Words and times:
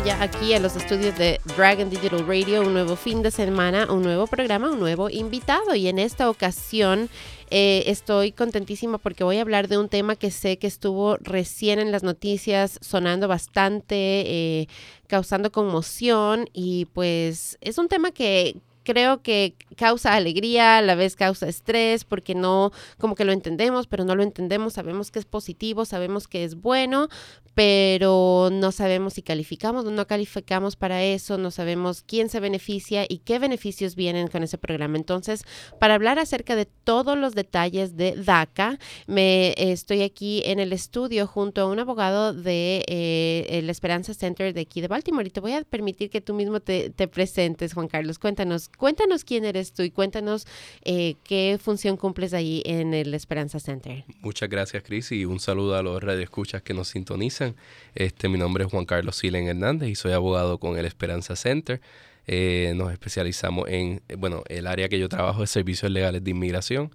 ya 0.00 0.22
aquí 0.22 0.54
a 0.54 0.60
los 0.60 0.74
estudios 0.76 1.16
de 1.18 1.40
Dragon 1.56 1.90
Digital 1.90 2.26
Radio, 2.26 2.62
un 2.62 2.72
nuevo 2.72 2.96
fin 2.96 3.22
de 3.22 3.30
semana, 3.30 3.92
un 3.92 4.02
nuevo 4.02 4.26
programa, 4.26 4.70
un 4.70 4.80
nuevo 4.80 5.10
invitado. 5.10 5.74
Y 5.74 5.88
en 5.88 5.98
esta 5.98 6.30
ocasión 6.30 7.10
eh, 7.50 7.84
estoy 7.86 8.32
contentísima 8.32 8.98
porque 8.98 9.24
voy 9.24 9.38
a 9.38 9.42
hablar 9.42 9.68
de 9.68 9.78
un 9.78 9.88
tema 9.88 10.16
que 10.16 10.30
sé 10.30 10.56
que 10.58 10.66
estuvo 10.66 11.16
recién 11.18 11.78
en 11.78 11.92
las 11.92 12.02
noticias, 12.02 12.78
sonando 12.80 13.28
bastante, 13.28 13.94
eh, 13.96 14.68
causando 15.08 15.52
conmoción 15.52 16.48
y 16.52 16.86
pues 16.86 17.58
es 17.60 17.76
un 17.76 17.88
tema 17.88 18.12
que 18.12 18.56
creo 18.82 19.22
que 19.22 19.56
causa 19.76 20.14
alegría, 20.14 20.78
a 20.78 20.82
la 20.82 20.94
vez 20.94 21.16
causa 21.16 21.48
estrés, 21.48 22.04
porque 22.04 22.34
no, 22.34 22.72
como 22.98 23.14
que 23.14 23.24
lo 23.24 23.32
entendemos, 23.32 23.86
pero 23.86 24.04
no 24.04 24.14
lo 24.14 24.22
entendemos, 24.22 24.74
sabemos 24.74 25.10
que 25.10 25.18
es 25.18 25.24
positivo, 25.24 25.84
sabemos 25.84 26.28
que 26.28 26.44
es 26.44 26.56
bueno, 26.56 27.08
pero 27.54 28.48
no 28.50 28.72
sabemos 28.72 29.14
si 29.14 29.22
calificamos 29.22 29.84
o 29.84 29.90
no 29.90 30.06
calificamos 30.06 30.76
para 30.76 31.02
eso, 31.02 31.36
no 31.36 31.50
sabemos 31.50 32.02
quién 32.02 32.28
se 32.28 32.40
beneficia 32.40 33.04
y 33.08 33.18
qué 33.18 33.38
beneficios 33.38 33.94
vienen 33.94 34.28
con 34.28 34.42
ese 34.42 34.58
programa. 34.58 34.96
Entonces, 34.96 35.44
para 35.78 35.94
hablar 35.94 36.18
acerca 36.18 36.56
de 36.56 36.66
todos 36.66 37.16
los 37.18 37.34
detalles 37.34 37.96
de 37.96 38.16
DACA, 38.16 38.78
me 39.06 39.54
estoy 39.56 40.02
aquí 40.02 40.42
en 40.46 40.60
el 40.60 40.72
estudio 40.72 41.26
junto 41.26 41.62
a 41.62 41.66
un 41.66 41.78
abogado 41.78 42.32
de 42.32 42.84
eh, 42.86 43.46
el 43.50 43.68
Esperanza 43.68 44.14
Center 44.14 44.54
de 44.54 44.62
aquí 44.62 44.80
de 44.80 44.88
Baltimore 44.88 45.26
y 45.26 45.30
te 45.30 45.40
voy 45.40 45.52
a 45.52 45.62
permitir 45.62 46.08
que 46.10 46.20
tú 46.20 46.34
mismo 46.34 46.60
te, 46.60 46.90
te 46.90 47.06
presentes, 47.08 47.74
Juan 47.74 47.88
Carlos. 47.88 48.18
Cuéntanos, 48.18 48.70
cuéntanos 48.76 49.24
quién 49.24 49.44
eres 49.44 49.72
tú 49.72 49.82
y 49.82 49.90
cuéntanos 49.90 50.46
eh, 50.84 51.16
qué 51.24 51.58
función 51.62 51.96
cumples 51.96 52.34
ahí 52.34 52.62
en 52.64 52.94
el 52.94 53.14
Esperanza 53.14 53.60
Center. 53.60 54.04
Muchas 54.20 54.48
gracias, 54.48 54.82
Cris, 54.82 55.12
y 55.12 55.24
un 55.24 55.40
saludo 55.40 55.76
a 55.76 55.82
los 55.82 56.02
radioescuchas 56.02 56.62
que 56.62 56.74
nos 56.74 56.88
sintonizan 56.88 57.54
este, 57.94 58.28
mi 58.28 58.38
nombre 58.38 58.64
es 58.64 58.70
Juan 58.70 58.84
Carlos 58.84 59.16
Silen 59.16 59.46
Hernández 59.46 59.88
y 59.90 59.94
soy 59.94 60.12
abogado 60.12 60.58
con 60.58 60.78
el 60.78 60.86
Esperanza 60.86 61.36
Center. 61.36 61.80
Eh, 62.26 62.72
nos 62.76 62.92
especializamos 62.92 63.68
en, 63.68 64.00
bueno, 64.16 64.44
el 64.48 64.66
área 64.66 64.88
que 64.88 64.98
yo 64.98 65.08
trabajo 65.08 65.42
es 65.42 65.50
servicios 65.50 65.90
legales 65.90 66.22
de 66.22 66.30
inmigración 66.30 66.94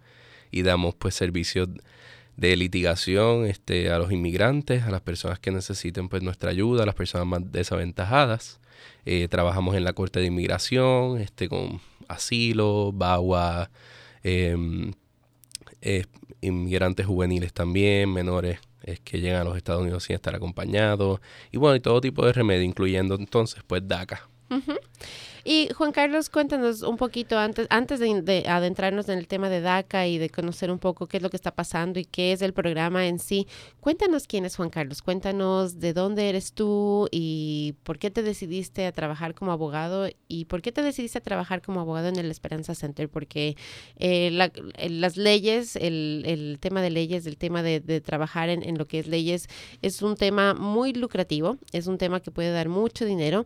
y 0.51 0.61
damos 0.61 0.95
pues 0.95 1.15
servicios 1.15 1.67
de 2.37 2.55
litigación 2.55 3.45
este, 3.45 3.91
a 3.91 3.97
los 3.97 4.11
inmigrantes, 4.11 4.83
a 4.83 4.91
las 4.91 5.01
personas 5.01 5.39
que 5.39 5.51
necesiten 5.51 6.07
pues 6.07 6.23
nuestra 6.23 6.51
ayuda, 6.51 6.83
a 6.83 6.85
las 6.85 6.95
personas 6.95 7.27
más 7.27 7.51
desaventajadas. 7.51 8.59
Eh, 9.05 9.27
trabajamos 9.29 9.75
en 9.75 9.83
la 9.83 9.93
Corte 9.93 10.19
de 10.19 10.27
Inmigración, 10.27 11.19
este, 11.19 11.49
con 11.49 11.79
asilo, 12.07 12.91
BAWA, 12.93 13.69
em, 14.23 14.93
eh, 15.81 16.05
inmigrantes 16.41 17.05
juveniles 17.05 17.53
también, 17.53 18.11
menores 18.11 18.59
es 18.83 18.99
que 19.01 19.19
llegan 19.19 19.41
a 19.41 19.43
los 19.43 19.57
Estados 19.57 19.81
Unidos 19.81 20.03
sin 20.03 20.15
estar 20.15 20.33
acompañados 20.33 21.19
y 21.51 21.57
bueno, 21.57 21.75
y 21.75 21.79
todo 21.81 21.99
tipo 21.99 22.25
de 22.25 22.31
remedio, 22.31 22.63
incluyendo 22.63 23.15
entonces 23.15 23.61
pues 23.67 23.85
DACA. 23.85 24.29
Y 25.49 25.69
Juan 25.73 25.93
Carlos, 25.93 26.29
cuéntanos 26.29 26.81
un 26.81 26.97
poquito 26.97 27.39
antes, 27.39 27.67
antes 27.69 28.01
de, 28.01 28.43
adentrarnos 28.49 29.07
en 29.07 29.17
el 29.17 29.29
tema 29.29 29.47
de 29.47 29.61
DACA 29.61 30.05
y 30.05 30.17
de 30.17 30.29
conocer 30.29 30.69
un 30.69 30.77
poco 30.77 31.07
qué 31.07 31.15
es 31.15 31.23
lo 31.23 31.29
que 31.29 31.37
está 31.37 31.55
pasando 31.55 32.01
y 32.01 32.03
qué 32.03 32.33
es 32.33 32.41
el 32.41 32.51
programa 32.51 33.07
en 33.07 33.17
sí. 33.17 33.47
Cuéntanos 33.79 34.27
quién 34.27 34.43
es 34.43 34.57
Juan 34.57 34.69
Carlos, 34.69 35.01
cuéntanos 35.01 35.79
de 35.79 35.93
dónde 35.93 36.27
eres 36.27 36.51
tú 36.51 37.07
y 37.11 37.75
por 37.83 37.97
qué 37.97 38.11
te 38.11 38.23
decidiste 38.23 38.87
a 38.87 38.91
trabajar 38.91 39.35
como 39.35 39.53
abogado 39.53 40.09
y 40.27 40.43
por 40.45 40.61
qué 40.61 40.73
te 40.73 40.81
decidiste 40.81 41.19
a 41.19 41.21
trabajar 41.21 41.61
como 41.61 41.79
abogado 41.79 42.09
en 42.09 42.17
el 42.17 42.29
Esperanza 42.29 42.75
Center, 42.75 43.07
porque 43.07 43.55
eh, 43.99 44.31
las 44.31 45.15
leyes, 45.15 45.77
el, 45.77 46.57
tema 46.59 46.81
de 46.81 46.89
leyes, 46.89 47.25
el 47.25 47.37
tema 47.37 47.63
de, 47.63 47.79
trabajar 48.01 48.49
en, 48.49 48.63
en 48.63 48.77
lo 48.77 48.85
que 48.85 48.99
es 48.99 49.07
leyes 49.07 49.47
es 49.81 50.01
un 50.01 50.17
tema 50.17 50.55
muy 50.55 50.91
lucrativo, 50.91 51.55
es 51.71 51.87
un 51.87 51.97
tema 51.97 52.19
que 52.19 52.31
puede 52.31 52.51
dar 52.51 52.67
mucho 52.67 53.05
dinero 53.05 53.45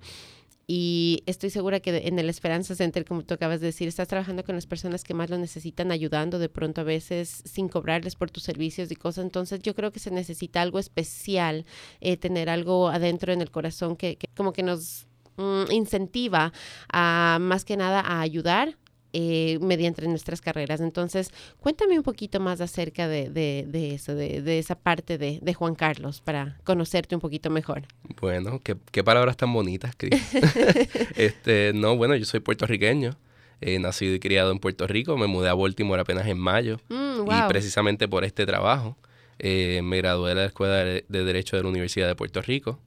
y 0.74 1.22
estoy 1.26 1.50
segura 1.50 1.82
que 1.82 2.08
en 2.08 2.18
el 2.18 2.30
Esperanza 2.30 2.76
Center, 2.76 3.04
como 3.04 3.24
tú 3.24 3.34
acabas 3.34 3.60
de 3.60 3.66
decir, 3.66 3.90
estás 3.90 4.08
trabajando 4.08 4.46
con 4.46 4.56
las 4.56 4.68
personas 4.68 5.04
que 5.04 5.14
más 5.14 5.30
lo 5.30 5.38
necesitan, 5.38 5.92
ayudando 5.92 6.40
de 6.40 6.48
pronto 6.48 6.80
a 6.80 6.86
veces 6.86 7.44
sin 7.44 7.68
cobrarles 7.68 8.16
por 8.16 8.32
tus 8.32 8.44
servicios 8.44 8.90
y 8.90 8.96
cosas. 8.96 9.26
Entonces 9.26 9.62
yo 9.62 9.76
creo 9.76 9.92
que 9.92 10.00
se 10.00 10.12
necesita 10.12 10.62
algo 10.62 10.80
especial, 10.80 11.66
eh, 12.00 12.16
tener 12.16 12.50
algo 12.50 12.88
adentro 12.88 13.34
en 13.34 13.42
el 13.42 13.52
corazón 13.52 13.98
que, 13.98 14.18
como 14.34 14.54
que 14.54 14.64
nos 14.64 15.08
mm, 15.36 15.74
incentiva 15.74 16.54
a 16.88 17.38
más 17.42 17.66
que 17.66 17.76
nada 17.76 18.00
a 18.00 18.22
ayudar 18.22 18.78
eh, 19.14 19.60
mediante 19.62 20.08
nuestras 20.08 20.42
carreras. 20.42 20.80
Entonces, 20.82 21.32
cuéntame 21.60 21.98
un 21.98 22.04
poquito 22.04 22.40
más 22.40 22.62
acerca 22.62 23.08
de, 23.08 23.30
de, 23.30 23.94
eso, 23.94 24.16
de, 24.16 24.60
esa 24.60 24.76
parte 24.76 25.18
de, 25.18 25.54
Juan 25.54 25.76
Carlos, 25.76 26.22
para 26.22 26.58
conocerte 26.64 27.16
un 27.16 27.22
poquito 27.22 27.50
mejor. 27.50 27.84
Bueno, 28.22 28.62
qué, 28.64 29.04
palabras 29.04 29.38
tan 29.38 29.54
bonitas, 29.54 29.96
Cris. 29.98 30.22
este, 31.16 31.72
no, 31.74 31.98
bueno, 31.98 32.16
yo 32.16 32.26
soy 32.26 32.40
puertorriqueño. 32.40 33.18
He 33.60 33.78
nacido 33.78 34.16
y 34.16 34.20
criado 34.20 34.52
en 34.52 34.60
Puerto 34.60 34.88
Rico. 34.88 35.18
Me 35.18 35.28
mudé 35.28 35.50
a 35.50 35.54
Baltimore 35.54 36.02
apenas 36.02 36.26
en 36.28 36.40
mayo. 36.40 36.80
Mm, 36.90 37.30
y 37.30 37.48
precisamente 37.48 38.08
por 38.08 38.24
este 38.24 38.46
trabajo 38.46 38.98
eh, 39.38 39.82
me 39.84 39.98
gradué 39.98 40.30
de 40.30 40.36
la 40.36 40.46
Escuela 40.46 40.78
de 40.78 41.04
Derecho 41.08 41.58
de 41.58 41.64
la 41.64 41.70
Universidad 41.70 42.08
de 42.08 42.16
Puerto 42.16 42.42
Rico 42.42 42.80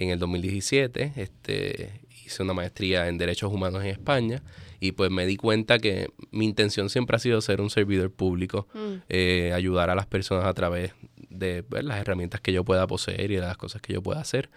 en 0.00 0.10
el 0.10 0.18
2017. 0.18 1.12
Este, 1.16 2.00
hice 2.30 2.42
una 2.42 2.54
maestría 2.54 3.08
en 3.08 3.18
Derechos 3.18 3.52
Humanos 3.52 3.82
en 3.82 3.90
España 3.90 4.42
y 4.78 4.92
pues 4.92 5.10
me 5.10 5.26
di 5.26 5.36
cuenta 5.36 5.78
que 5.78 6.08
mi 6.30 6.46
intención 6.46 6.88
siempre 6.88 7.16
ha 7.16 7.18
sido 7.18 7.40
ser 7.40 7.60
un 7.60 7.70
servidor 7.70 8.10
público, 8.10 8.66
mm. 8.72 8.94
eh, 9.08 9.52
ayudar 9.54 9.90
a 9.90 9.94
las 9.94 10.06
personas 10.06 10.46
a 10.46 10.54
través 10.54 10.92
de 11.28 11.62
pues, 11.62 11.84
las 11.84 11.98
herramientas 12.00 12.40
que 12.40 12.52
yo 12.52 12.64
pueda 12.64 12.86
poseer 12.86 13.30
y 13.30 13.34
de 13.36 13.42
las 13.42 13.56
cosas 13.56 13.82
que 13.82 13.92
yo 13.92 14.02
pueda 14.02 14.20
hacer. 14.20 14.48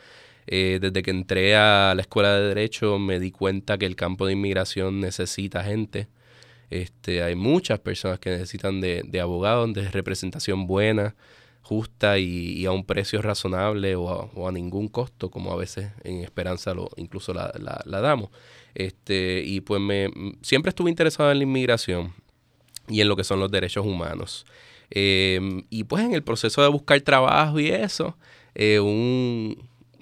Eh, 0.46 0.80
desde 0.82 1.04
que 1.04 1.12
entré 1.12 1.56
a 1.56 1.94
la 1.96 2.02
escuela 2.02 2.38
de 2.38 2.48
Derecho 2.50 3.00
me 3.00 3.20
di 3.20 3.32
cuenta 3.32 3.78
que 3.78 3.86
el 3.86 3.96
campo 3.96 4.26
de 4.26 4.34
inmigración 4.34 5.00
necesita 5.00 5.64
gente. 5.64 6.08
Este, 6.70 7.22
hay 7.22 7.36
muchas 7.36 7.80
personas 7.80 8.20
que 8.20 8.30
necesitan 8.30 8.82
de, 8.82 9.04
de 9.06 9.20
abogados, 9.20 9.74
de 9.74 9.90
representación 9.90 10.68
buena, 10.68 11.16
justa 11.64 12.20
y, 12.20 12.66
a 12.66 12.72
un 12.72 12.86
precio 12.86 13.22
razonable 13.22 13.96
o 13.96 14.48
a, 14.48 14.52
ningún 14.52 14.90
costo, 14.90 15.32
como 15.32 15.52
a 15.52 15.56
veces 15.56 15.92
en 16.04 16.20
Esperanza 16.20 16.74
lo, 16.74 16.90
incluso 16.98 17.34
la, 17.34 17.52
la, 17.58 18.02
damos. 18.02 18.30
Este, 18.76 19.42
y 19.46 19.62
pues 19.62 19.82
me, 19.82 20.12
siempre 20.42 20.70
estuve 20.70 20.90
interesado 20.90 21.32
en 21.32 21.38
la 21.38 21.44
inmigración 21.44 22.14
y 22.88 23.02
en 23.02 23.08
lo 23.08 23.16
que 23.16 23.24
son 23.24 23.40
los 23.40 23.50
derechos 23.50 23.86
humanos. 23.86 24.46
Em, 24.90 25.64
y 25.70 25.86
pues 25.86 26.04
en 26.04 26.14
el 26.14 26.24
proceso 26.24 26.62
de 26.62 26.68
buscar 26.68 27.00
trabajo 27.02 27.60
y 27.60 27.70
eso, 27.70 28.18
eh, 28.56 28.80
un, 28.80 29.58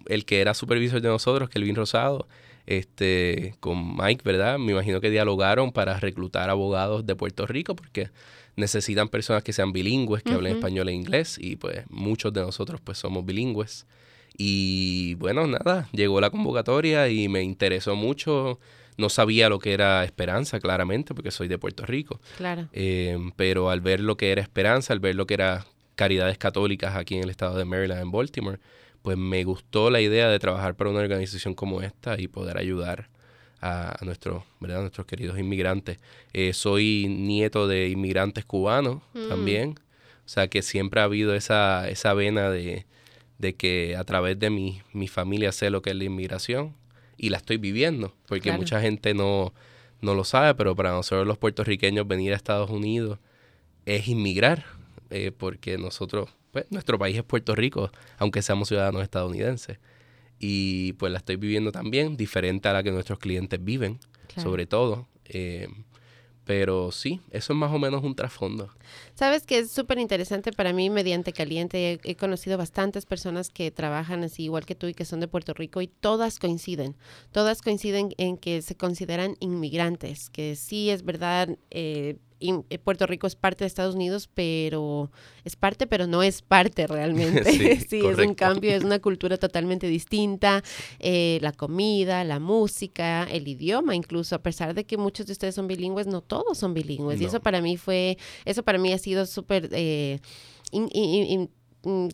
el 0.07 0.25
que 0.25 0.41
era 0.41 0.53
supervisor 0.53 0.99
de 0.99 1.09
nosotros, 1.09 1.49
Kelvin 1.49 1.75
Rosado, 1.75 2.27
este, 2.65 3.55
con 3.59 3.95
Mike, 3.97 4.23
¿verdad? 4.25 4.57
Me 4.57 4.71
imagino 4.71 4.99
que 4.99 5.09
dialogaron 5.09 5.71
para 5.71 5.99
reclutar 5.99 6.49
abogados 6.49 7.05
de 7.05 7.15
Puerto 7.15 7.45
Rico, 7.45 7.75
porque 7.75 8.09
necesitan 8.55 9.09
personas 9.09 9.43
que 9.43 9.53
sean 9.53 9.73
bilingües, 9.73 10.23
que 10.23 10.33
hablen 10.33 10.55
español 10.55 10.89
e 10.89 10.93
inglés, 10.93 11.37
y 11.39 11.55
pues 11.55 11.83
muchos 11.89 12.33
de 12.33 12.41
nosotros 12.41 12.81
pues 12.81 12.97
somos 12.97 13.25
bilingües. 13.25 13.85
Y 14.37 15.15
bueno, 15.15 15.45
nada, 15.47 15.89
llegó 15.91 16.21
la 16.21 16.29
convocatoria 16.29 17.09
y 17.09 17.27
me 17.27 17.43
interesó 17.43 17.95
mucho. 17.95 18.59
No 18.97 19.09
sabía 19.09 19.49
lo 19.49 19.59
que 19.59 19.73
era 19.73 20.03
esperanza, 20.03 20.59
claramente, 20.59 21.13
porque 21.13 21.31
soy 21.31 21.47
de 21.47 21.57
Puerto 21.57 21.85
Rico. 21.85 22.19
Claro. 22.37 22.67
Eh, 22.73 23.17
pero 23.35 23.69
al 23.69 23.81
ver 23.81 23.99
lo 23.99 24.17
que 24.17 24.31
era 24.31 24.41
esperanza, 24.41 24.93
al 24.93 24.99
ver 24.99 25.15
lo 25.15 25.25
que 25.25 25.33
era 25.33 25.65
caridades 25.95 26.37
católicas 26.37 26.95
aquí 26.95 27.15
en 27.15 27.23
el 27.23 27.29
estado 27.29 27.57
de 27.57 27.65
Maryland, 27.65 28.01
en 28.01 28.11
Baltimore, 28.11 28.59
pues 29.01 29.17
me 29.17 29.43
gustó 29.43 29.89
la 29.89 30.01
idea 30.01 30.29
de 30.29 30.39
trabajar 30.39 30.75
para 30.75 30.89
una 30.89 30.99
organización 30.99 31.53
como 31.53 31.81
esta 31.81 32.19
y 32.19 32.27
poder 32.27 32.57
ayudar 32.57 33.09
a, 33.61 33.97
nuestros, 34.01 34.43
¿verdad? 34.59 34.81
nuestros 34.81 35.05
queridos 35.05 35.39
inmigrantes. 35.39 35.99
Eh, 36.33 36.53
soy 36.53 37.07
nieto 37.07 37.67
de 37.67 37.89
inmigrantes 37.89 38.43
cubanos 38.43 39.01
mm. 39.13 39.29
también, 39.29 39.79
o 40.25 40.29
sea 40.29 40.47
que 40.47 40.61
siempre 40.61 41.01
ha 41.01 41.05
habido 41.05 41.35
esa, 41.35 41.87
esa 41.89 42.13
vena 42.13 42.49
de, 42.49 42.85
que 43.57 43.95
a 43.95 44.03
través 44.03 44.39
de 44.39 44.49
mi, 44.49 44.81
mi 44.93 45.07
familia 45.07 45.51
sé 45.51 45.69
lo 45.69 45.81
que 45.81 45.91
es 45.91 45.95
la 45.95 46.03
inmigración 46.03 46.75
y 47.17 47.29
la 47.29 47.37
estoy 47.37 47.57
viviendo, 47.57 48.13
porque 48.27 48.51
mucha 48.51 48.81
gente 48.81 49.13
no, 49.13 49.53
no 50.01 50.15
lo 50.15 50.23
sabe, 50.23 50.55
pero 50.55 50.75
para 50.75 50.91
nosotros 50.91 51.27
los 51.27 51.37
puertorriqueños 51.37 52.07
venir 52.07 52.33
a 52.33 52.35
Estados 52.35 52.69
Unidos 52.69 53.19
es 53.85 54.07
inmigrar, 54.07 54.65
eh, 55.09 55.31
porque 55.35 55.77
nosotros, 55.77 56.29
pues 56.51 56.65
nuestro 56.69 56.97
país 56.97 57.17
es 57.17 57.23
Puerto 57.23 57.55
Rico, 57.55 57.91
aunque 58.17 58.41
seamos 58.41 58.67
ciudadanos 58.67 59.03
estadounidenses 59.03 59.77
y 60.43 60.93
pues 60.93 61.11
la 61.11 61.19
estoy 61.19 61.35
viviendo 61.35 61.71
también, 61.71 62.17
diferente 62.17 62.67
a 62.67 62.73
la 62.73 62.81
que 62.81 62.91
nuestros 62.91 63.19
clientes 63.19 63.63
viven, 63.63 63.99
sobre 64.35 64.65
todo. 64.65 65.07
Eh, 65.25 65.67
pero 66.45 66.91
sí, 66.91 67.21
eso 67.29 67.53
es 67.53 67.59
más 67.59 67.71
o 67.71 67.77
menos 67.77 68.03
un 68.03 68.15
trasfondo. 68.15 68.69
Sabes 69.13 69.45
que 69.45 69.59
es 69.59 69.71
súper 69.71 69.99
interesante 69.99 70.51
para 70.51 70.73
mí 70.73 70.89
mediante 70.89 71.31
Caliente. 71.31 71.99
He, 72.03 72.15
conocido 72.15 72.57
bastantes 72.57 73.05
personas 73.05 73.49
que 73.49 73.69
trabajan 73.69 74.23
así 74.23 74.45
igual 74.45 74.65
que 74.65 74.73
tú 74.73 74.87
y 74.87 74.95
que 74.95 75.05
son 75.05 75.19
de 75.19 75.27
Puerto 75.27 75.53
Rico 75.53 75.79
y 75.83 75.87
todas 75.87 76.39
coinciden. 76.39 76.97
Todas 77.31 77.61
coinciden 77.61 78.09
en 78.17 78.37
que 78.37 78.63
se 78.63 78.75
consideran 78.75 79.35
inmigrantes, 79.39 80.31
que 80.31 80.55
sí 80.55 80.89
es 80.89 81.03
verdad. 81.03 81.55
Eh, 81.69 82.17
eh, 82.69 82.79
Puerto 82.79 83.05
Rico 83.05 83.27
es 83.27 83.35
parte 83.35 83.63
de 83.63 83.67
Estados 83.67 83.95
Unidos, 83.95 84.29
pero 84.33 85.11
es 85.43 85.55
parte, 85.55 85.87
pero 85.87 86.07
no 86.07 86.23
es 86.23 86.41
parte 86.41 86.87
realmente. 86.87 87.41
Sí, 87.91 88.05
es 88.05 88.17
un 88.17 88.35
cambio, 88.35 88.71
es 88.71 88.83
una 88.83 88.99
cultura 88.99 89.37
totalmente 89.37 89.87
distinta. 89.87 90.63
Eh, 91.03 91.39
la 91.41 91.51
comida, 91.51 92.23
la 92.23 92.39
música, 92.39 93.23
el 93.23 93.47
idioma, 93.47 93.95
incluso, 93.95 94.35
a 94.35 94.43
pesar 94.43 94.73
de 94.73 94.85
que 94.85 94.97
muchos 94.97 95.25
de 95.25 95.33
ustedes 95.33 95.55
son 95.55 95.67
bilingües, 95.67 96.05
no 96.07 96.21
todos 96.21 96.57
son 96.57 96.73
bilingües. 96.73 97.19
Y 97.19 97.25
eso 97.25 97.39
para 97.39 97.61
mí 97.61 97.77
fue, 97.77 98.17
eso 98.45 98.63
para 98.63 98.77
mí 98.77 98.93
ha 98.93 98.97
sido 98.97 99.25
súper, 99.25 99.69
eh, 99.71 100.19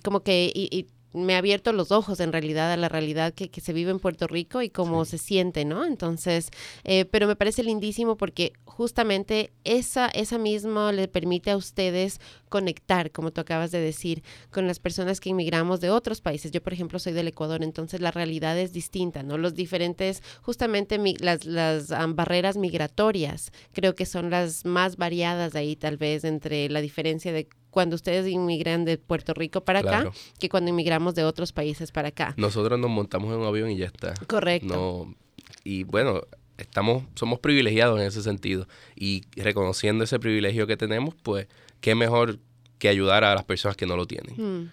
como 0.04 0.22
que 0.22 0.88
me 1.14 1.36
ha 1.36 1.40
abierto 1.40 1.74
los 1.74 1.92
ojos 1.92 2.20
en 2.20 2.32
realidad 2.32 2.72
a 2.72 2.78
la 2.78 2.90
realidad 2.90 3.34
que, 3.34 3.50
se 3.62 3.74
vive 3.74 3.92
en 3.92 4.00
Puerto 4.00 4.28
Rico 4.28 4.62
y 4.62 4.70
cómo 4.70 5.04
se 5.06 5.18
siente, 5.18 5.66
¿no? 5.66 5.86
Entonces, 5.86 6.50
eh, 6.84 7.06
pero 7.06 7.28
me 7.28 7.36
parece 7.36 7.64
lindísimo 7.64 8.18
porque 8.18 8.54
justamente 8.66 9.52
esa, 9.64 10.08
esa 10.08 10.38
misma 10.38 10.92
le 10.92 11.08
permite 11.08 11.52
a 11.52 11.58
ustedes 11.58 12.20
conectar, 12.50 13.12
como 13.12 13.32
tú 13.32 13.42
acabas 13.42 13.72
de 13.72 13.80
decir, 13.80 14.24
con 14.52 14.68
las 14.68 14.80
personas 14.80 15.20
que 15.20 15.30
inmigramos 15.30 15.82
de 15.82 15.90
otros 15.90 16.22
países. 16.22 16.52
Yo, 16.52 16.62
por 16.62 16.74
ejemplo, 16.74 17.00
soy 17.00 17.14
del 17.14 17.28
Ecuador, 17.28 17.64
entonces 17.64 18.00
la 18.00 18.12
realidad 18.12 18.58
es 18.58 18.74
distinta, 18.74 19.24
¿no? 19.24 19.38
Los 19.38 19.56
diferentes, 19.56 20.24
justamente 20.42 21.00
las, 21.20 21.46
las 21.46 21.90
barreras 22.16 22.58
migratorias, 22.58 23.52
creo 23.74 23.96
que 23.96 24.06
son 24.06 24.30
las 24.30 24.66
más 24.66 24.98
variadas 24.98 25.56
ahí 25.56 25.76
tal 25.76 25.98
vez 25.98 26.24
entre 26.24 26.70
la 26.70 26.82
diferencia 26.82 27.34
de 27.34 27.48
cuando 27.78 27.96
ustedes 27.96 28.28
inmigran 28.28 28.86
de 28.86 28.98
Puerto 28.98 29.36
Rico 29.36 29.62
para 29.62 29.82
acá 29.82 30.12
que 30.40 30.50
cuando 30.50 30.72
inmigramos 30.72 31.14
de 31.14 31.24
otros 31.24 31.52
países 31.52 31.92
para 31.92 32.08
acá. 32.08 32.34
Nosotros 32.36 32.80
nos 32.80 32.90
montamos 32.90 33.32
en 33.32 33.40
un 33.40 33.46
avión 33.46 33.70
y 33.70 33.78
ya 33.78 33.86
está. 33.86 34.16
Correcto. 34.26 34.74
No, 35.06 35.16
y 35.64 35.84
bueno, 35.84 36.24
estamos, 36.58 37.04
somos 37.14 37.38
privilegiados 37.38 38.00
en 38.00 38.08
ese 38.08 38.24
sentido. 38.24 38.68
Y 38.96 39.26
reconociendo 39.36 40.06
ese 40.06 40.18
privilegio 40.18 40.66
que 40.66 40.76
tenemos, 40.76 41.14
pues, 41.22 41.46
qué 41.80 41.94
mejor 41.94 42.40
que 42.80 42.90
ayudar 42.90 43.24
a 43.24 43.36
las 43.36 43.44
personas 43.44 43.78
que 43.78 43.86
no 43.86 43.96
lo 43.96 44.08
tienen. 44.08 44.34
Mm. 44.64 44.72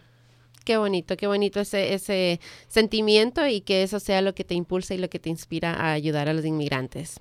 Qué 0.64 0.78
bonito, 0.78 1.18
qué 1.18 1.26
bonito 1.26 1.60
ese, 1.60 1.92
ese 1.92 2.40
sentimiento 2.68 3.46
y 3.46 3.60
que 3.60 3.82
eso 3.82 4.00
sea 4.00 4.22
lo 4.22 4.34
que 4.34 4.44
te 4.44 4.54
impulsa 4.54 4.94
y 4.94 4.96
lo 4.96 5.10
que 5.10 5.18
te 5.18 5.28
inspira 5.28 5.74
a 5.74 5.92
ayudar 5.92 6.30
a 6.30 6.32
los 6.32 6.46
inmigrantes. 6.46 7.20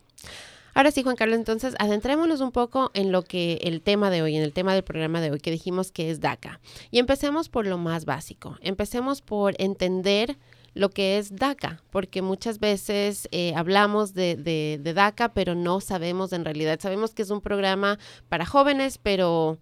Ahora 0.73 0.91
sí, 0.91 1.03
Juan 1.03 1.15
Carlos, 1.15 1.37
entonces 1.37 1.75
adentrémonos 1.77 2.41
un 2.41 2.51
poco 2.51 2.89
en 2.93 3.11
lo 3.11 3.23
que 3.23 3.59
el 3.61 3.81
tema 3.81 4.09
de 4.09 4.21
hoy, 4.21 4.35
en 4.35 4.43
el 4.43 4.53
tema 4.53 4.73
del 4.73 4.83
programa 4.83 5.21
de 5.21 5.31
hoy, 5.31 5.39
que 5.39 5.51
dijimos 5.51 5.91
que 5.91 6.09
es 6.09 6.19
DACA. 6.19 6.59
Y 6.89 6.99
empecemos 6.99 7.49
por 7.49 7.67
lo 7.67 7.77
más 7.77 8.05
básico. 8.05 8.57
Empecemos 8.61 9.21
por 9.21 9.55
entender 9.59 10.37
lo 10.73 10.89
que 10.89 11.19
es 11.19 11.35
DACA, 11.35 11.83
porque 11.91 12.23
muchas 12.23 12.59
veces 12.59 13.27
eh, 13.31 13.53
hablamos 13.55 14.15
de, 14.15 14.79
DACA, 14.83 15.33
pero 15.33 15.53
no 15.53 15.79
sabemos 15.79 16.33
en 16.33 16.45
realidad. 16.45 16.79
Sabemos 16.81 17.13
que 17.13 17.21
es 17.21 17.29
un 17.29 17.41
programa 17.41 17.99
para 18.27 18.45
jóvenes, 18.45 18.97
pero 18.97 19.59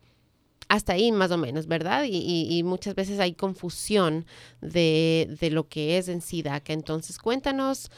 hasta 0.69 0.93
ahí 0.93 1.11
más 1.11 1.31
o 1.31 1.37
menos, 1.37 1.67
¿verdad? 1.67 2.05
Y, 2.05 2.47
y, 2.49 2.63
muchas 2.63 2.95
veces 2.95 3.19
hay 3.19 3.33
confusión 3.33 4.25
de, 4.61 5.35
de, 5.41 5.49
lo 5.49 5.67
que 5.67 5.97
es 5.97 6.07
en 6.07 6.21
sí 6.21 6.41
DACA. 6.43 6.71
Entonces, 6.71 7.17
cuéntanos 7.17 7.91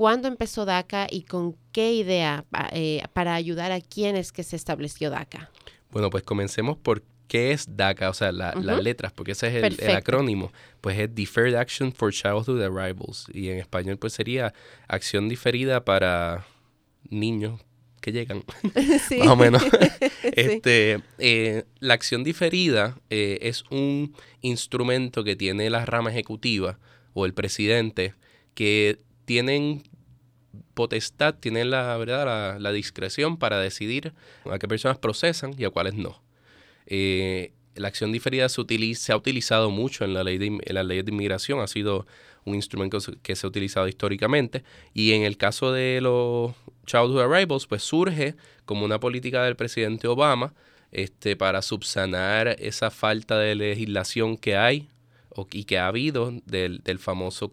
cuándo 0.00 0.28
empezó 0.28 0.64
DACA 0.64 1.08
y 1.10 1.24
con 1.24 1.56
qué 1.72 1.92
idea 1.92 2.46
eh, 2.72 3.02
para 3.12 3.34
ayudar 3.34 3.70
a 3.70 3.82
quienes 3.82 4.32
que 4.32 4.44
se 4.44 4.56
estableció 4.56 5.10
DACA. 5.10 5.50
Bueno, 5.90 6.08
pues 6.08 6.22
comencemos 6.22 6.78
por 6.78 7.02
qué 7.28 7.52
es 7.52 7.76
DACA, 7.76 8.08
o 8.08 8.14
sea, 8.14 8.32
las 8.32 8.82
letras, 8.82 9.12
porque 9.12 9.32
ese 9.32 9.58
es 9.58 9.78
el, 9.78 9.90
acrónimo. 9.90 10.54
Pues 10.80 10.98
es 10.98 11.14
Deferred 11.14 11.54
Action 11.54 11.92
for 11.92 12.14
Childhood 12.14 12.62
Arrivals 12.62 13.26
y 13.34 13.50
en 13.50 13.58
español 13.58 13.98
pues 13.98 14.14
sería 14.14 14.54
acción 14.88 15.28
diferida 15.28 15.84
para 15.84 16.46
niños 17.10 17.60
que 18.00 18.12
llegan, 18.12 18.42
más 19.18 19.28
o 19.28 19.36
menos. 19.36 19.62
este, 20.22 21.02
eh, 21.18 21.64
la 21.78 21.92
acción 21.92 22.24
diferida 22.24 22.96
eh, 23.10 23.36
es 23.42 23.64
un 23.70 24.14
instrumento 24.40 25.24
que 25.24 25.36
tiene 25.36 25.68
la 25.68 25.84
rama 25.84 26.08
ejecutiva 26.10 26.78
o 27.12 27.26
el 27.26 27.34
presidente 27.34 28.14
que 28.54 28.98
tienen 29.26 29.84
potestad, 30.74 31.34
tienen 31.34 31.70
la, 31.70 31.96
¿verdad? 31.96 32.58
La, 32.58 32.72
discreción 32.72 33.36
para 33.36 33.58
decidir 33.58 34.12
a 34.50 34.58
qué 34.58 34.68
personas 34.68 34.98
procesan 34.98 35.54
y 35.56 35.64
a 35.64 35.70
cuáles 35.70 35.94
no. 35.94 36.22
Eh, 36.86 37.52
la 37.74 37.88
acción 37.88 38.12
diferida 38.12 38.48
se, 38.48 38.60
utiliza, 38.60 39.06
se 39.06 39.12
ha 39.12 39.16
utilizado 39.16 39.70
mucho 39.70 40.04
en 40.04 40.14
la, 40.14 40.24
ley 40.24 40.38
de, 40.38 40.46
en 40.46 40.74
la 40.74 40.84
de 40.84 41.04
inmigración, 41.06 41.60
ha 41.60 41.66
sido 41.66 42.06
un 42.44 42.54
instrumento 42.54 42.98
que 43.22 43.36
se 43.36 43.46
ha 43.46 43.48
utilizado 43.48 43.86
históricamente 43.86 44.64
y 44.94 45.12
en 45.12 45.22
el 45.22 45.36
caso 45.36 45.72
de 45.72 46.00
los 46.00 46.52
Childhood 46.86 47.20
Arrivals, 47.20 47.66
pues 47.66 47.82
surge 47.82 48.34
como 48.64 48.84
una 48.84 48.98
política 48.98 49.44
del 49.44 49.56
presidente 49.56 50.08
Obama 50.08 50.54
este, 50.90 51.36
para 51.36 51.62
subsanar 51.62 52.56
esa 52.58 52.90
falta 52.90 53.38
de 53.38 53.54
legislación 53.54 54.36
que 54.36 54.56
hay 54.56 54.88
o, 55.28 55.46
y 55.52 55.64
que 55.64 55.78
ha 55.78 55.86
habido 55.86 56.32
del, 56.46 56.82
del 56.82 56.98
famoso, 56.98 57.52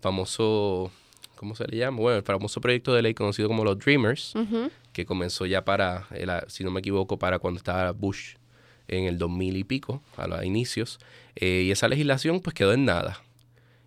famoso 0.00 0.90
¿cómo 1.42 1.56
se 1.56 1.66
le 1.66 1.76
llama? 1.76 1.98
Bueno, 1.98 2.18
el 2.18 2.22
famoso 2.22 2.60
proyecto 2.60 2.94
de 2.94 3.02
ley 3.02 3.14
conocido 3.14 3.48
como 3.48 3.64
los 3.64 3.76
Dreamers, 3.76 4.32
que 4.92 5.04
comenzó 5.04 5.44
ya 5.44 5.64
para, 5.64 6.06
si 6.46 6.62
no 6.62 6.70
me 6.70 6.78
equivoco, 6.78 7.18
para 7.18 7.40
cuando 7.40 7.58
estaba 7.58 7.90
Bush 7.90 8.34
en 8.86 9.06
el 9.06 9.18
2000 9.18 9.56
y 9.56 9.64
pico, 9.64 10.02
a 10.16 10.28
los 10.28 10.44
inicios, 10.44 11.00
eh, 11.34 11.64
y 11.66 11.72
esa 11.72 11.88
legislación 11.88 12.38
pues 12.38 12.54
quedó 12.54 12.72
en 12.72 12.84
nada. 12.84 13.20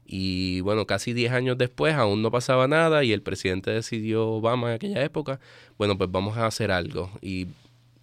Y 0.05 0.59
bueno, 0.61 0.85
casi 0.85 1.13
10 1.13 1.31
años 1.31 1.57
después 1.57 1.95
aún 1.95 2.21
no 2.21 2.29
pasaba 2.29 2.67
nada 2.67 3.05
y 3.05 3.13
el 3.13 3.21
presidente 3.21 3.71
decidió, 3.71 4.27
Obama 4.27 4.67
en 4.71 4.75
aquella 4.75 5.01
época, 5.01 5.39
bueno, 5.77 5.97
pues 5.97 6.11
vamos 6.11 6.35
a 6.35 6.47
hacer 6.47 6.71
algo. 6.71 7.09
Y 7.21 7.47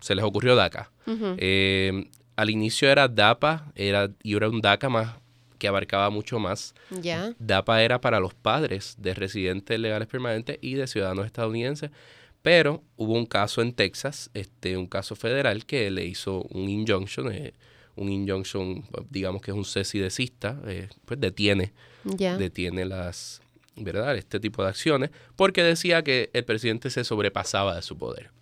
se 0.01 0.15
les 0.15 0.25
ocurrió 0.25 0.57
DACA. 0.57 0.91
Eh, 1.37 2.09
al 2.37 2.49
inicio 2.49 2.89
era 2.89 3.07
DAPA, 3.07 3.71
era, 3.75 4.11
y 4.23 4.35
era 4.35 4.49
un 4.49 4.63
DACA 4.63 4.89
más 4.89 5.22
que 5.63 5.69
abarcaba 5.69 6.11
mucho 6.11 6.41
más. 6.41 6.75
Ya. 6.91 7.37
DAPA 7.39 7.85
era 7.85 8.01
para 8.01 8.19
los 8.19 8.35
padres 8.35 8.97
de 8.99 9.15
residentes 9.15 9.79
legales 9.79 10.09
permanentes 10.09 10.59
y 10.61 10.75
de 10.75 10.89
ciudadanos 10.89 11.25
estadounidenses, 11.25 11.93
pero 12.43 12.83
hubo 12.97 13.13
un 13.13 13.27
caso 13.27 13.63
en 13.63 13.73
Texas, 13.73 14.29
este, 14.35 14.77
un 14.77 14.89
caso 14.89 15.15
federal 15.15 15.65
que 15.65 15.89
le 15.93 16.05
hizo 16.05 16.43
un 16.51 16.69
injunction, 16.69 17.31
eh, 17.31 17.55
un 17.95 18.09
injunction, 18.09 18.85
digamos 19.09 19.41
que 19.41 19.53
es 19.53 19.57
un 19.57 19.65
cesi 19.65 20.01
desista, 20.01 20.61
eh, 20.67 20.89
pues 21.05 21.21
detiene, 21.21 21.73
detiene 22.03 22.85
las, 22.85 23.41
¿verdad? 23.77 24.17
Este 24.17 24.41
tipo 24.41 24.65
de 24.65 24.71
acciones, 24.71 25.11
porque 25.37 25.63
decía 25.63 26.03
que 26.03 26.29
el 26.33 26.45
presidente 26.45 26.91
se 26.91 27.05
sobrepasaba 27.05 27.77
de 27.77 27.83
su 27.83 27.97
poder. 27.97 28.33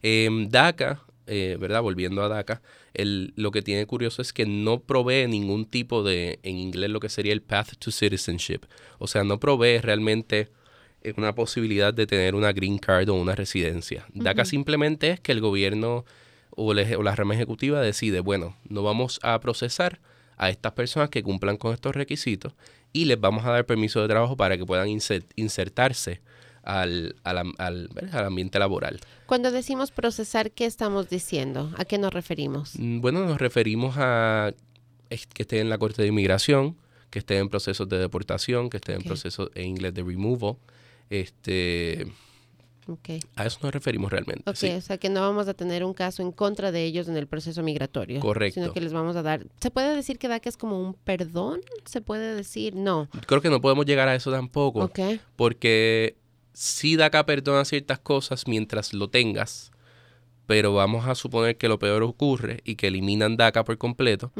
Eh, 0.00 0.28
DACA 0.48 1.02
eh, 1.26 1.56
¿verdad? 1.58 1.82
Volviendo 1.82 2.22
a 2.22 2.28
DACA, 2.28 2.62
el, 2.92 3.32
lo 3.36 3.50
que 3.50 3.62
tiene 3.62 3.86
curioso 3.86 4.22
es 4.22 4.32
que 4.32 4.46
no 4.46 4.80
provee 4.80 5.26
ningún 5.26 5.66
tipo 5.66 6.02
de, 6.02 6.38
en 6.42 6.56
inglés, 6.56 6.90
lo 6.90 7.00
que 7.00 7.08
sería 7.08 7.32
el 7.32 7.42
path 7.42 7.76
to 7.78 7.90
citizenship. 7.90 8.66
O 8.98 9.06
sea, 9.06 9.24
no 9.24 9.40
provee 9.40 9.78
realmente 9.78 10.48
eh, 11.02 11.14
una 11.16 11.34
posibilidad 11.34 11.92
de 11.94 12.06
tener 12.06 12.34
una 12.34 12.52
green 12.52 12.78
card 12.78 13.08
o 13.08 13.14
una 13.14 13.34
residencia. 13.34 14.06
DACA 14.12 14.44
simplemente 14.44 15.10
es 15.10 15.20
que 15.20 15.32
el 15.32 15.40
gobierno 15.40 16.04
o, 16.50 16.70
o, 16.70 16.74
la 16.74 17.16
rama 17.16 17.34
ejecutiva 17.34 17.80
decide, 17.80 18.20
bueno, 18.20 18.56
no 18.68 18.82
vamos 18.82 19.18
a 19.22 19.38
procesar 19.40 20.00
a 20.36 20.50
estas 20.50 20.72
personas 20.72 21.10
que 21.10 21.22
cumplan 21.22 21.56
con 21.56 21.72
estos 21.72 21.94
requisitos 21.94 22.54
y 22.92 23.06
les 23.06 23.20
vamos 23.20 23.44
a 23.44 23.50
dar 23.50 23.66
permiso 23.66 24.00
de 24.00 24.08
trabajo 24.08 24.36
para 24.36 24.56
que 24.56 24.64
puedan 24.64 24.88
insertarse 24.88 26.20
al, 26.64 27.16
al, 27.24 27.88
ambiente 28.12 28.58
laboral. 28.58 29.00
Cuando 29.26 29.50
decimos 29.50 29.90
procesar, 29.90 30.50
¿qué 30.50 30.66
estamos 30.66 31.08
diciendo? 31.08 31.72
¿A 31.76 31.84
qué 31.84 31.98
nos 31.98 32.12
referimos? 32.12 32.78
Mm, 32.78 33.00
bueno, 33.00 33.24
nos 33.24 33.38
referimos 33.38 33.94
a 33.98 34.52
que 35.08 35.42
esté 35.42 35.60
en 35.60 35.68
la 35.68 35.78
Corte 35.78 36.02
de 36.02 36.08
Inmigración, 36.08 36.76
que 37.10 37.20
esté 37.20 37.38
en 37.38 37.48
procesos 37.48 37.88
de 37.88 37.98
deportación, 37.98 38.70
que 38.70 38.78
esté 38.78 38.94
en 38.94 39.02
procesos 39.02 39.50
en 39.54 39.66
inglés 39.66 39.94
de 39.94 40.02
removal. 40.02 40.56
Este, 41.10 42.06
A 43.36 43.46
eso 43.46 43.58
nos 43.62 43.72
referimos 43.72 44.10
realmente. 44.10 44.42
Ok, 44.50 44.76
o 44.76 44.80
sea 44.80 44.98
que 44.98 45.08
no 45.08 45.20
vamos 45.20 45.46
a 45.46 45.54
tener 45.54 45.84
un 45.84 45.94
caso 45.94 46.22
en 46.22 46.32
contra 46.32 46.72
de 46.72 46.84
ellos 46.84 47.06
en 47.08 47.16
el 47.16 47.26
proceso 47.26 47.62
migratorio. 47.62 48.20
Correcto. 48.20 48.60
Sino 48.60 48.72
que 48.72 48.80
les 48.80 48.92
vamos 48.92 49.14
a 49.14 49.22
dar. 49.22 49.46
¿Se 49.60 49.70
puede 49.70 49.94
decir 49.94 50.18
que 50.18 50.28
DACA 50.28 50.48
es 50.48 50.56
como 50.56 50.80
un 50.80 50.94
perdón? 50.94 51.60
¿Se 51.84 52.00
puede 52.00 52.34
decir? 52.34 52.74
No. 52.74 53.08
Creo 53.26 53.40
que 53.40 53.50
no 53.50 53.60
podemos 53.60 53.86
llegar 53.86 54.08
a 54.08 54.14
eso 54.14 54.32
tampoco. 54.32 54.80
Ok. 54.80 54.98
Porque 55.36 56.16
sí 56.54 56.96
DACA 56.96 57.26
perdona 57.26 57.64
ciertas 57.66 57.98
cosas 57.98 58.46
mientras 58.46 58.94
lo 58.94 59.08
tengas, 59.08 59.72
pero 60.46 60.72
vamos 60.72 61.06
a 61.06 61.14
suponer 61.14 61.56
que 61.58 61.68
lo 61.68 61.78
peor 61.78 62.02
ocurre 62.02 62.60
y 62.64 62.76
que 62.76 62.86
eliminan 62.86 63.36
DACA 63.36 63.64
por 63.64 63.76
completo, 63.76 64.32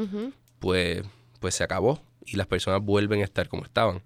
pues, 0.59 1.03
pues 1.39 1.53
se 1.53 1.63
acabó 1.63 2.01
y 2.25 2.37
las 2.37 2.47
personas 2.47 2.81
vuelven 2.81 3.21
a 3.21 3.25
estar 3.25 3.47
como 3.47 3.63
estaban. 3.63 4.01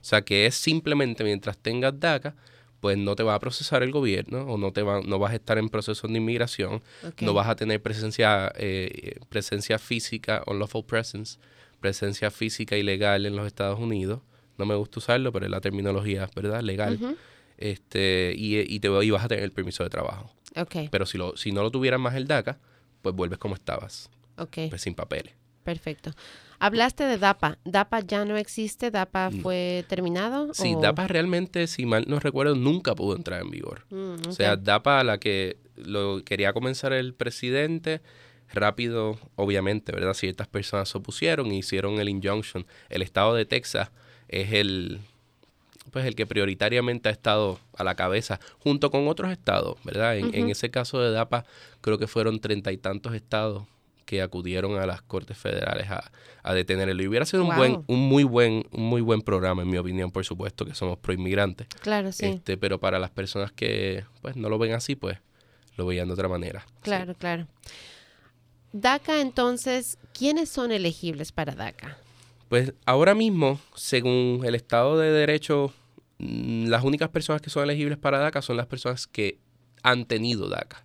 O 0.00 0.04
sea 0.04 0.22
que 0.22 0.46
es 0.46 0.54
simplemente 0.54 1.24
mientras 1.24 1.58
tengas 1.58 1.98
DACA, 1.98 2.36
pues 2.80 2.98
no 2.98 3.16
te 3.16 3.22
va 3.22 3.34
a 3.34 3.40
procesar 3.40 3.82
el 3.82 3.90
gobierno 3.90 4.42
o 4.42 4.58
no 4.58 4.70
te 4.72 4.82
va, 4.82 5.00
no 5.00 5.18
vas 5.18 5.32
a 5.32 5.36
estar 5.36 5.56
en 5.58 5.70
proceso 5.70 6.06
de 6.06 6.18
inmigración, 6.18 6.82
no 7.20 7.32
vas 7.32 7.48
a 7.48 7.56
tener 7.56 7.82
presencia, 7.82 8.52
eh, 8.56 9.18
presencia 9.30 9.78
física, 9.78 10.42
unlawful 10.46 10.84
presence, 10.84 11.38
presencia 11.80 12.30
física 12.30 12.76
ilegal 12.76 13.24
en 13.24 13.34
los 13.34 13.46
Estados 13.46 13.80
Unidos. 13.80 14.20
No 14.58 14.66
me 14.66 14.74
gusta 14.74 15.00
usarlo, 15.00 15.32
pero 15.32 15.46
es 15.46 15.50
la 15.50 15.60
terminología, 15.60 16.28
¿verdad? 16.34 16.60
Legal 16.62 17.16
este 17.58 18.34
y, 18.36 18.58
y 18.58 18.80
te 18.80 18.88
vas 18.88 19.24
a 19.24 19.28
tener 19.28 19.44
el 19.44 19.52
permiso 19.52 19.82
de 19.82 19.90
trabajo. 19.90 20.32
Okay. 20.54 20.88
Pero 20.88 21.06
si, 21.06 21.18
lo, 21.18 21.36
si 21.36 21.52
no 21.52 21.62
lo 21.62 21.70
tuvieras 21.70 22.00
más 22.00 22.14
el 22.14 22.26
DACA, 22.26 22.58
pues 23.02 23.14
vuelves 23.14 23.38
como 23.38 23.54
estabas. 23.54 24.10
Okay. 24.38 24.68
Pues 24.68 24.82
sin 24.82 24.94
papeles. 24.94 25.34
Perfecto. 25.64 26.12
Hablaste 26.58 27.04
de 27.04 27.18
DAPA. 27.18 27.58
¿DAPA 27.64 28.00
ya 28.00 28.24
no 28.24 28.36
existe? 28.36 28.90
¿DAPA 28.90 29.30
fue 29.42 29.84
terminado? 29.88 30.54
Sí, 30.54 30.74
DAPA 30.80 31.06
realmente, 31.06 31.66
si 31.66 31.84
mal 31.84 32.04
no 32.08 32.18
recuerdo, 32.18 32.54
nunca 32.54 32.94
pudo 32.94 33.16
entrar 33.16 33.42
en 33.42 33.50
vigor. 33.50 33.84
Mm, 33.90 34.28
o 34.28 34.32
sea, 34.32 34.56
DAPA, 34.56 35.00
a 35.00 35.04
la 35.04 35.18
que 35.18 35.58
lo 35.76 36.22
quería 36.24 36.52
comenzar 36.52 36.92
el 36.92 37.12
presidente, 37.12 38.00
rápido, 38.52 39.18
obviamente, 39.34 39.92
¿verdad? 39.92 40.14
Ciertas 40.14 40.48
personas 40.48 40.88
se 40.88 40.96
opusieron 40.96 41.52
y 41.52 41.58
hicieron 41.58 41.98
el 41.98 42.08
injunction. 42.08 42.66
El 42.88 43.02
estado 43.02 43.34
de 43.34 43.44
Texas 43.44 43.90
es 44.28 44.52
el 44.52 45.00
pues 45.96 46.04
el 46.04 46.14
que 46.14 46.26
prioritariamente 46.26 47.08
ha 47.08 47.12
estado 47.12 47.58
a 47.74 47.82
la 47.82 47.94
cabeza 47.94 48.38
junto 48.58 48.90
con 48.90 49.08
otros 49.08 49.32
estados, 49.32 49.78
¿verdad? 49.82 50.18
En, 50.18 50.34
en 50.34 50.50
ese 50.50 50.70
caso 50.70 51.00
de 51.00 51.10
DAPA 51.10 51.46
creo 51.80 51.96
que 51.96 52.06
fueron 52.06 52.38
treinta 52.38 52.70
y 52.70 52.76
tantos 52.76 53.14
estados 53.14 53.62
que 54.04 54.20
acudieron 54.20 54.78
a 54.78 54.84
las 54.84 55.00
cortes 55.00 55.38
federales 55.38 55.88
a, 55.88 56.12
a 56.42 56.52
detenerlo. 56.52 57.02
Y 57.02 57.08
hubiera 57.08 57.24
sido 57.24 57.46
un 57.46 57.56
buen, 57.56 57.82
un 57.86 57.98
muy 57.98 58.24
buen, 58.24 58.66
un 58.72 58.90
muy 58.90 59.00
buen 59.00 59.22
programa, 59.22 59.62
en 59.62 59.70
mi 59.70 59.78
opinión, 59.78 60.10
por 60.10 60.22
supuesto, 60.26 60.66
que 60.66 60.74
somos 60.74 60.98
proinmigrantes. 60.98 61.66
Claro, 61.80 62.12
sí. 62.12 62.26
Este, 62.26 62.58
pero 62.58 62.78
para 62.78 62.98
las 62.98 63.08
personas 63.08 63.50
que 63.52 64.04
pues 64.20 64.36
no 64.36 64.50
lo 64.50 64.58
ven 64.58 64.74
así, 64.74 64.96
pues 64.96 65.16
lo 65.78 65.86
veían 65.86 66.08
de 66.08 66.12
otra 66.12 66.28
manera. 66.28 66.66
Claro, 66.82 67.14
claro. 67.14 67.46
DACA, 68.74 69.22
entonces, 69.22 69.96
¿quiénes 70.12 70.50
son 70.50 70.72
elegibles 70.72 71.32
para 71.32 71.54
DACA? 71.54 71.96
Pues 72.50 72.74
ahora 72.84 73.14
mismo, 73.14 73.58
según 73.74 74.42
el 74.44 74.54
Estado 74.54 74.98
de 74.98 75.10
Derecho, 75.10 75.72
las 76.18 76.84
únicas 76.84 77.10
personas 77.10 77.42
que 77.42 77.50
son 77.50 77.64
elegibles 77.64 77.98
para 77.98 78.18
DACA 78.18 78.42
son 78.42 78.56
las 78.56 78.66
personas 78.66 79.06
que 79.06 79.38
han 79.82 80.06
tenido 80.06 80.48
DACA. 80.48 80.84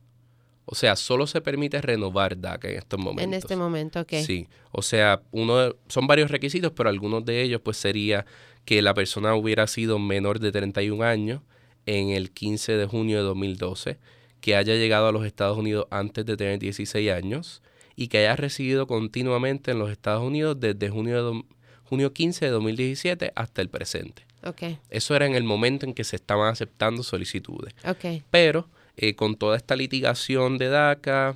O 0.65 0.75
sea, 0.75 0.95
solo 0.95 1.27
se 1.27 1.41
permite 1.41 1.81
renovar 1.81 2.39
DACA 2.39 2.69
en 2.69 2.77
estos 2.77 3.00
momentos. 3.00 3.23
En 3.23 3.33
este 3.33 3.55
momento, 3.55 4.01
ok. 4.01 4.13
Sí, 4.25 4.47
o 4.71 4.81
sea, 4.81 5.21
uno 5.31 5.75
son 5.88 6.07
varios 6.07 6.31
requisitos, 6.31 6.71
pero 6.75 6.89
algunos 6.89 7.25
de 7.25 7.41
ellos 7.41 7.61
pues 7.61 7.77
sería 7.77 8.25
que 8.65 8.81
la 8.81 8.93
persona 8.93 9.35
hubiera 9.35 9.67
sido 9.67 10.00
menor 10.00 10.39
de 10.39 10.51
31 10.51 11.03
años 11.03 11.41
en 11.85 12.09
el 12.09 12.31
15 12.31 12.73
de 12.73 12.85
junio 12.85 13.17
de 13.17 13.23
2012, 13.23 13.97
que 14.39 14.55
haya 14.55 14.75
llegado 14.75 15.07
a 15.07 15.11
los 15.11 15.25
Estados 15.25 15.57
Unidos 15.57 15.88
antes 15.89 16.25
de 16.25 16.38
tener 16.38 16.59
16 16.59 17.11
años 17.11 17.61
y 17.95 18.07
que 18.07 18.19
haya 18.19 18.35
residido 18.35 18.88
continuamente 18.88 19.71
en 19.71 19.79
los 19.79 19.91
Estados 19.91 20.23
Unidos 20.23 20.59
desde 20.59 20.89
junio, 20.89 21.31
de 21.31 21.43
junio 21.83 22.13
15 22.13 22.45
de 22.45 22.51
2017 22.51 23.33
hasta 23.35 23.61
el 23.61 23.69
presente. 23.69 24.30
Okay. 24.43 24.79
Eso 24.89 25.15
era 25.15 25.25
en 25.25 25.36
el 25.36 25.43
momento 25.43 25.86
en 25.86 25.93
que 25.93 26.03
se 26.03 26.15
estaban 26.15 26.51
aceptando 26.51 27.03
solicitudes. 27.03 27.74
Okay. 27.86 28.24
Pero 28.31 28.69
eh, 28.98 29.15
con 29.15 29.36
toda 29.36 29.57
esta 29.57 29.75
litigación 29.75 30.57
de 30.57 30.69
DACA 30.69 31.36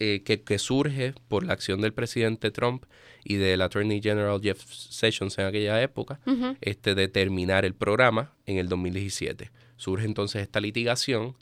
eh, 0.00 0.22
que, 0.22 0.58
surge 0.58 1.14
por 1.28 1.44
la 1.44 1.52
acción 1.52 1.80
del 1.80 1.92
presidente 1.92 2.50
Trump 2.50 2.84
y 3.22 3.36
del 3.36 3.62
Attorney 3.62 4.02
General 4.02 4.40
Jeff 4.42 4.62
Sessions 4.68 5.38
en 5.38 5.46
aquella 5.46 5.80
época, 5.80 6.20
este, 6.60 6.94
de 6.94 7.08
terminar 7.08 7.64
el 7.64 7.74
programa 7.74 8.32
en 8.44 8.58
el 8.58 8.68
2017. 8.68 9.50
Surge 9.76 10.04
entonces 10.04 10.42
esta 10.42 10.60
litigación, 10.60 11.36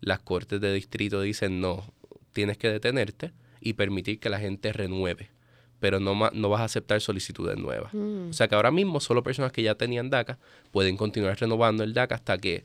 las 0.00 0.20
cortes 0.20 0.60
de 0.60 0.72
distrito 0.72 1.20
dicen 1.20 1.60
no, 1.60 1.92
tienes 2.32 2.56
que 2.56 2.70
detenerte 2.70 3.32
y 3.60 3.74
permitir 3.74 4.20
que 4.20 4.30
la 4.30 4.40
gente 4.40 4.72
renueve, 4.72 5.30
pero 5.80 6.00
no, 6.00 6.30
no 6.32 6.48
vas 6.48 6.60
a 6.60 6.64
aceptar 6.64 7.00
solicitudes 7.00 7.56
nuevas. 7.56 7.92
Mm. 7.94 8.30
O 8.30 8.32
sea 8.32 8.48
que 8.48 8.54
ahora 8.54 8.70
mismo 8.70 9.00
solo 9.00 9.22
personas 9.22 9.52
que 9.52 9.62
ya 9.62 9.74
tenían 9.74 10.10
DACA 10.10 10.38
pueden 10.70 10.96
continuar 10.96 11.38
renovando 11.38 11.84
el 11.84 11.94
DACA 11.94 12.16
hasta 12.16 12.38
que 12.38 12.64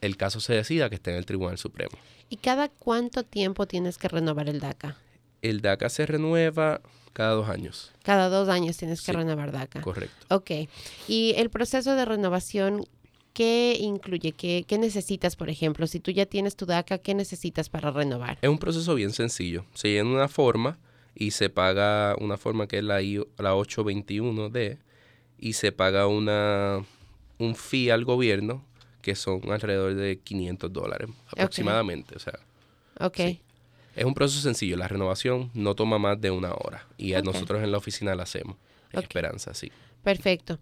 el 0.00 0.16
caso 0.16 0.40
se 0.40 0.54
decida 0.54 0.88
que 0.88 0.96
esté 0.96 1.10
en 1.10 1.16
el 1.16 1.26
Tribunal 1.26 1.58
Supremo. 1.58 1.96
¿Y 2.28 2.36
cada 2.36 2.68
cuánto 2.68 3.24
tiempo 3.24 3.66
tienes 3.66 3.98
que 3.98 4.08
renovar 4.08 4.48
el 4.48 4.60
DACA? 4.60 4.96
El 5.42 5.60
DACA 5.60 5.88
se 5.88 6.06
renueva 6.06 6.80
cada 7.12 7.32
dos 7.32 7.48
años. 7.48 7.92
Cada 8.02 8.28
dos 8.28 8.48
años 8.48 8.76
tienes 8.76 9.02
que 9.02 9.12
renovar 9.12 9.52
DACA. 9.52 9.80
Correcto. 9.80 10.34
Ok. 10.34 10.50
¿Y 11.08 11.34
el 11.36 11.50
proceso 11.50 11.94
de 11.94 12.04
renovación 12.04 12.84
qué 13.32 13.76
incluye? 13.80 14.32
¿Qué, 14.32 14.64
¿Qué, 14.66 14.78
necesitas, 14.78 15.36
por 15.36 15.50
ejemplo? 15.50 15.86
Si 15.86 16.00
tú 16.00 16.10
ya 16.10 16.26
tienes 16.26 16.54
tu 16.54 16.66
DACA, 16.66 16.98
¿qué 16.98 17.14
necesitas 17.14 17.68
para 17.68 17.90
renovar? 17.90 18.38
Es 18.40 18.48
un 18.48 18.58
proceso 18.58 18.94
bien 18.94 19.12
sencillo. 19.12 19.64
Se 19.74 19.88
llena 19.88 20.10
una 20.10 20.28
forma 20.28 20.78
y 21.18 21.32
se 21.32 21.50
paga 21.50 22.14
una 22.20 22.36
forma 22.36 22.68
que 22.68 22.78
es 22.78 22.84
la, 22.84 23.00
la 23.00 23.54
821D 23.54 24.78
y 25.36 25.52
se 25.54 25.72
paga 25.72 26.06
una, 26.06 26.84
un 27.38 27.56
fee 27.56 27.90
al 27.90 28.04
gobierno 28.04 28.64
que 29.02 29.16
son 29.16 29.40
alrededor 29.50 29.94
de 29.94 30.20
500 30.20 30.72
dólares 30.72 31.08
aproximadamente. 31.26 32.14
O 32.14 32.20
sea, 32.20 32.38
okay. 33.00 33.40
es 33.96 34.04
un 34.04 34.14
proceso 34.14 34.40
sencillo. 34.40 34.76
La 34.76 34.86
renovación 34.86 35.50
no 35.54 35.74
toma 35.74 35.98
más 35.98 36.20
de 36.20 36.30
una 36.30 36.54
hora 36.54 36.86
y 36.96 37.12
nosotros 37.14 37.64
en 37.64 37.72
la 37.72 37.78
oficina 37.78 38.14
la 38.14 38.22
hacemos. 38.22 38.56
Esperanza, 38.92 39.54
sí. 39.54 39.72
Perfecto. 40.04 40.60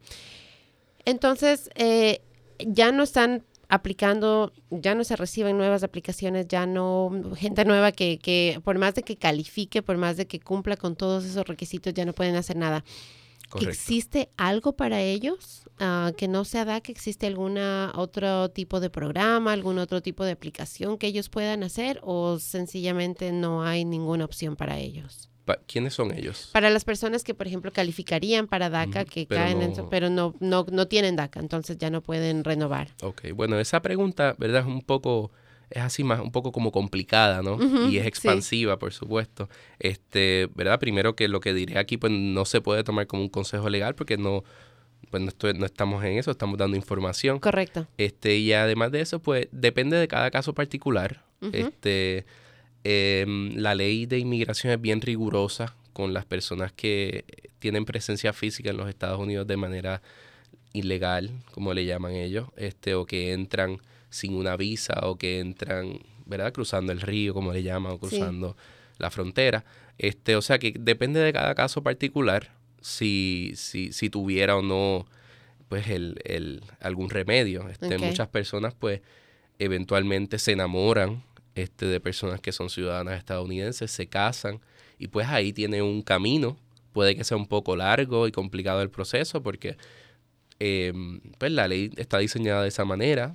Entonces, 1.04 1.70
eh, 1.74 2.22
ya 2.58 2.92
no 2.92 3.02
están 3.02 3.44
aplicando, 3.68 4.52
ya 4.70 4.94
no 4.94 5.04
se 5.04 5.16
reciben 5.16 5.58
nuevas 5.58 5.82
aplicaciones, 5.82 6.46
ya 6.48 6.66
no, 6.66 7.10
gente 7.36 7.64
nueva 7.64 7.92
que, 7.92 8.18
que 8.18 8.60
por 8.64 8.78
más 8.78 8.94
de 8.94 9.02
que 9.02 9.16
califique, 9.16 9.82
por 9.82 9.96
más 9.96 10.16
de 10.16 10.26
que 10.26 10.40
cumpla 10.40 10.76
con 10.76 10.96
todos 10.96 11.24
esos 11.24 11.46
requisitos, 11.46 11.94
ya 11.94 12.04
no 12.04 12.12
pueden 12.12 12.36
hacer 12.36 12.56
nada. 12.56 12.84
¿Existe 13.60 14.28
algo 14.36 14.72
para 14.72 15.00
ellos 15.00 15.62
uh, 15.80 16.12
que 16.14 16.28
no 16.28 16.44
sea 16.44 16.64
DACA? 16.64 16.90
¿Existe 16.90 17.26
algún 17.26 17.58
otro 17.58 18.50
tipo 18.50 18.80
de 18.80 18.90
programa, 18.90 19.52
algún 19.52 19.78
otro 19.78 20.02
tipo 20.02 20.24
de 20.24 20.32
aplicación 20.32 20.98
que 20.98 21.06
ellos 21.06 21.28
puedan 21.28 21.62
hacer 21.62 22.00
o 22.02 22.38
sencillamente 22.38 23.32
no 23.32 23.62
hay 23.62 23.84
ninguna 23.84 24.24
opción 24.24 24.56
para 24.56 24.78
ellos? 24.78 25.30
¿Quiénes 25.66 25.94
son 25.94 26.12
ellos? 26.16 26.50
Para 26.52 26.70
las 26.70 26.84
personas 26.84 27.24
que, 27.24 27.34
por 27.34 27.46
ejemplo, 27.46 27.72
calificarían 27.72 28.46
para 28.46 28.68
DACA, 28.70 29.04
que 29.04 29.26
caen 29.26 29.62
en 29.62 29.72
eso, 29.72 29.88
pero 29.88 30.10
no, 30.10 30.34
no, 30.40 30.66
no 30.70 30.88
tienen 30.88 31.16
DACA, 31.16 31.40
entonces 31.40 31.78
ya 31.78 31.90
no 31.90 32.02
pueden 32.02 32.44
renovar. 32.44 32.88
Ok, 33.02 33.32
bueno, 33.34 33.58
esa 33.58 33.80
pregunta, 33.82 34.34
¿verdad? 34.38 34.62
Es 34.62 34.66
un 34.66 34.82
poco 34.82 35.30
es 35.70 35.82
así 35.82 36.04
más 36.04 36.20
un 36.20 36.30
poco 36.30 36.52
como 36.52 36.70
complicada, 36.70 37.42
¿no? 37.42 37.58
y 37.88 37.98
es 37.98 38.06
expansiva, 38.06 38.78
por 38.78 38.92
supuesto. 38.92 39.48
Este, 39.78 40.48
¿verdad? 40.54 40.78
Primero 40.78 41.16
que 41.16 41.28
lo 41.28 41.40
que 41.40 41.52
diré 41.52 41.78
aquí 41.78 41.96
pues 41.96 42.12
no 42.12 42.44
se 42.44 42.60
puede 42.60 42.84
tomar 42.84 43.06
como 43.06 43.22
un 43.22 43.28
consejo 43.28 43.68
legal 43.68 43.94
porque 43.94 44.16
no 44.16 44.44
pues 45.10 45.22
no, 45.22 45.28
estoy, 45.28 45.54
no 45.54 45.66
estamos 45.66 46.04
en 46.04 46.18
eso, 46.18 46.30
estamos 46.30 46.58
dando 46.58 46.76
información. 46.76 47.38
Correcto. 47.38 47.86
Este, 47.96 48.36
y 48.36 48.52
además 48.52 48.90
de 48.92 49.00
eso, 49.00 49.20
pues 49.20 49.48
depende 49.52 49.96
de 49.96 50.08
cada 50.08 50.30
caso 50.30 50.54
particular. 50.54 51.24
Este, 51.52 52.26
em, 52.86 53.56
la 53.56 53.74
ley 53.74 54.06
de 54.06 54.18
inmigración 54.18 54.72
es 54.72 54.80
bien 54.80 55.00
rigurosa 55.00 55.74
con 55.92 56.12
las 56.12 56.24
personas 56.24 56.72
que 56.72 57.24
tienen 57.58 57.84
presencia 57.84 58.32
física 58.32 58.70
en 58.70 58.76
los 58.76 58.88
Estados 58.88 59.18
Unidos 59.18 59.46
de 59.46 59.56
manera 59.56 60.02
ilegal, 60.72 61.30
como 61.52 61.74
le 61.74 61.84
llaman 61.84 62.12
ellos, 62.12 62.48
este, 62.56 62.94
o 62.94 63.06
que 63.06 63.32
entran 63.32 63.78
sin 64.10 64.34
una 64.34 64.56
visa 64.56 64.94
o 65.02 65.16
que 65.16 65.40
entran, 65.40 66.00
¿verdad? 66.26 66.52
Cruzando 66.52 66.92
el 66.92 67.00
río, 67.00 67.34
como 67.34 67.52
le 67.52 67.62
llaman, 67.62 67.92
o 67.92 67.98
cruzando 67.98 68.56
la 68.98 69.10
frontera. 69.10 69.64
Este, 69.98 70.36
o 70.36 70.42
sea 70.42 70.58
que 70.58 70.74
depende 70.78 71.20
de 71.20 71.32
cada 71.32 71.54
caso 71.54 71.82
particular 71.82 72.50
si, 72.80 73.52
si, 73.56 73.92
si 73.92 74.10
tuviera 74.10 74.56
o 74.56 74.62
no 74.62 75.06
pues 75.68 75.88
el, 75.88 76.20
el 76.24 76.62
algún 76.80 77.10
remedio. 77.10 77.68
Este, 77.68 77.98
Muchas 77.98 78.28
personas 78.28 78.74
pues 78.74 79.00
eventualmente 79.58 80.38
se 80.38 80.52
enamoran 80.52 81.24
este, 81.56 81.86
de 81.86 82.00
personas 82.00 82.40
que 82.40 82.52
son 82.52 82.70
ciudadanas 82.70 83.18
estadounidenses, 83.18 83.90
se 83.90 84.06
casan 84.06 84.60
y 84.98 85.08
pues 85.08 85.26
ahí 85.26 85.52
tiene 85.52 85.82
un 85.82 86.02
camino. 86.02 86.56
Puede 86.92 87.16
que 87.16 87.24
sea 87.24 87.36
un 87.36 87.48
poco 87.48 87.74
largo 87.76 88.28
y 88.28 88.32
complicado 88.32 88.82
el 88.82 88.90
proceso 88.90 89.42
porque 89.42 89.76
em, 90.60 91.20
pues 91.38 91.50
la 91.52 91.66
ley 91.66 91.90
está 91.96 92.18
diseñada 92.18 92.62
de 92.62 92.68
esa 92.68 92.84
manera 92.84 93.34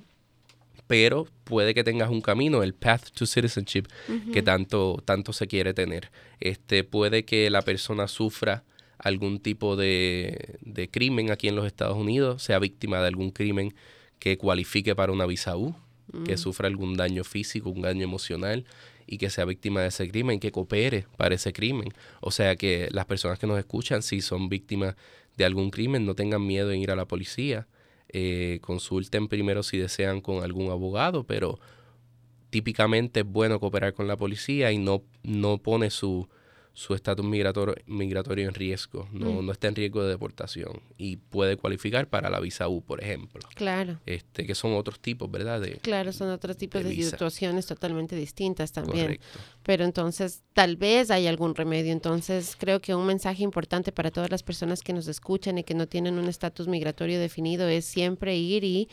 pero 0.86 1.26
puede 1.44 1.72
que 1.72 1.84
tengas 1.84 2.10
un 2.10 2.20
camino, 2.20 2.62
el 2.62 2.74
path 2.74 3.12
to 3.14 3.24
citizenship, 3.24 3.84
que 4.30 4.42
tanto, 4.42 5.02
tanto 5.06 5.32
se 5.32 5.46
quiere 5.46 5.72
tener. 5.72 6.10
Este, 6.38 6.84
puede 6.84 7.24
que 7.24 7.48
la 7.48 7.62
persona 7.62 8.08
sufra 8.08 8.64
algún 8.98 9.40
tipo 9.40 9.74
de, 9.76 10.58
de, 10.60 10.90
crimen 10.90 11.30
aquí 11.30 11.48
en 11.48 11.56
los 11.56 11.66
Estados 11.66 11.96
Unidos, 11.96 12.42
sea 12.42 12.58
víctima 12.58 13.00
de 13.00 13.06
algún 13.06 13.30
crimen 13.30 13.74
que 14.18 14.36
cualifique 14.36 14.94
para 14.94 15.12
una 15.12 15.24
visa 15.24 15.56
U, 15.56 15.74
que 16.24 16.34
mm. 16.34 16.38
sufra 16.38 16.68
algún 16.68 16.96
daño 16.96 17.24
físico, 17.24 17.70
un 17.70 17.82
daño 17.82 18.04
emocional 18.04 18.64
y 19.06 19.18
que 19.18 19.30
sea 19.30 19.44
víctima 19.44 19.82
de 19.82 19.88
ese 19.88 20.08
crimen, 20.08 20.40
que 20.40 20.52
coopere 20.52 21.06
para 21.16 21.34
ese 21.34 21.52
crimen. 21.52 21.92
O 22.20 22.30
sea 22.30 22.56
que 22.56 22.88
las 22.92 23.06
personas 23.06 23.38
que 23.38 23.46
nos 23.46 23.58
escuchan, 23.58 24.02
si 24.02 24.20
son 24.20 24.48
víctimas 24.48 24.96
de 25.36 25.44
algún 25.44 25.70
crimen, 25.70 26.06
no 26.06 26.14
tengan 26.14 26.46
miedo 26.46 26.70
en 26.72 26.80
ir 26.80 26.90
a 26.90 26.96
la 26.96 27.06
policía 27.06 27.66
eh, 28.14 28.58
consulten 28.60 29.26
primero 29.26 29.62
si 29.62 29.78
desean 29.78 30.20
con 30.20 30.44
algún 30.44 30.70
abogado, 30.70 31.24
pero 31.24 31.58
típicamente 32.50 33.20
es 33.20 33.26
bueno 33.26 33.58
cooperar 33.58 33.94
con 33.94 34.06
la 34.06 34.18
policía 34.18 34.70
y 34.70 34.76
no, 34.76 35.02
no 35.22 35.56
pone 35.56 35.88
su, 35.88 36.28
su 36.74 36.94
estatus 36.94 37.24
migratorio, 37.24 37.74
migratorio 37.86 38.48
en 38.48 38.54
riesgo, 38.54 39.08
no, 39.12 39.30
mm. 39.30 39.46
no 39.46 39.52
está 39.52 39.68
en 39.68 39.74
riesgo 39.74 40.02
de 40.02 40.08
deportación 40.08 40.80
y 40.96 41.16
puede 41.16 41.56
cualificar 41.56 42.08
para 42.08 42.30
la 42.30 42.40
visa 42.40 42.68
U, 42.68 42.82
por 42.82 43.02
ejemplo. 43.02 43.42
Claro. 43.54 44.00
Este, 44.06 44.46
que 44.46 44.54
son 44.54 44.74
otros 44.74 44.98
tipos, 45.00 45.30
¿verdad? 45.30 45.60
De, 45.60 45.72
claro, 45.78 46.12
son 46.12 46.30
otros 46.30 46.56
tipos 46.56 46.82
de, 46.82 46.94
situaciones 47.02 47.66
totalmente 47.66 48.16
distintas 48.16 48.72
también. 48.72 49.18
Pero 49.62 49.84
entonces, 49.84 50.42
tal 50.54 50.76
vez 50.76 51.10
hay 51.10 51.26
algún 51.26 51.54
remedio. 51.54 51.92
Entonces, 51.92 52.56
creo 52.58 52.80
que 52.80 52.94
un 52.94 53.06
mensaje 53.06 53.42
importante 53.42 53.92
para 53.92 54.10
todas 54.10 54.30
las 54.30 54.42
personas 54.42 54.82
que 54.82 54.92
nos 54.92 55.08
escuchan 55.08 55.58
y 55.58 55.64
que 55.64 55.74
no 55.74 55.86
tienen 55.86 56.18
un 56.18 56.28
estatus 56.28 56.68
migratorio 56.68 57.20
definido 57.20 57.68
es 57.68 57.84
siempre 57.84 58.36
ir 58.36 58.64
y 58.64 58.88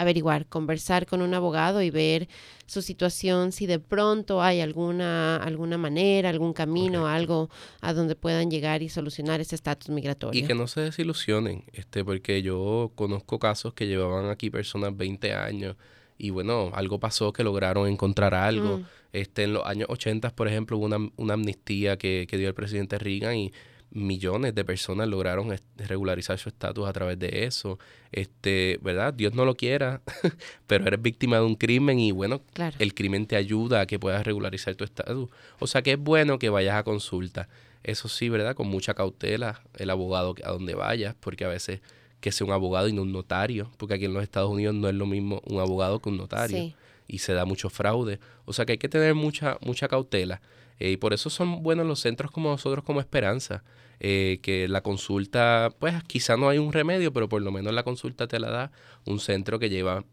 averiguar, 0.00 0.46
conversar 0.46 1.06
con 1.06 1.22
un 1.22 1.34
abogado 1.34 1.82
y 1.82 1.90
ver 1.90 2.28
su 2.66 2.82
situación, 2.82 3.52
si 3.52 3.66
de 3.66 3.78
pronto 3.78 4.42
hay 4.42 4.60
alguna, 4.60 5.36
alguna 5.36 5.76
manera, 5.76 6.28
algún 6.28 6.52
camino, 6.52 7.06
algo 7.06 7.50
a 7.80 7.92
donde 7.92 8.14
puedan 8.14 8.50
llegar 8.50 8.82
y 8.82 8.88
solucionar 8.88 9.40
ese 9.40 9.56
estatus 9.56 9.90
migratorio. 9.90 10.40
Y 10.40 10.46
que 10.46 10.54
no 10.54 10.68
se 10.68 10.80
desilusionen, 10.80 11.64
este, 11.72 12.04
porque 12.04 12.42
yo 12.42 12.92
conozco 12.94 13.38
casos 13.38 13.74
que 13.74 13.86
llevaban 13.86 14.30
aquí 14.30 14.50
personas 14.50 14.96
20 14.96 15.34
años 15.34 15.76
y 16.16 16.30
bueno, 16.30 16.70
algo 16.74 17.00
pasó 17.00 17.32
que 17.32 17.42
lograron 17.42 17.88
encontrar 17.88 18.34
algo. 18.34 18.78
Mm. 18.78 18.86
Este, 19.12 19.44
en 19.44 19.54
los 19.54 19.66
años 19.66 19.88
80, 19.90 20.30
por 20.36 20.46
ejemplo, 20.46 20.76
hubo 20.76 20.84
una, 20.84 21.10
una 21.16 21.34
amnistía 21.34 21.96
que, 21.96 22.26
que 22.28 22.36
dio 22.36 22.46
el 22.46 22.54
presidente 22.54 22.98
Reagan 22.98 23.36
y 23.36 23.52
millones 23.90 24.54
de 24.54 24.64
personas 24.64 25.08
lograron 25.08 25.56
regularizar 25.76 26.38
su 26.38 26.48
estatus 26.48 26.88
a 26.88 26.92
través 26.92 27.18
de 27.18 27.44
eso. 27.44 27.78
Este, 28.12 28.78
¿verdad? 28.82 29.14
Dios 29.14 29.34
no 29.34 29.44
lo 29.44 29.56
quiera, 29.56 30.00
pero 30.66 30.86
eres 30.86 31.02
víctima 31.02 31.36
de 31.36 31.44
un 31.44 31.56
crimen 31.56 31.98
y 31.98 32.12
bueno, 32.12 32.40
el 32.78 32.94
crimen 32.94 33.26
te 33.26 33.36
ayuda 33.36 33.80
a 33.80 33.86
que 33.86 33.98
puedas 33.98 34.24
regularizar 34.24 34.74
tu 34.74 34.84
estatus. 34.84 35.28
O 35.58 35.66
sea 35.66 35.82
que 35.82 35.92
es 35.92 35.98
bueno 35.98 36.38
que 36.38 36.50
vayas 36.50 36.76
a 36.76 36.82
consulta. 36.82 37.48
Eso 37.82 38.08
sí, 38.08 38.28
¿verdad? 38.28 38.54
Con 38.54 38.68
mucha 38.68 38.94
cautela 38.94 39.62
el 39.76 39.90
abogado 39.90 40.34
a 40.44 40.50
donde 40.50 40.74
vayas, 40.74 41.14
porque 41.18 41.44
a 41.44 41.48
veces 41.48 41.80
que 42.20 42.32
sea 42.32 42.46
un 42.46 42.52
abogado 42.52 42.88
y 42.88 42.92
no 42.92 43.02
un 43.02 43.12
notario, 43.12 43.70
porque 43.78 43.94
aquí 43.94 44.04
en 44.04 44.12
los 44.12 44.22
Estados 44.22 44.50
Unidos 44.50 44.74
no 44.74 44.88
es 44.88 44.94
lo 44.94 45.06
mismo 45.06 45.40
un 45.46 45.58
abogado 45.58 46.00
que 46.00 46.10
un 46.10 46.18
notario 46.18 46.74
y 47.08 47.18
se 47.18 47.32
da 47.32 47.44
mucho 47.44 47.70
fraude. 47.70 48.20
O 48.44 48.52
sea 48.52 48.66
que 48.66 48.72
hay 48.72 48.78
que 48.78 48.88
tener 48.88 49.14
mucha 49.14 49.58
mucha 49.62 49.88
cautela. 49.88 50.40
Eh, 50.80 50.92
y 50.92 50.96
por 50.96 51.12
eso 51.12 51.30
son 51.30 51.62
buenos 51.62 51.86
los 51.86 52.00
centros 52.00 52.30
como 52.30 52.50
nosotros 52.50 52.82
como 52.84 53.00
Esperanza, 53.00 53.62
eh, 54.00 54.40
que 54.42 54.66
la 54.66 54.82
consulta, 54.82 55.68
pues 55.78 56.02
quizá 56.04 56.36
no 56.36 56.48
hay 56.48 56.58
un 56.58 56.72
remedio, 56.72 57.12
pero 57.12 57.28
por 57.28 57.42
lo 57.42 57.52
menos 57.52 57.72
la 57.72 57.82
consulta 57.82 58.26
te 58.26 58.40
la 58.40 58.50
da 58.50 58.72
un 59.04 59.20
centro 59.20 59.58
que 59.58 59.68
lleva 59.68 60.04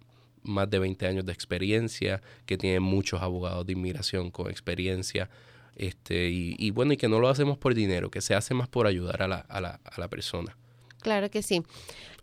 más 0.44 0.70
de 0.70 0.80
20 0.80 1.08
años 1.08 1.26
de 1.26 1.32
experiencia, 1.32 2.22
que 2.46 2.58
tiene 2.58 2.80
muchos 2.82 3.22
abogados 3.22 3.66
de 3.66 3.74
inmigración 3.74 4.30
con 4.30 4.50
experiencia, 4.50 5.30
este, 5.76 6.30
y, 6.30 6.72
bueno, 6.72 6.94
y 6.94 6.98
que 6.98 7.08
no 7.08 7.20
lo 7.20 7.30
hacemos 7.30 7.58
por 7.58 7.74
dinero, 7.76 8.10
que 8.10 8.22
se 8.22 8.34
hace 8.34 8.54
más 8.54 8.68
por 8.68 8.88
ayudar 8.88 9.22
a 9.22 9.28
la, 9.28 9.38
a 9.38 9.62
la, 9.62 9.80
a 9.84 10.00
la 10.00 10.08
persona. 10.08 10.58
Claro 11.02 11.30
que 11.30 11.44
sí. 11.44 11.62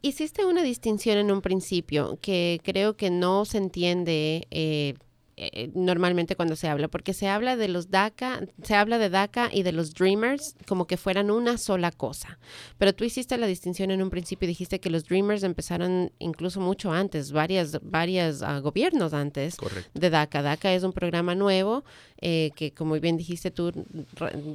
Hiciste 0.03 0.45
una 0.45 0.63
distinción 0.63 1.17
en 1.17 1.31
un 1.31 1.41
principio 1.41 2.19
que 2.21 2.61
creo 2.63 2.97
que 2.97 3.11
no 3.11 3.45
se 3.45 3.59
entiende 3.59 4.47
eh, 4.51 4.95
eh, 5.37 5.71
normalmente 5.75 6.37
cuando 6.37 6.55
se 6.55 6.69
habla, 6.69 6.89
porque 6.89 7.13
se 7.13 7.29
habla 7.29 7.57
de 7.57 7.69
los 7.69 7.91
DACA, 7.91 8.47
se 8.63 8.75
habla 8.75 8.99
de 8.99 9.11
DACA 9.11 9.51
y 9.53 9.63
de 9.65 9.73
los 9.73 9.93
Dreamers 9.93 10.55
como 10.67 10.87
que 10.87 10.97
fueran 10.97 11.31
una 11.31 11.59
sola 11.59 11.91
cosa. 11.91 12.39
Pero 12.79 12.95
tú 12.95 13.05
hiciste 13.05 13.37
la 13.37 13.47
distinción 13.47 13.91
en 13.91 14.03
un 14.03 14.11
principio 14.11 14.47
y 14.47 14.49
dijiste 14.49 14.79
que 14.79 14.91
los 14.91 15.05
Dreamers 15.05 15.43
empezaron 15.43 16.13
incluso 16.19 16.61
mucho 16.61 16.93
antes, 16.93 17.33
varias, 17.33 17.81
varias 17.83 18.43
ah, 18.43 18.61
gobiernos 18.61 19.13
antes 19.13 19.57
de 19.95 20.11
DACA. 20.11 20.43
DACA 20.43 20.73
es 20.73 20.85
un 20.85 20.93
programa 20.93 21.35
nuevo 21.35 21.85
eh, 22.21 22.53
que, 22.55 22.73
como 22.73 22.99
bien 23.01 23.17
dijiste 23.17 23.51
tú, 23.51 23.73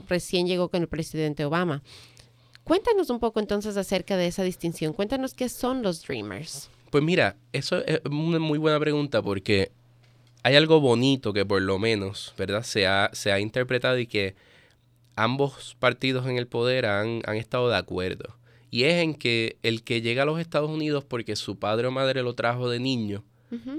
recién 0.07 0.47
llegó 0.47 0.69
con 0.69 0.81
el 0.81 0.87
presidente 0.87 1.43
Obama. 1.43 1.83
Cuéntanos 2.63 3.09
un 3.09 3.19
poco 3.19 3.39
entonces 3.39 3.75
acerca 3.77 4.15
de 4.15 4.27
esa 4.27 4.43
distinción. 4.43 4.93
Cuéntanos 4.93 5.33
qué 5.33 5.49
son 5.49 5.81
los 5.81 6.03
Dreamers. 6.05 6.69
Pues 6.89 7.03
mira, 7.03 7.35
eso 7.51 7.83
es 7.85 8.01
una 8.09 8.39
muy 8.39 8.57
buena 8.57 8.79
pregunta 8.79 9.21
porque 9.21 9.71
hay 10.43 10.55
algo 10.55 10.79
bonito 10.79 11.33
que 11.33 11.45
por 11.45 11.61
lo 11.61 11.79
menos, 11.79 12.33
¿verdad? 12.37 12.63
Se 12.63 12.87
ha, 12.87 13.09
se 13.13 13.31
ha 13.31 13.39
interpretado 13.39 13.97
y 13.99 14.07
que 14.07 14.35
ambos 15.15 15.75
partidos 15.79 16.27
en 16.27 16.37
el 16.37 16.47
poder 16.47 16.85
han, 16.85 17.21
han 17.25 17.35
estado 17.35 17.69
de 17.69 17.77
acuerdo. 17.77 18.37
Y 18.71 18.83
es 18.83 19.03
en 19.03 19.15
que 19.15 19.57
el 19.63 19.83
que 19.83 20.01
llega 20.01 20.23
a 20.23 20.25
los 20.25 20.39
Estados 20.39 20.69
Unidos 20.69 21.03
porque 21.03 21.35
su 21.35 21.57
padre 21.57 21.87
o 21.87 21.91
madre 21.91 22.23
lo 22.23 22.35
trajo 22.35 22.69
de 22.69 22.79
niño, 22.79 23.23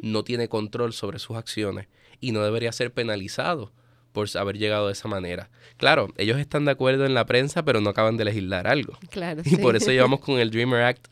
no 0.02 0.24
tiene 0.24 0.48
control 0.48 0.92
sobre 0.92 1.20
sus 1.20 1.36
acciones 1.36 1.86
y 2.20 2.32
no 2.32 2.42
debería 2.42 2.72
ser 2.72 2.92
penalizado 2.92 3.72
por 4.12 4.28
haber 4.36 4.58
llegado 4.58 4.86
de 4.88 4.92
esa 4.92 5.06
manera. 5.06 5.48
Claro, 5.76 6.08
ellos 6.16 6.38
están 6.38 6.64
de 6.64 6.72
acuerdo 6.72 7.06
en 7.06 7.14
la 7.14 7.24
prensa, 7.24 7.64
pero 7.64 7.80
no 7.80 7.90
acaban 7.90 8.16
de 8.16 8.24
legislar 8.24 8.66
algo. 8.66 8.98
Claro. 9.10 9.42
Y 9.46 9.56
por 9.56 9.76
eso 9.76 9.92
llevamos 9.92 10.20
con 10.20 10.40
el 10.40 10.50
Dreamer 10.50 10.82
Act 10.82 11.06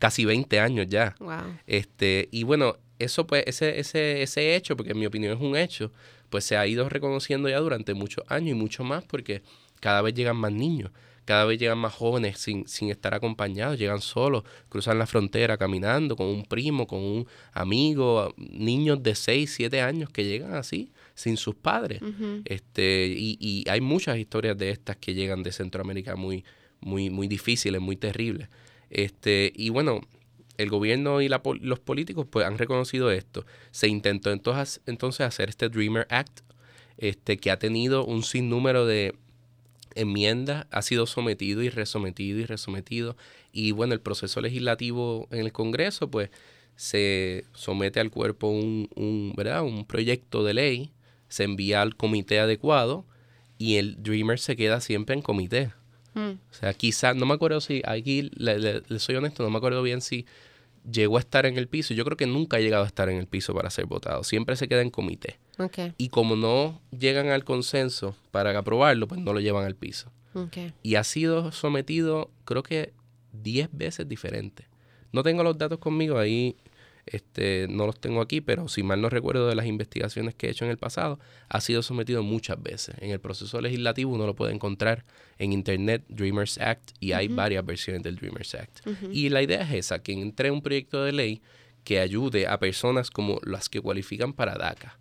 casi 0.00 0.24
20 0.24 0.58
años 0.58 0.86
ya. 0.88 1.14
Wow. 1.20 1.58
Este, 1.66 2.28
y 2.32 2.42
bueno, 2.42 2.76
eso 3.00 3.26
pues, 3.26 3.44
ese, 3.46 3.78
ese, 3.80 4.22
ese 4.22 4.54
hecho, 4.54 4.76
porque 4.76 4.92
en 4.92 4.98
mi 4.98 5.06
opinión 5.06 5.34
es 5.36 5.40
un 5.40 5.56
hecho, 5.56 5.92
pues 6.28 6.44
se 6.44 6.56
ha 6.56 6.66
ido 6.66 6.88
reconociendo 6.88 7.48
ya 7.48 7.58
durante 7.58 7.94
muchos 7.94 8.24
años 8.28 8.50
y 8.50 8.54
mucho 8.54 8.84
más 8.84 9.04
porque 9.04 9.42
cada 9.80 10.02
vez 10.02 10.14
llegan 10.14 10.36
más 10.36 10.52
niños, 10.52 10.90
cada 11.24 11.44
vez 11.44 11.58
llegan 11.58 11.78
más 11.78 11.94
jóvenes 11.94 12.38
sin, 12.38 12.66
sin 12.66 12.90
estar 12.90 13.14
acompañados, 13.14 13.78
llegan 13.78 14.00
solos, 14.00 14.44
cruzan 14.68 14.98
la 14.98 15.06
frontera 15.06 15.56
caminando 15.56 16.16
con 16.16 16.26
un 16.26 16.44
primo, 16.44 16.86
con 16.86 17.00
un 17.00 17.26
amigo, 17.52 18.34
niños 18.36 19.02
de 19.02 19.14
6, 19.14 19.52
7 19.56 19.80
años 19.80 20.10
que 20.10 20.24
llegan 20.24 20.54
así, 20.54 20.92
sin 21.14 21.36
sus 21.36 21.54
padres. 21.54 22.00
este, 22.44 23.06
y, 23.16 23.36
y 23.40 23.68
hay 23.68 23.80
muchas 23.80 24.18
historias 24.18 24.56
de 24.58 24.70
estas 24.70 24.96
que 24.96 25.14
llegan 25.14 25.42
de 25.42 25.52
Centroamérica 25.52 26.16
muy, 26.16 26.44
muy, 26.80 27.10
muy 27.10 27.28
difíciles, 27.28 27.80
muy 27.80 27.96
terribles. 27.96 28.48
Este, 28.90 29.52
y 29.54 29.68
bueno, 29.68 30.00
el 30.62 30.70
gobierno 30.70 31.20
y 31.20 31.28
los 31.28 31.78
políticos 31.80 32.26
pues 32.30 32.46
han 32.46 32.58
reconocido 32.58 33.10
esto. 33.10 33.46
Se 33.70 33.88
intentó 33.88 34.30
entonces, 34.30 34.80
entonces 34.86 35.26
hacer 35.26 35.48
este 35.48 35.68
Dreamer 35.68 36.06
Act, 36.10 36.40
este, 36.98 37.38
que 37.38 37.50
ha 37.50 37.58
tenido 37.58 38.04
un 38.04 38.22
sinnúmero 38.22 38.86
de 38.86 39.14
enmiendas, 39.94 40.66
ha 40.70 40.82
sido 40.82 41.06
sometido 41.06 41.62
y 41.62 41.70
resometido 41.70 42.38
y 42.38 42.44
resometido. 42.44 43.16
Y 43.52 43.72
bueno, 43.72 43.94
el 43.94 44.00
proceso 44.00 44.40
legislativo 44.40 45.26
en 45.30 45.40
el 45.40 45.52
Congreso, 45.52 46.10
pues 46.10 46.30
se 46.76 47.44
somete 47.52 48.00
al 48.00 48.10
cuerpo 48.10 48.48
un, 48.48 48.88
un, 48.94 49.34
¿verdad? 49.36 49.62
un 49.62 49.84
proyecto 49.84 50.44
de 50.44 50.54
ley, 50.54 50.92
se 51.28 51.44
envía 51.44 51.82
al 51.82 51.96
comité 51.96 52.40
adecuado 52.40 53.06
y 53.58 53.76
el 53.76 54.02
Dreamer 54.02 54.38
se 54.38 54.56
queda 54.56 54.80
siempre 54.80 55.14
en 55.14 55.22
comité. 55.22 55.72
Mm. 56.14 56.30
O 56.50 56.54
sea, 56.54 56.74
quizás, 56.74 57.14
no 57.16 57.26
me 57.26 57.34
acuerdo 57.34 57.60
si, 57.60 57.82
aquí 57.84 58.30
le, 58.34 58.82
soy 58.98 59.16
honesto, 59.16 59.42
no 59.42 59.50
me 59.50 59.58
acuerdo 59.58 59.82
bien 59.82 60.00
si 60.00 60.26
llegó 60.90 61.16
a 61.16 61.20
estar 61.20 61.46
en 61.46 61.58
el 61.58 61.68
piso. 61.68 61.94
Yo 61.94 62.04
creo 62.04 62.16
que 62.16 62.26
nunca 62.26 62.56
ha 62.56 62.60
llegado 62.60 62.84
a 62.84 62.86
estar 62.86 63.08
en 63.08 63.18
el 63.18 63.26
piso 63.26 63.54
para 63.54 63.70
ser 63.70 63.86
votado. 63.86 64.24
Siempre 64.24 64.56
se 64.56 64.68
queda 64.68 64.82
en 64.82 64.90
comité. 64.90 65.38
Y 65.98 66.08
como 66.08 66.36
no 66.36 66.80
llegan 66.90 67.28
al 67.28 67.44
consenso 67.44 68.16
para 68.30 68.56
aprobarlo, 68.58 69.08
pues 69.08 69.20
no 69.20 69.32
lo 69.32 69.40
llevan 69.40 69.64
al 69.64 69.74
piso. 69.76 70.10
Y 70.82 70.94
ha 70.94 71.04
sido 71.04 71.52
sometido, 71.52 72.30
creo 72.44 72.62
que 72.62 72.92
10 73.32 73.70
veces 73.72 74.08
diferente. 74.08 74.68
No 75.12 75.22
tengo 75.22 75.42
los 75.42 75.58
datos 75.58 75.78
conmigo, 75.78 76.18
ahí 76.18 76.56
este, 77.10 77.66
no 77.68 77.86
los 77.86 78.00
tengo 78.00 78.20
aquí, 78.20 78.40
pero 78.40 78.68
si 78.68 78.84
mal 78.84 79.00
no 79.00 79.08
recuerdo 79.08 79.48
de 79.48 79.56
las 79.56 79.66
investigaciones 79.66 80.34
que 80.36 80.46
he 80.46 80.50
hecho 80.50 80.64
en 80.64 80.70
el 80.70 80.78
pasado, 80.78 81.18
ha 81.48 81.60
sido 81.60 81.82
sometido 81.82 82.22
muchas 82.22 82.62
veces. 82.62 82.94
En 83.00 83.10
el 83.10 83.18
proceso 83.18 83.60
legislativo 83.60 84.12
uno 84.12 84.26
lo 84.26 84.36
puede 84.36 84.54
encontrar 84.54 85.04
en 85.38 85.52
Internet, 85.52 86.04
Dreamers 86.08 86.58
Act, 86.58 86.92
y 87.00 87.12
hay 87.12 87.26
varias 87.26 87.66
versiones 87.66 88.04
del 88.04 88.14
Dreamers 88.14 88.54
Act. 88.54 88.86
Y 89.10 89.28
la 89.28 89.42
idea 89.42 89.62
es 89.62 89.72
esa, 89.72 90.02
que 90.02 90.12
entre 90.12 90.52
un 90.52 90.62
proyecto 90.62 91.02
de 91.02 91.10
ley 91.10 91.42
que 91.82 91.98
ayude 91.98 92.46
a 92.46 92.60
personas 92.60 93.10
como 93.10 93.40
las 93.42 93.68
que 93.68 93.80
cualifican 93.80 94.32
para 94.32 94.54
DACA. 94.54 94.96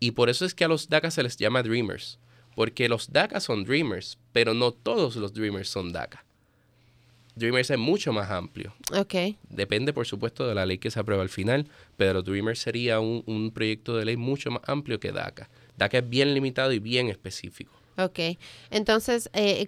Y 0.00 0.10
por 0.10 0.28
eso 0.28 0.44
es 0.44 0.52
que 0.54 0.64
a 0.64 0.68
los 0.68 0.90
DACA 0.90 1.10
se 1.10 1.22
les 1.22 1.38
llama 1.38 1.62
Dreamers, 1.62 2.18
porque 2.54 2.90
los 2.90 3.10
DACA 3.10 3.40
son 3.40 3.64
Dreamers, 3.64 4.18
pero 4.32 4.52
no 4.52 4.72
todos 4.72 5.16
los 5.16 5.32
Dreamers 5.32 5.70
son 5.70 5.92
DACA. 5.92 6.26
Dreamers 7.34 7.70
es 7.70 7.78
mucho 7.78 8.12
más 8.12 8.30
amplio. 8.30 8.74
Ok. 8.94 9.14
Depende, 9.48 9.92
por 9.92 10.06
supuesto, 10.06 10.46
de 10.46 10.54
la 10.54 10.66
ley 10.66 10.78
que 10.78 10.90
se 10.90 11.00
aprueba 11.00 11.22
al 11.22 11.28
final, 11.28 11.68
pero 11.96 12.22
Dreamers 12.22 12.60
sería 12.60 13.00
un, 13.00 13.50
proyecto 13.54 13.96
de 13.96 14.04
ley 14.04 14.16
mucho 14.16 14.50
más 14.50 14.62
amplio 14.66 15.00
que 15.00 15.12
DACA. 15.12 15.48
DACA 15.76 15.98
es 15.98 16.08
bien 16.08 16.34
limitado 16.34 16.72
y 16.72 16.78
bien 16.78 17.08
específico. 17.08 17.72
Ok. 17.96 18.18
Entonces, 18.70 19.30
eh, 19.32 19.66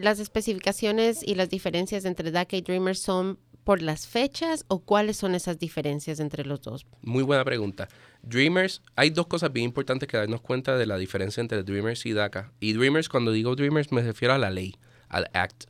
¿las 0.00 0.18
especificaciones 0.18 1.22
y 1.22 1.34
las 1.34 1.48
diferencias 1.48 2.04
entre 2.04 2.30
DACA 2.30 2.56
y 2.56 2.60
Dreamers 2.60 3.00
son 3.00 3.38
por 3.64 3.82
las 3.82 4.06
fechas 4.06 4.64
o 4.68 4.78
cuáles 4.78 5.18
son 5.18 5.34
esas 5.34 5.58
diferencias 5.58 6.20
entre 6.20 6.44
los 6.44 6.60
dos? 6.62 6.86
Muy 7.02 7.22
buena 7.22 7.44
pregunta. 7.44 7.88
Dreamers, 8.22 8.82
hay 8.96 9.10
dos 9.10 9.26
cosas 9.26 9.52
bien 9.52 9.64
importantes 9.64 10.08
que 10.08 10.16
darnos 10.16 10.40
cuenta 10.40 10.76
de 10.76 10.86
la 10.86 10.98
diferencia 10.98 11.40
entre 11.40 11.62
Dreamers 11.62 12.04
y 12.06 12.12
DACA. 12.12 12.52
Y 12.60 12.72
Dreamers, 12.74 13.08
cuando 13.08 13.32
digo 13.32 13.54
Dreamers, 13.56 13.92
me 13.92 14.02
refiero 14.02 14.34
a 14.34 14.38
la 14.38 14.50
ley, 14.50 14.76
al 15.08 15.30
Act. 15.32 15.64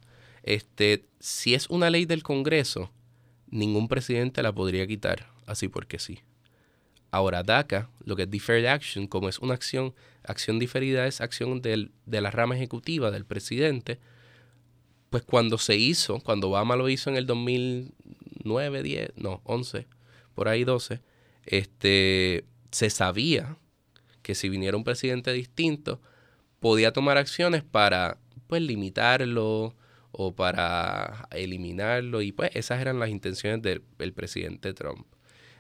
Este, 0.49 1.05
si 1.21 1.53
es 1.53 1.69
una 1.69 1.91
ley 1.91 2.07
del 2.07 2.23
Congreso, 2.23 2.91
ningún 3.51 3.87
presidente 3.87 4.43
la 4.43 4.51
podría 4.51 4.87
quitar 4.87 5.31
así 5.45 5.69
porque 5.69 5.99
sí. 5.99 6.21
Ahora 7.11 7.43
DACA, 7.43 7.91
lo 8.03 8.17
que 8.17 8.23
es 8.23 8.31
Deferred 8.31 8.65
Action, 8.65 9.09
como 9.09 9.29
es 9.29 9.41
una 9.41 9.53
acción, 9.53 9.95
acción 10.25 10.59
diferida 10.59 11.07
es 11.07 11.21
acción 11.21 11.61
del, 11.61 11.93
de 12.07 12.23
la 12.23 12.31
rama 12.31 12.57
ejecutiva 12.57 13.11
del 13.11 13.27
presidente, 13.27 13.99
pues 15.11 15.23
cuando 15.23 15.59
se 15.59 15.77
hizo, 15.77 16.19
cuando 16.21 16.49
Obama 16.49 16.77
lo 16.77 16.89
hizo 16.89 17.11
en 17.11 17.17
el 17.17 17.27
2009, 17.27 18.83
10, 18.83 19.11
no, 19.17 19.43
11, 19.45 19.87
por 20.35 20.49
ahí 20.49 20.65
12, 20.65 21.03
este, 21.45 22.47
se 22.71 22.89
sabía 22.89 23.59
que 24.23 24.35
si 24.35 24.49
viniera 24.49 24.79
un 24.79 24.85
presidente 24.85 25.31
distinto, 25.35 26.01
podía 26.59 26.95
tomar 26.95 27.19
acciones 27.19 27.65
para 27.65 28.17
pues 28.47 28.63
limitarlo 28.63 29.75
o 30.21 30.33
para 30.33 31.29
eliminarlo 31.31 32.23
y 32.23 32.33
pues 32.33 32.51
esas 32.55 32.81
eran 32.81 32.99
las 32.99 33.09
intenciones 33.09 33.63
del, 33.63 34.13
presidente 34.13 34.75
Trump. 34.75 35.07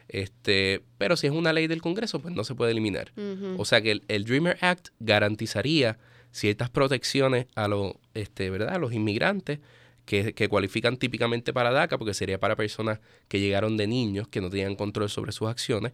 Este, 0.08 0.82
pero 0.98 1.16
si 1.16 1.28
es 1.28 1.32
una 1.32 1.52
ley 1.52 1.68
del 1.68 1.80
Congreso, 1.80 2.18
pues 2.18 2.34
no 2.34 2.42
se 2.42 2.56
puede 2.56 2.72
eliminar. 2.72 3.12
O 3.56 3.64
sea 3.64 3.80
que 3.80 4.00
el, 4.08 4.24
Dreamer 4.24 4.58
Act 4.60 4.88
garantizaría 4.98 5.96
ciertas 6.32 6.70
protecciones 6.70 7.46
a 7.54 7.68
los, 7.68 7.92
este, 8.14 8.50
¿verdad? 8.50 8.74
A 8.74 8.78
los 8.78 8.92
inmigrantes 8.92 9.60
que, 10.04 10.34
que, 10.34 10.48
cualifican 10.48 10.96
típicamente 10.96 11.52
para 11.52 11.70
DACA, 11.70 11.96
porque 11.96 12.12
sería 12.12 12.40
para 12.40 12.56
personas 12.56 12.98
que 13.28 13.38
llegaron 13.38 13.76
de 13.76 13.86
niños, 13.86 14.26
que 14.26 14.40
no 14.40 14.50
tenían 14.50 14.74
control 14.74 15.08
sobre 15.08 15.30
sus 15.30 15.48
acciones. 15.48 15.92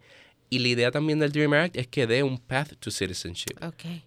Y 0.50 0.60
la 0.60 0.68
idea 0.68 0.90
también 0.90 1.18
del 1.18 1.32
Dreamer 1.32 1.60
Act 1.60 1.76
es 1.76 1.88
que 1.88 2.06
dé 2.06 2.22
un 2.22 2.38
path 2.38 2.74
to 2.78 2.90
citizenship, 2.90 3.58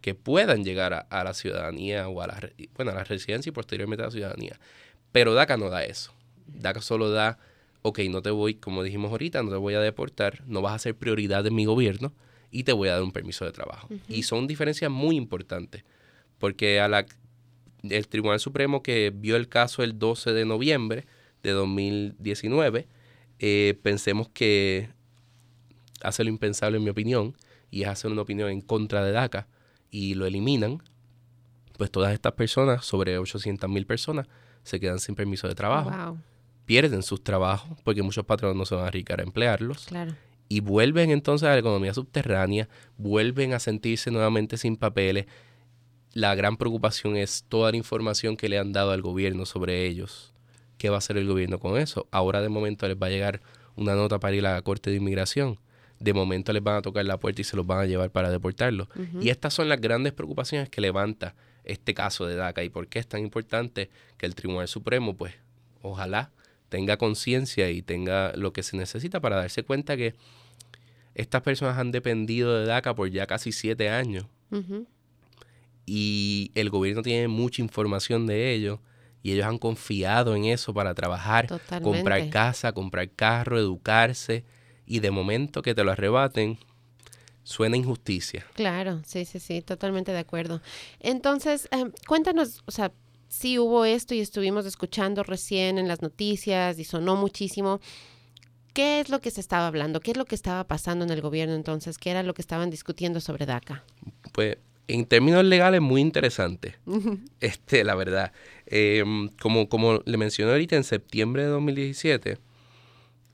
que 0.01 0.15
puedan 0.15 0.63
llegar 0.63 1.07
a, 1.09 1.23
la 1.23 1.33
ciudadanía 1.33 2.07
o 2.07 2.21
a 2.21 2.27
la, 2.27 2.49
bueno, 2.75 2.91
a 2.91 2.95
la 2.95 3.03
residencia 3.03 3.49
y 3.49 3.53
posteriormente 3.53 4.03
a 4.03 4.07
la 4.07 4.11
ciudadanía. 4.11 4.59
Pero 5.11 5.33
DACA 5.33 5.57
no 5.57 5.69
da 5.69 5.83
eso. 5.83 6.13
DACA 6.47 6.81
solo 6.81 7.09
da 7.09 7.37
ok, 7.87 7.99
no 8.09 8.21
te 8.21 8.29
voy, 8.29 8.55
como 8.55 8.83
dijimos 8.83 9.11
ahorita, 9.11 9.41
no 9.43 9.49
te 9.49 9.57
voy 9.57 9.73
a 9.73 9.79
deportar, 9.79 10.43
no 10.45 10.61
vas 10.61 10.75
a 10.75 10.79
ser 10.79 10.95
prioridad 10.95 11.43
de 11.43 11.51
mi 11.51 11.65
gobierno 11.65 12.13
y 12.51 12.63
te 12.63 12.73
voy 12.73 12.89
a 12.89 12.93
dar 12.93 13.03
un 13.03 13.11
permiso 13.11 13.45
de 13.45 13.51
trabajo. 13.51 13.89
Y 14.07 14.23
son 14.23 14.47
diferencias 14.47 14.91
muy 14.91 15.15
importantes, 15.15 15.83
porque 16.37 16.79
a 16.79 16.87
la, 16.87 17.05
el 17.83 18.07
Tribunal 18.07 18.39
Supremo 18.39 18.83
que 18.83 19.11
vio 19.15 19.35
el 19.35 19.47
caso 19.47 19.83
el 19.83 19.97
12 19.97 20.33
de 20.33 20.45
noviembre 20.45 21.05
de 21.43 21.51
2019, 21.51 22.87
eh, 23.39 23.79
pensemos 23.81 24.29
que 24.29 24.89
hace 26.01 26.23
lo 26.23 26.29
impensable 26.29 26.77
en 26.77 26.83
mi 26.83 26.89
opinión, 26.89 27.35
y 27.69 27.83
es 27.83 27.89
hacer 27.89 28.11
una 28.11 28.21
opinión 28.21 28.49
en 28.49 28.61
contra 28.61 29.03
de 29.03 29.11
DACA, 29.11 29.47
y 29.89 30.13
lo 30.15 30.25
eliminan, 30.25 30.83
pues 31.77 31.91
todas 31.91 32.13
estas 32.13 32.33
personas, 32.33 32.85
sobre 32.85 33.17
800 33.17 33.69
mil 33.69 33.85
personas, 33.85 34.27
se 34.63 34.79
quedan 34.79 34.99
sin 34.99 35.15
permiso 35.15 35.47
de 35.47 35.55
trabajo 35.55 36.17
pierden 36.67 37.01
sus 37.01 37.23
trabajos 37.23 37.75
porque 37.83 38.03
muchos 38.03 38.25
patronos 38.25 38.55
no 38.57 38.65
se 38.65 38.75
van 38.75 38.83
a 38.83 38.87
arriesgar 38.89 39.21
a 39.21 39.23
emplearlos. 39.23 39.87
Y 40.49 40.59
vuelven 40.59 41.09
entonces 41.09 41.47
a 41.47 41.53
la 41.53 41.57
economía 41.57 41.93
subterránea, 41.93 42.69
vuelven 42.97 43.53
a 43.53 43.59
sentirse 43.59 44.11
nuevamente 44.11 44.57
sin 44.57 44.77
papeles. 44.77 45.25
La 46.13 46.35
gran 46.35 46.57
preocupación 46.57 47.15
es 47.15 47.45
toda 47.47 47.71
la 47.71 47.77
información 47.77 48.37
que 48.37 48.49
le 48.49 48.59
han 48.59 48.73
dado 48.73 48.91
al 48.91 49.01
gobierno 49.01 49.45
sobre 49.45 49.85
ellos. 49.87 50.33
¿Qué 50.77 50.89
va 50.89 50.95
a 50.95 50.99
hacer 50.99 51.17
el 51.17 51.27
gobierno 51.27 51.57
con 51.59 51.77
eso? 51.77 52.07
Ahora 52.11 52.41
de 52.41 52.49
momento 52.49 52.87
les 52.87 52.97
va 52.97 53.07
a 53.07 53.11
llegar 53.11 53.41
una 53.75 53.95
nota 53.95 54.19
para 54.19 54.35
ir 54.35 54.45
a 54.45 54.55
la 54.55 54.61
Corte 54.61 54.89
de 54.89 54.97
Inmigración. 54.97 55.59
De 55.99 56.13
momento 56.13 56.53
les 56.53 56.63
van 56.63 56.75
a 56.75 56.81
tocar 56.81 57.05
la 57.05 57.17
puerta 57.17 57.41
y 57.41 57.43
se 57.43 57.55
los 57.55 57.65
van 57.65 57.79
a 57.79 57.85
llevar 57.85 58.11
para 58.11 58.29
deportarlos. 58.29 58.87
Y 59.19 59.29
estas 59.29 59.53
son 59.53 59.67
las 59.69 59.81
grandes 59.81 60.13
preocupaciones 60.13 60.69
que 60.69 60.81
levanta 60.81 61.35
este 61.63 61.93
caso 61.93 62.25
de 62.25 62.35
DACA. 62.35 62.63
Y 62.63 62.69
por 62.69 62.87
qué 62.87 62.99
es 62.99 63.07
tan 63.07 63.21
importante 63.21 63.89
que 64.17 64.25
el 64.25 64.35
Tribunal 64.35 64.67
Supremo, 64.67 65.15
pues, 65.15 65.33
ojalá 65.81 66.31
tenga 66.69 66.97
conciencia 66.97 67.69
y 67.71 67.81
tenga 67.81 68.33
lo 68.35 68.53
que 68.53 68.63
se 68.63 68.77
necesita 68.77 69.19
para 69.19 69.37
darse 69.37 69.63
cuenta 69.63 69.97
que 69.97 70.15
estas 71.15 71.41
personas 71.41 71.77
han 71.77 71.91
dependido 71.91 72.59
de 72.59 72.65
DACA 72.65 72.93
por 72.93 73.09
ya 73.09 73.25
casi 73.25 73.51
siete 73.51 73.89
años. 73.89 74.25
Y 75.85 76.51
el 76.53 76.69
gobierno 76.69 77.01
tiene 77.01 77.27
mucha 77.27 77.61
información 77.61 78.27
de 78.27 78.53
ellos 78.53 78.79
y 79.23 79.31
ellos 79.31 79.47
han 79.47 79.57
confiado 79.57 80.35
en 80.35 80.45
eso 80.45 80.73
para 80.73 80.93
trabajar, 80.93 81.47
comprar 81.81 82.29
casa, 82.29 82.71
comprar 82.71 83.09
carro, 83.09 83.57
educarse 83.57 84.45
y 84.87 84.99
de 84.99 85.11
momento 85.11 85.61
que 85.61 85.75
te 85.75 85.83
lo 85.83 85.91
arrebaten, 85.91 86.57
suena 87.43 87.77
injusticia. 87.77 88.45
Claro, 88.55 89.01
sí, 89.05 89.25
sí, 89.25 89.39
sí, 89.39 89.61
totalmente 89.61 90.11
de 90.11 90.19
acuerdo. 90.19 90.61
Entonces, 90.99 91.67
eh, 91.71 91.85
cuéntanos, 92.07 92.63
o 92.65 92.71
sea, 92.71 92.91
sí 93.29 93.59
hubo 93.59 93.85
esto 93.85 94.15
y 94.15 94.19
estuvimos 94.19 94.65
escuchando 94.65 95.23
recién 95.23 95.77
en 95.77 95.87
las 95.87 96.01
noticias 96.01 96.79
y 96.79 96.83
sonó 96.83 97.15
muchísimo. 97.15 97.79
¿Qué 98.73 98.99
es 98.99 99.09
lo 99.09 99.21
que 99.21 99.31
se 99.31 99.41
estaba 99.41 99.67
hablando? 99.67 99.99
¿Qué 99.99 100.11
es 100.11 100.17
lo 100.17 100.25
que 100.25 100.35
estaba 100.35 100.63
pasando 100.65 101.03
en 101.03 101.11
el 101.11 101.21
gobierno 101.21 101.55
entonces? 101.55 101.97
¿Qué 101.97 102.11
era 102.11 102.23
lo 102.23 102.33
que 102.33 102.41
estaban 102.41 102.69
discutiendo 102.69 103.19
sobre 103.19 103.45
DACA? 103.45 103.83
Pues 104.33 104.57
en 104.87 105.05
términos 105.05 105.43
legales 105.43 105.81
muy 105.81 106.01
interesante, 106.01 106.75
este, 107.39 107.83
la 107.83 107.95
verdad. 107.95 108.31
Em, 108.65 109.29
como, 109.41 109.67
como 109.67 110.01
le 110.05 110.17
mencioné 110.17 110.51
ahorita, 110.51 110.75
en 110.75 110.83
septiembre 110.83 111.43
de 111.43 111.49
2017, 111.49 112.37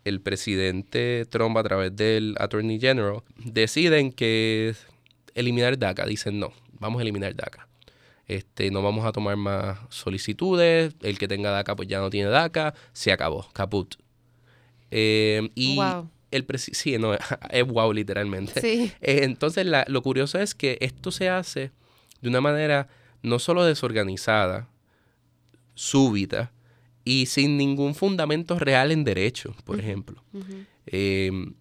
el 0.05 0.21
presidente 0.21 1.25
Trump 1.29 1.57
a 1.57 1.63
través 1.63 1.95
del 1.95 2.35
Attorney 2.39 2.79
General 2.79 3.21
deciden 3.37 4.11
que 4.11 4.75
eliminar 5.33 5.77
DACA. 5.77 6.05
Dicen 6.05 6.39
no, 6.39 6.53
vamos 6.79 6.99
a 6.99 7.03
eliminar 7.03 7.35
DACA. 7.35 7.67
Este, 8.27 8.71
no 8.71 8.81
vamos 8.81 9.05
a 9.05 9.11
tomar 9.11 9.35
más 9.35 9.79
solicitudes, 9.89 10.95
el 11.01 11.17
que 11.17 11.27
tenga 11.27 11.51
DACA 11.51 11.75
pues 11.75 11.87
ya 11.87 11.99
no 11.99 12.09
tiene 12.09 12.29
DACA, 12.29 12.73
se 12.93 13.11
acabó, 13.11 13.47
caput. 13.53 13.95
Eh, 14.91 15.49
y 15.55 15.79
el 16.31 16.45
sí, 16.57 16.97
no, 16.97 17.13
es 17.49 17.67
wow 17.67 17.91
literalmente. 17.93 18.61
Eh, 19.01 19.23
entonces 19.23 19.65
lo 19.87 20.01
curioso 20.01 20.39
es 20.39 20.55
que 20.55 20.77
esto 20.81 21.11
se 21.11 21.29
hace 21.29 21.71
de 22.21 22.29
una 22.29 22.41
manera 22.41 22.87
no 23.21 23.39
solo 23.39 23.63
desorganizada, 23.63 24.67
súbita 25.75 26.51
y 27.05 27.25
sin 27.25 27.57
ningún 27.57 27.95
fundamento 27.95 28.59
real 28.59 28.91
en 28.91 29.03
derecho, 29.03 29.55
por 29.65 29.79
ejemplo. 29.79 30.23
Em, 30.85 31.53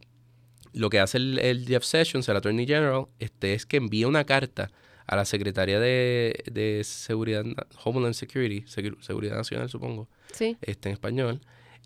lo 0.72 0.88
que 0.90 1.00
hace 1.00 1.18
el, 1.18 1.38
el, 1.38 1.66
Jeff 1.66 1.84
Sessions, 1.84 2.28
el 2.28 2.36
Attorney 2.36 2.66
General, 2.66 3.06
este, 3.18 3.54
es 3.54 3.66
que 3.66 3.76
envía 3.76 4.08
una 4.08 4.24
carta 4.24 4.70
a 5.06 5.16
la 5.16 5.24
Secretaría 5.24 5.78
de, 5.80 6.80
Seguridad, 6.84 7.44
Homeland 7.84 8.14
Security, 8.14 8.64
Seguridad 8.66 9.36
Nacional 9.36 9.68
supongo, 9.68 10.08
sí. 10.32 10.56
este, 10.62 10.88
en 10.88 10.94
español, 10.94 11.40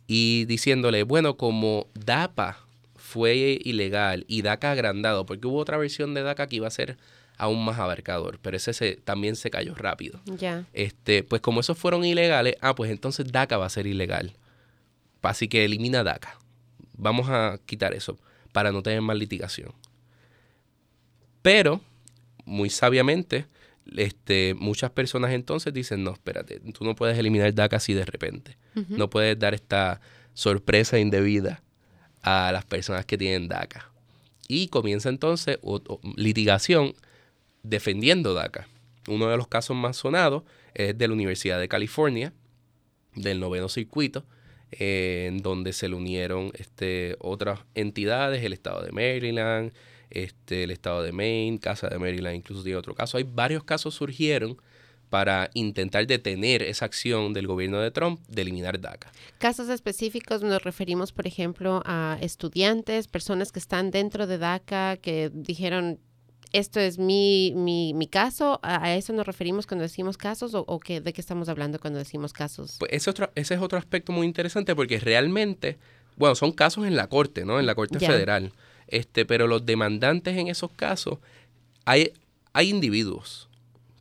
y 0.06 0.44
diciéndole, 0.44 1.02
bueno, 1.02 1.36
como 1.36 1.88
DAPA 1.94 2.66
fue 2.94 3.58
ilegal 3.64 4.24
y 4.28 4.42
DACA 4.42 4.72
agrandado, 4.72 5.26
porque 5.26 5.46
hubo 5.46 5.58
otra 5.58 5.76
versión 5.78 6.14
de 6.14 6.22
DACA 6.22 6.46
que 6.46 6.56
iba 6.56 6.66
a 6.66 6.70
ser 6.70 6.98
aún 7.36 7.64
más 7.64 7.78
abarcador, 7.78 8.38
pero 8.40 8.56
ese 8.56 8.72
se, 8.72 8.96
también 8.96 9.36
se 9.36 9.50
cayó 9.50 9.74
rápido. 9.74 10.20
Ya. 10.24 10.64
Este, 10.72 11.22
pues 11.22 11.42
como 11.42 11.60
esos 11.60 11.78
fueron 11.78 12.04
ilegales, 12.04 12.56
ah, 12.60 12.74
pues 12.74 12.90
entonces 12.90 13.30
DACA 13.30 13.58
va 13.58 13.66
a 13.66 13.70
ser 13.70 13.86
ilegal. 13.86 14.34
Así 15.22 15.48
que 15.48 15.64
elimina 15.64 16.04
DACA. 16.04 16.38
Vamos 16.96 17.28
a 17.28 17.58
quitar 17.66 17.94
eso 17.94 18.18
para 18.52 18.72
no 18.72 18.82
tener 18.82 19.02
más 19.02 19.16
litigación. 19.16 19.72
Pero 21.42 21.80
muy 22.44 22.70
sabiamente, 22.70 23.46
este, 23.96 24.54
muchas 24.54 24.90
personas 24.90 25.32
entonces 25.32 25.74
dicen, 25.74 26.04
no, 26.04 26.12
espérate, 26.12 26.60
tú 26.60 26.84
no 26.84 26.94
puedes 26.94 27.18
eliminar 27.18 27.52
DACA 27.54 27.76
así 27.76 27.92
de 27.92 28.04
repente. 28.04 28.56
No 28.88 29.10
puedes 29.10 29.38
dar 29.38 29.54
esta 29.54 30.00
sorpresa 30.34 30.98
indebida 30.98 31.62
a 32.22 32.50
las 32.52 32.64
personas 32.64 33.06
que 33.06 33.18
tienen 33.18 33.48
DACA. 33.48 33.90
Y 34.48 34.68
comienza 34.68 35.08
entonces 35.08 35.58
litigación 36.16 36.94
defendiendo 37.68 38.34
DACA. 38.34 38.68
Uno 39.08 39.28
de 39.28 39.36
los 39.36 39.48
casos 39.48 39.76
más 39.76 39.96
sonados 39.96 40.42
es 40.74 40.96
de 40.96 41.08
la 41.08 41.14
Universidad 41.14 41.60
de 41.60 41.68
California, 41.68 42.32
del 43.14 43.40
noveno 43.40 43.68
circuito, 43.68 44.24
en 44.72 45.38
donde 45.38 45.72
se 45.72 45.88
le 45.88 45.94
unieron 45.94 46.50
este, 46.54 47.16
otras 47.20 47.60
entidades, 47.74 48.42
el 48.44 48.52
estado 48.52 48.82
de 48.82 48.92
Maryland, 48.92 49.72
este, 50.10 50.64
el 50.64 50.70
estado 50.70 51.02
de 51.02 51.12
Maine, 51.12 51.58
Casa 51.58 51.88
de 51.88 51.98
Maryland, 51.98 52.36
incluso 52.36 52.62
tiene 52.62 52.78
otro 52.78 52.94
caso. 52.94 53.16
Hay 53.16 53.24
varios 53.24 53.64
casos 53.64 53.94
surgieron 53.94 54.56
para 55.08 55.50
intentar 55.54 56.06
detener 56.06 56.62
esa 56.62 56.84
acción 56.84 57.32
del 57.32 57.46
gobierno 57.46 57.80
de 57.80 57.92
Trump 57.92 58.20
de 58.28 58.42
eliminar 58.42 58.80
DACA. 58.80 59.12
Casos 59.38 59.68
específicos 59.68 60.42
nos 60.42 60.62
referimos, 60.62 61.12
por 61.12 61.28
ejemplo, 61.28 61.82
a 61.84 62.18
estudiantes, 62.20 63.06
personas 63.06 63.52
que 63.52 63.60
están 63.60 63.92
dentro 63.92 64.26
de 64.26 64.38
DACA, 64.38 64.96
que 64.96 65.30
dijeron, 65.32 66.00
esto 66.58 66.80
es 66.80 66.98
mi, 66.98 67.52
mi, 67.54 67.92
mi 67.94 68.06
caso, 68.06 68.58
¿A, 68.62 68.94
eso 68.94 69.12
nos 69.12 69.26
referimos 69.26 69.66
cuando 69.66 69.82
decimos 69.82 70.16
casos 70.16 70.52
o, 70.54 70.80
que, 70.80 71.00
de 71.00 71.12
qué 71.12 71.20
estamos 71.20 71.48
hablando 71.48 71.78
cuando 71.78 71.98
decimos 71.98 72.32
casos? 72.32 72.76
Pues 72.78 72.92
ese, 72.92 73.10
otro, 73.10 73.30
ese 73.34 73.54
es 73.54 73.60
otro 73.60 73.78
aspecto 73.78 74.12
muy 74.12 74.26
interesante 74.26 74.74
porque 74.74 74.98
realmente, 74.98 75.78
bueno, 76.16 76.34
son 76.34 76.52
casos 76.52 76.86
en 76.86 76.96
la 76.96 77.08
Corte, 77.08 77.44
¿no? 77.44 77.60
En 77.60 77.66
la 77.66 77.74
Corte 77.74 77.98
Federal. 77.98 78.52
Este, 78.88 79.26
pero 79.26 79.46
los 79.46 79.66
demandantes 79.66 80.36
en 80.36 80.48
esos 80.48 80.70
casos, 80.70 81.18
hay, 81.84 82.12
hay 82.52 82.70
individuos, 82.70 83.48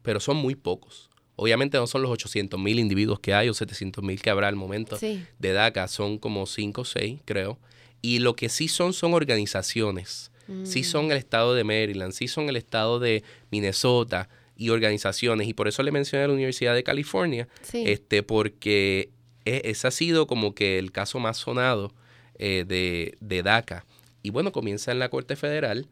pero 0.01 0.19
son 0.19 0.37
muy 0.37 0.55
pocos. 0.55 1.09
Obviamente 1.35 1.77
no 1.77 1.87
son 1.87 2.01
los 2.01 2.11
800 2.11 2.57
mil 2.59 2.79
individuos 2.79 3.19
que 3.19 3.33
hay 3.33 3.49
o 3.49 3.53
700 3.53 4.01
mil 4.03 4.21
que 4.21 4.29
habrá 4.29 4.47
al 4.47 4.55
momento 4.55 4.97
de 4.97 5.51
DACA, 5.51 5.89
son 5.89 6.17
como 6.17 6.45
5 6.45 6.81
o 6.81 6.85
6, 6.85 7.19
creo. 7.25 7.57
Y 8.01 8.19
lo 8.19 8.35
que 8.35 8.47
sí 8.47 8.69
son 8.69 8.93
son 8.93 9.13
organizaciones 9.13 10.31
Sí 10.63 10.83
son 10.83 11.11
el 11.11 11.17
estado 11.17 11.55
de 11.55 11.63
Maryland, 11.63 12.13
sí 12.13 12.27
son 12.27 12.49
el 12.49 12.55
estado 12.55 12.99
de 12.99 13.23
Minnesota 13.51 14.29
y 14.55 14.69
organizaciones. 14.69 15.47
Y 15.47 15.53
por 15.53 15.67
eso 15.67 15.83
le 15.83 15.91
mencioné 15.91 16.25
a 16.25 16.27
la 16.27 16.33
Universidad 16.33 16.75
de 16.75 16.83
California, 16.83 17.47
este, 17.73 18.23
porque 18.23 19.09
e, 19.45 19.61
ese 19.65 19.87
ha 19.87 19.91
sido 19.91 20.27
como 20.27 20.53
que 20.53 20.77
el 20.79 20.91
caso 20.91 21.19
más 21.19 21.37
sonado 21.37 21.93
eh, 22.37 22.65
de, 22.67 23.17
de 23.21 23.43
DACA. 23.43 23.85
Y 24.21 24.29
bueno, 24.29 24.51
comienza 24.51 24.91
en 24.91 24.99
la 24.99 25.09
Corte 25.09 25.35
Federal, 25.35 25.87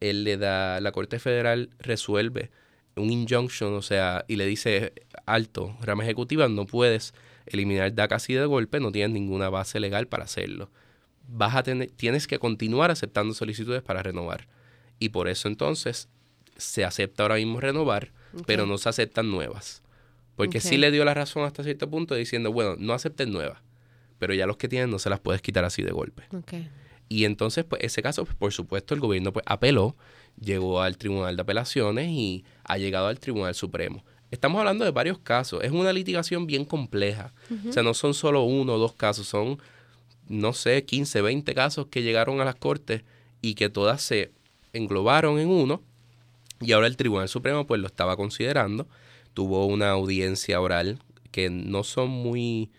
él 0.00 0.24
le 0.24 0.36
da, 0.36 0.80
la 0.80 0.92
Corte 0.92 1.18
Federal 1.18 1.70
resuelve 1.78 2.50
un 2.98 3.10
injunction, 3.10 3.74
o 3.74 3.82
sea, 3.82 4.24
y 4.28 4.36
le 4.36 4.46
dice, 4.46 4.92
alto, 5.26 5.76
rama 5.80 6.04
ejecutiva, 6.04 6.48
no 6.48 6.66
puedes 6.66 7.14
eliminar 7.46 7.94
DACA 7.94 8.16
así 8.16 8.34
de 8.34 8.44
golpe, 8.44 8.80
no 8.80 8.92
tienes 8.92 9.12
ninguna 9.12 9.48
base 9.48 9.80
legal 9.80 10.06
para 10.06 10.24
hacerlo. 10.24 10.70
Vas 11.28 11.54
a 11.54 11.62
tener, 11.62 11.90
tienes 11.90 12.26
que 12.26 12.38
continuar 12.38 12.90
aceptando 12.90 13.34
solicitudes 13.34 13.82
para 13.82 14.02
renovar. 14.02 14.48
Y 14.98 15.10
por 15.10 15.28
eso 15.28 15.46
entonces 15.46 16.08
se 16.56 16.84
acepta 16.84 17.22
ahora 17.22 17.36
mismo 17.36 17.60
renovar, 17.60 18.10
pero 18.46 18.66
no 18.66 18.78
se 18.78 18.88
aceptan 18.88 19.30
nuevas. 19.30 19.82
Porque 20.36 20.60
sí 20.60 20.76
le 20.76 20.90
dio 20.90 21.04
la 21.04 21.14
razón 21.14 21.44
hasta 21.44 21.62
cierto 21.62 21.88
punto 21.88 22.14
diciendo, 22.14 22.52
bueno, 22.52 22.76
no 22.78 22.92
acepten 22.92 23.32
nuevas, 23.32 23.60
pero 24.18 24.34
ya 24.34 24.46
los 24.46 24.56
que 24.56 24.68
tienen 24.68 24.90
no 24.90 24.98
se 24.98 25.10
las 25.10 25.20
puedes 25.20 25.42
quitar 25.42 25.64
así 25.64 25.82
de 25.82 25.90
golpe. 25.90 26.24
Y 27.08 27.24
entonces, 27.24 27.64
pues 27.64 27.82
ese 27.82 28.02
caso, 28.02 28.24
pues, 28.24 28.36
por 28.36 28.52
supuesto, 28.52 28.94
el 28.94 29.00
gobierno 29.00 29.32
pues 29.32 29.44
apeló, 29.48 29.96
llegó 30.40 30.82
al 30.82 30.98
Tribunal 30.98 31.36
de 31.36 31.42
Apelaciones 31.42 32.08
y 32.08 32.44
ha 32.64 32.78
llegado 32.78 33.06
al 33.06 33.18
Tribunal 33.18 33.54
Supremo. 33.54 34.04
Estamos 34.30 34.58
hablando 34.58 34.84
de 34.84 34.90
varios 34.90 35.18
casos. 35.18 35.64
Es 35.64 35.72
una 35.72 35.92
litigación 35.92 36.46
bien 36.46 36.64
compleja. 36.64 37.32
O 37.66 37.72
sea, 37.72 37.82
no 37.82 37.94
son 37.94 38.12
solo 38.12 38.42
uno 38.42 38.74
o 38.74 38.78
dos 38.78 38.92
casos, 38.92 39.26
son, 39.26 39.58
no 40.28 40.52
sé, 40.52 40.84
15, 40.84 41.22
20 41.22 41.54
casos 41.54 41.86
que 41.86 42.02
llegaron 42.02 42.40
a 42.40 42.44
las 42.44 42.56
cortes 42.56 43.02
y 43.40 43.54
que 43.54 43.68
todas 43.68 44.02
se 44.02 44.32
englobaron 44.72 45.38
en 45.38 45.48
uno. 45.48 45.82
Y 46.60 46.72
ahora 46.72 46.86
el 46.86 46.96
Tribunal 46.96 47.28
Supremo 47.28 47.66
pues 47.66 47.80
lo 47.80 47.86
estaba 47.86 48.16
considerando. 48.16 48.88
Tuvo 49.34 49.66
una 49.66 49.90
audiencia 49.90 50.60
oral 50.60 50.98
que 51.30 51.50
no 51.50 51.84
son 51.84 52.10
muy, 52.10 52.70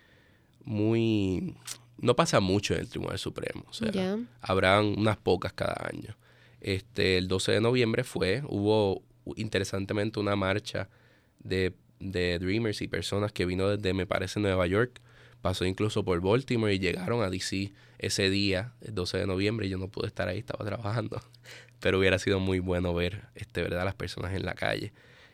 muy, 0.64 1.54
no 1.98 2.14
pasa 2.16 2.40
mucho 2.40 2.74
en 2.74 2.80
el 2.80 2.88
Tribunal 2.88 3.18
Supremo. 3.18 3.64
O 3.68 3.72
sea, 3.72 4.18
habrán 4.40 4.98
unas 4.98 5.16
pocas 5.16 5.52
cada 5.52 5.88
año. 5.90 6.16
Este, 6.60 7.16
el 7.16 7.28
12 7.28 7.52
de 7.52 7.60
noviembre 7.60 8.04
fue, 8.04 8.42
hubo 8.46 9.02
interesantemente 9.36 10.20
una 10.20 10.36
marcha 10.36 10.88
de, 11.38 11.74
Dreamers 11.98 12.80
y 12.80 12.88
personas 12.88 13.32
que 13.32 13.44
vino 13.44 13.68
desde, 13.68 13.92
me 13.92 14.06
parece, 14.06 14.40
Nueva 14.40 14.66
York, 14.66 15.00
pasó 15.40 15.64
incluso 15.64 16.04
por 16.04 16.20
Baltimore 16.20 16.74
y 16.74 16.78
llegaron 16.78 17.22
a 17.22 17.30
DC 17.30 17.72
ese 17.98 18.30
día, 18.30 18.72
el 18.80 18.94
12 18.94 19.18
de 19.18 19.26
noviembre, 19.26 19.68
yo 19.68 19.78
no 19.78 19.88
pude 19.88 20.06
estar 20.06 20.28
ahí, 20.28 20.38
estaba 20.38 20.64
trabajando, 20.64 21.20
pero 21.80 21.98
hubiera 21.98 22.18
sido 22.18 22.40
muy 22.40 22.58
bueno 22.58 22.94
ver, 22.94 23.24
este, 23.34 23.62
¿verdad?, 23.62 23.84
las 23.84 23.94
personas 23.94 24.34
en 24.34 24.44
la 24.44 24.54
calle. 24.54 24.92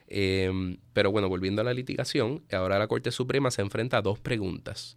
Em, 0.08 0.76
pero 0.92 1.10
bueno, 1.10 1.28
volviendo 1.28 1.62
a 1.62 1.64
la 1.64 1.74
litigación, 1.74 2.42
ahora 2.52 2.78
la 2.78 2.86
Corte 2.86 3.10
Suprema 3.10 3.50
se 3.50 3.62
enfrenta 3.62 3.98
a 3.98 4.02
dos 4.02 4.18
preguntas. 4.20 4.94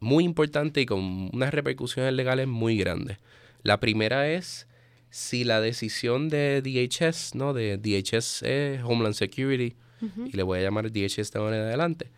Muy 0.00 0.24
importantes 0.24 0.82
y 0.82 0.86
con 0.86 1.30
unas 1.32 1.52
repercusiones 1.52 2.12
legales 2.14 2.46
muy 2.46 2.78
grandes. 2.78 3.18
La 3.62 3.80
primera 3.80 4.30
es 4.30 4.66
si 5.10 5.44
la 5.44 5.60
decisión 5.60 6.28
de 6.28 6.62
DHS, 6.62 7.34
¿no? 7.34 7.52
De 7.52 7.76
DHS 7.76 8.42
Homeland 8.84 9.14
Security, 9.14 9.76
y 10.00 10.36
le 10.36 10.42
voy 10.44 10.60
a 10.60 10.62
llamar 10.62 10.92
DHS 10.92 11.32
de 11.32 11.38
ahora 11.38 11.56
en 11.56 11.62
adelante, 11.62 12.10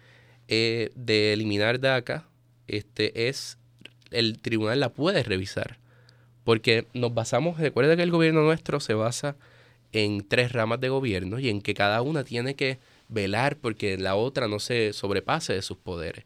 eh, 0.50 0.90
de 0.96 1.32
eliminar 1.32 1.78
DACA, 1.78 2.26
este 2.66 3.28
es, 3.28 3.56
el 4.10 4.42
tribunal 4.42 4.80
la 4.80 4.92
puede 4.92 5.22
revisar. 5.22 5.78
Porque 6.42 6.88
nos 6.92 7.14
basamos, 7.14 7.58
recuerda 7.58 7.94
que 7.94 8.02
el 8.02 8.10
gobierno 8.10 8.42
nuestro 8.42 8.80
se 8.80 8.94
basa 8.94 9.36
en 9.92 10.26
tres 10.26 10.50
ramas 10.50 10.80
de 10.80 10.88
gobierno 10.88 11.38
y 11.38 11.48
en 11.48 11.62
que 11.62 11.72
cada 11.72 12.02
una 12.02 12.24
tiene 12.24 12.56
que 12.56 12.78
velar 13.08 13.58
porque 13.58 13.96
la 13.96 14.16
otra 14.16 14.48
no 14.48 14.58
se 14.58 14.92
sobrepase 14.92 15.52
de 15.52 15.62
sus 15.62 15.76
poderes. 15.76 16.24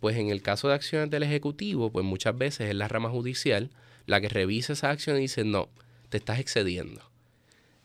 Pues 0.00 0.18
en 0.18 0.28
el 0.28 0.42
caso 0.42 0.68
de 0.68 0.74
acciones 0.74 1.08
del 1.08 1.22
Ejecutivo, 1.22 1.90
pues 1.90 2.04
muchas 2.04 2.36
veces 2.36 2.68
es 2.68 2.74
la 2.74 2.88
rama 2.88 3.08
judicial 3.08 3.70
la 4.04 4.20
que 4.20 4.28
revisa 4.28 4.74
esa 4.74 4.90
acción 4.90 5.16
y 5.16 5.22
dice, 5.22 5.44
no, 5.44 5.70
te 6.10 6.18
estás 6.18 6.40
excediendo. 6.40 7.00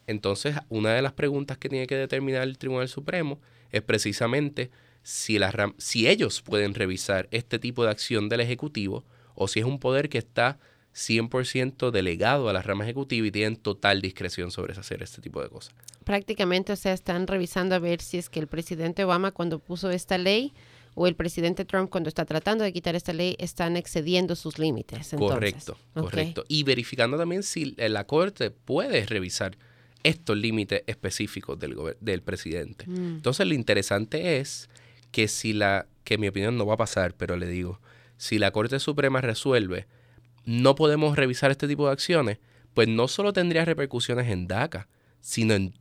Entonces, 0.05 0.57
una 0.67 0.93
de 0.93 1.01
las 1.01 1.13
preguntas 1.13 1.57
que 1.57 1.69
tiene 1.69 1.87
que 1.87 1.95
determinar 1.95 2.43
el 2.43 2.57
Tribunal 2.57 2.89
Supremo 2.89 3.39
es 3.71 3.81
precisamente 3.81 4.69
si, 5.07 5.39
la, 5.39 5.73
si 5.77 6.05
ellos 6.09 6.41
pueden 6.41 6.73
revisar 6.73 7.29
este 7.31 7.59
tipo 7.59 7.85
de 7.85 7.91
acción 7.91 8.27
del 8.27 8.41
Ejecutivo 8.41 9.05
o 9.35 9.47
si 9.47 9.61
es 9.61 9.65
un 9.65 9.79
poder 9.79 10.09
que 10.09 10.17
está 10.17 10.59
100% 10.93 11.91
delegado 11.91 12.49
a 12.49 12.53
la 12.53 12.61
rama 12.61 12.83
ejecutiva 12.83 13.25
y 13.25 13.31
tienen 13.31 13.55
total 13.55 14.01
discreción 14.01 14.51
sobre 14.51 14.73
hacer 14.73 15.01
este 15.01 15.21
tipo 15.21 15.41
de 15.41 15.47
cosas. 15.47 15.73
Prácticamente, 16.03 16.73
o 16.73 16.75
sea, 16.75 16.91
están 16.91 17.25
revisando 17.25 17.73
a 17.73 17.79
ver 17.79 18.01
si 18.01 18.17
es 18.17 18.29
que 18.29 18.41
el 18.41 18.47
presidente 18.47 19.05
Obama 19.05 19.31
cuando 19.31 19.59
puso 19.59 19.89
esta 19.91 20.17
ley 20.17 20.53
o 20.93 21.07
el 21.07 21.15
presidente 21.15 21.63
Trump 21.63 21.89
cuando 21.89 22.09
está 22.09 22.25
tratando 22.25 22.65
de 22.65 22.73
quitar 22.73 22.95
esta 22.95 23.13
ley 23.13 23.37
están 23.39 23.77
excediendo 23.77 24.35
sus 24.35 24.59
límites. 24.59 25.15
Correcto, 25.17 25.77
correcto. 25.93 26.43
Y 26.49 26.63
verificando 26.63 27.17
también 27.17 27.43
si 27.43 27.75
la 27.77 28.05
Corte 28.05 28.51
puede 28.51 29.05
revisar 29.05 29.57
estos 30.03 30.35
límites 30.35 30.83
específicos 30.85 31.57
del, 31.57 31.77
del 32.01 32.21
presidente. 32.23 32.85
Mm. 32.87 33.15
Entonces 33.15 33.47
lo 33.47 33.53
interesante 33.53 34.39
es 34.39 34.67
que 35.11 35.27
si 35.27 35.53
la, 35.53 35.87
que 36.03 36.17
mi 36.17 36.27
opinión 36.27 36.57
no 36.57 36.65
va 36.65 36.75
a 36.75 36.77
pasar, 36.77 37.13
pero 37.15 37.37
le 37.37 37.47
digo, 37.47 37.79
si 38.17 38.39
la 38.39 38.51
Corte 38.51 38.79
Suprema 38.79 39.21
resuelve, 39.21 39.87
no 40.45 40.75
podemos 40.75 41.17
revisar 41.17 41.51
este 41.51 41.67
tipo 41.67 41.85
de 41.85 41.93
acciones, 41.93 42.39
pues 42.73 42.87
no 42.87 43.07
solo 43.07 43.33
tendría 43.33 43.65
repercusiones 43.65 44.27
en 44.27 44.47
DACA, 44.47 44.87
sino 45.19 45.53
en 45.53 45.73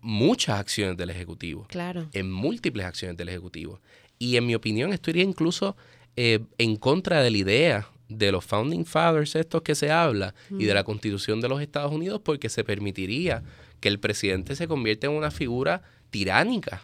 muchas 0.00 0.60
acciones 0.60 0.96
del 0.96 1.10
Ejecutivo. 1.10 1.66
Claro. 1.68 2.08
En 2.12 2.30
múltiples 2.30 2.86
acciones 2.86 3.16
del 3.16 3.30
Ejecutivo. 3.30 3.80
Y 4.18 4.36
en 4.36 4.46
mi 4.46 4.54
opinión, 4.54 4.92
esto 4.92 5.10
iría 5.10 5.24
incluso 5.24 5.76
eh, 6.16 6.40
en 6.58 6.76
contra 6.76 7.22
de 7.22 7.30
la 7.30 7.38
idea 7.38 7.88
de 8.08 8.30
los 8.30 8.44
founding 8.44 8.84
fathers 8.84 9.34
estos 9.34 9.62
que 9.62 9.74
se 9.74 9.90
habla 9.90 10.34
y 10.50 10.64
de 10.64 10.74
la 10.74 10.84
constitución 10.84 11.40
de 11.40 11.48
los 11.48 11.60
Estados 11.60 11.92
Unidos 11.92 12.20
porque 12.22 12.48
se 12.48 12.62
permitiría 12.62 13.42
que 13.80 13.88
el 13.88 13.98
presidente 13.98 14.56
se 14.56 14.68
convierta 14.68 15.06
en 15.06 15.14
una 15.14 15.30
figura 15.30 15.82
tiránica, 16.10 16.82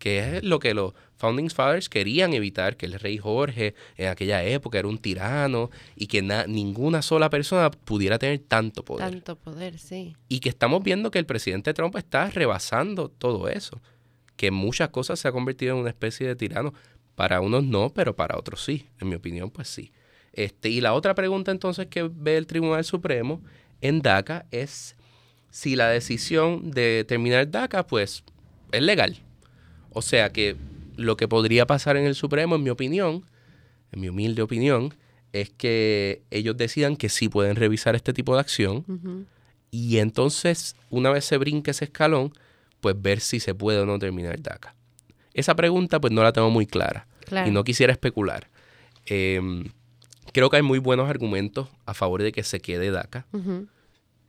que 0.00 0.38
es 0.38 0.42
lo 0.42 0.58
que 0.58 0.74
los 0.74 0.94
founding 1.18 1.50
fathers 1.50 1.90
querían 1.90 2.32
evitar, 2.32 2.76
que 2.76 2.86
el 2.86 2.94
rey 2.94 3.18
Jorge 3.18 3.74
en 3.98 4.08
aquella 4.08 4.42
época 4.42 4.78
era 4.78 4.88
un 4.88 4.96
tirano 4.98 5.70
y 5.94 6.06
que 6.06 6.22
ninguna 6.48 7.02
sola 7.02 7.28
persona 7.28 7.70
pudiera 7.70 8.18
tener 8.18 8.38
tanto 8.40 8.82
poder. 8.82 9.08
Tanto 9.10 9.36
poder, 9.36 9.78
sí. 9.78 10.16
Y 10.28 10.40
que 10.40 10.48
estamos 10.48 10.82
viendo 10.82 11.10
que 11.10 11.18
el 11.18 11.26
presidente 11.26 11.74
Trump 11.74 11.94
está 11.96 12.30
rebasando 12.30 13.10
todo 13.10 13.48
eso, 13.48 13.80
que 14.36 14.50
muchas 14.50 14.88
cosas 14.88 15.20
se 15.20 15.28
ha 15.28 15.32
convertido 15.32 15.74
en 15.74 15.82
una 15.82 15.90
especie 15.90 16.26
de 16.26 16.34
tirano. 16.34 16.72
Para 17.14 17.42
unos 17.42 17.62
no, 17.64 17.90
pero 17.90 18.16
para 18.16 18.38
otros 18.38 18.64
sí. 18.64 18.86
En 18.98 19.10
mi 19.10 19.14
opinión, 19.14 19.50
pues 19.50 19.68
sí. 19.68 19.92
Este, 20.32 20.70
y 20.70 20.80
la 20.80 20.94
otra 20.94 21.14
pregunta 21.14 21.50
entonces 21.50 21.88
que 21.88 22.08
ve 22.10 22.38
el 22.38 22.46
Tribunal 22.46 22.84
Supremo 22.84 23.42
en 23.82 24.00
DACA 24.00 24.46
es 24.50 24.96
si 25.50 25.76
la 25.76 25.88
decisión 25.88 26.70
de 26.70 27.04
terminar 27.06 27.50
DACA 27.50 27.86
pues 27.86 28.24
es 28.72 28.80
legal. 28.80 29.20
O 29.92 30.02
sea 30.02 30.30
que 30.30 30.56
lo 30.96 31.16
que 31.16 31.28
podría 31.28 31.66
pasar 31.66 31.96
en 31.96 32.04
el 32.04 32.14
Supremo, 32.14 32.56
en 32.56 32.62
mi 32.62 32.70
opinión, 32.70 33.24
en 33.92 34.00
mi 34.00 34.08
humilde 34.08 34.42
opinión, 34.42 34.94
es 35.32 35.50
que 35.50 36.22
ellos 36.30 36.56
decidan 36.56 36.96
que 36.96 37.08
sí 37.08 37.28
pueden 37.28 37.56
revisar 37.56 37.94
este 37.94 38.12
tipo 38.12 38.34
de 38.34 38.40
acción 38.40 39.26
y 39.70 39.98
entonces, 39.98 40.74
una 40.90 41.10
vez 41.10 41.24
se 41.24 41.36
brinque 41.36 41.70
ese 41.70 41.84
escalón, 41.84 42.32
pues 42.80 43.00
ver 43.00 43.20
si 43.20 43.40
se 43.40 43.54
puede 43.54 43.78
o 43.78 43.86
no 43.86 43.98
terminar 43.98 44.40
DACA. 44.40 44.74
Esa 45.32 45.54
pregunta 45.54 46.00
pues 46.00 46.12
no 46.12 46.22
la 46.22 46.32
tengo 46.32 46.50
muy 46.50 46.66
clara 46.66 47.06
y 47.46 47.50
no 47.50 47.62
quisiera 47.62 47.92
especular. 47.92 48.48
Em, 49.06 49.64
creo 50.32 50.50
que 50.50 50.56
hay 50.56 50.62
muy 50.62 50.78
buenos 50.78 51.08
argumentos 51.08 51.68
a 51.86 51.94
favor 51.94 52.22
de 52.22 52.32
que 52.32 52.42
se 52.42 52.60
quede 52.60 52.90
DACA. 52.90 53.26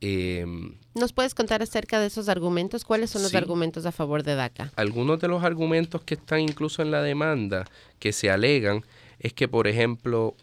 Em, 0.01 0.77
¿Nos 0.95 1.13
puedes 1.13 1.35
contar 1.35 1.61
acerca 1.61 1.99
de 1.99 2.07
esos 2.07 2.27
argumentos? 2.27 2.83
¿Cuáles 2.85 3.11
son 3.11 3.21
los 3.21 3.35
argumentos 3.35 3.85
a 3.85 3.91
favor 3.91 4.23
de 4.23 4.33
DACA? 4.33 4.71
Algunos 4.75 5.19
de 5.19 5.27
los 5.27 5.43
argumentos 5.43 6.01
que 6.01 6.15
están 6.15 6.39
incluso 6.39 6.81
en 6.81 6.89
la 6.89 7.03
demanda 7.03 7.65
que 7.99 8.11
se 8.11 8.31
alegan 8.31 8.83
es 9.19 9.33
que, 9.33 9.47
por 9.47 9.67
ejemplo, 9.67 10.35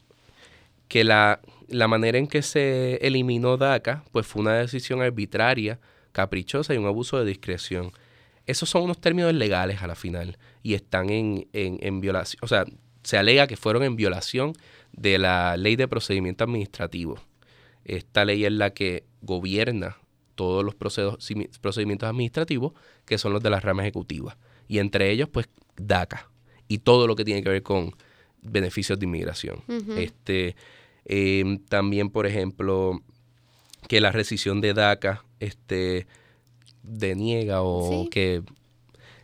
que 0.87 1.03
la, 1.03 1.41
la 1.67 1.89
manera 1.89 2.19
en 2.19 2.29
que 2.29 2.43
se 2.43 2.97
eliminó 3.07 3.57
DACA 3.57 4.05
pues 4.13 4.27
fue 4.29 4.43
una 4.43 4.55
decisión 4.55 5.03
arbitraria, 5.03 5.81
caprichosa 6.13 6.73
y 6.73 6.79
un 6.79 6.87
abuso 6.87 7.19
de 7.19 7.25
discreción. 7.25 7.91
Esos 8.47 8.71
son 8.71 8.85
unos 8.85 9.01
términos 9.01 9.35
legales 9.35 9.83
a 9.83 9.89
la 9.89 9.97
final 9.97 10.39
y 10.63 10.75
están 10.75 11.11
en, 11.11 11.49
en, 11.53 11.79
en 11.83 12.01
violación, 12.01 12.39
o 12.43 12.47
sea, 12.47 12.65
se 13.03 13.19
alega 13.19 13.47
que 13.47 13.57
fueron 13.57 13.83
en 13.83 13.97
violación 13.97 14.53
de 14.93 15.19
la 15.19 15.57
ley 15.57 15.77
de 15.77 15.89
procedimiento 15.89 16.45
administrativo. 16.45 17.19
Esta 17.89 18.25
ley 18.25 18.45
es 18.45 18.53
la 18.53 18.71
que 18.71 19.05
gobierna 19.23 19.97
todos 20.35 20.65
los 20.65 20.77
procedimientos 20.77 22.09
administrativos 22.09 22.73
que 23.05 23.19
son 23.19 23.33
los 23.33 23.43
de 23.43 23.51
la 23.51 23.59
rama 23.59 23.83
ejecutiva. 23.83 24.37
Y 24.69 24.79
entre 24.79 25.11
ellos, 25.11 25.29
pues, 25.29 25.49
DACA 25.77 26.31
y 26.69 26.79
todo 26.79 27.07
lo 27.07 27.17
que 27.17 27.25
tiene 27.25 27.43
que 27.43 27.49
ver 27.49 27.63
con 27.63 27.95
beneficios 28.43 28.99
de 28.99 29.07
inmigración. 29.07 29.65
este, 29.97 30.55
em, 31.07 31.59
también, 31.59 32.11
por 32.11 32.27
ejemplo, 32.27 33.03
que 33.89 34.01
la 34.01 34.13
rescisión 34.13 34.61
de 34.61 34.75
DACA 34.75 35.25
este, 35.41 36.07
deniega 36.83 37.63
o 37.63 38.09
que 38.11 38.43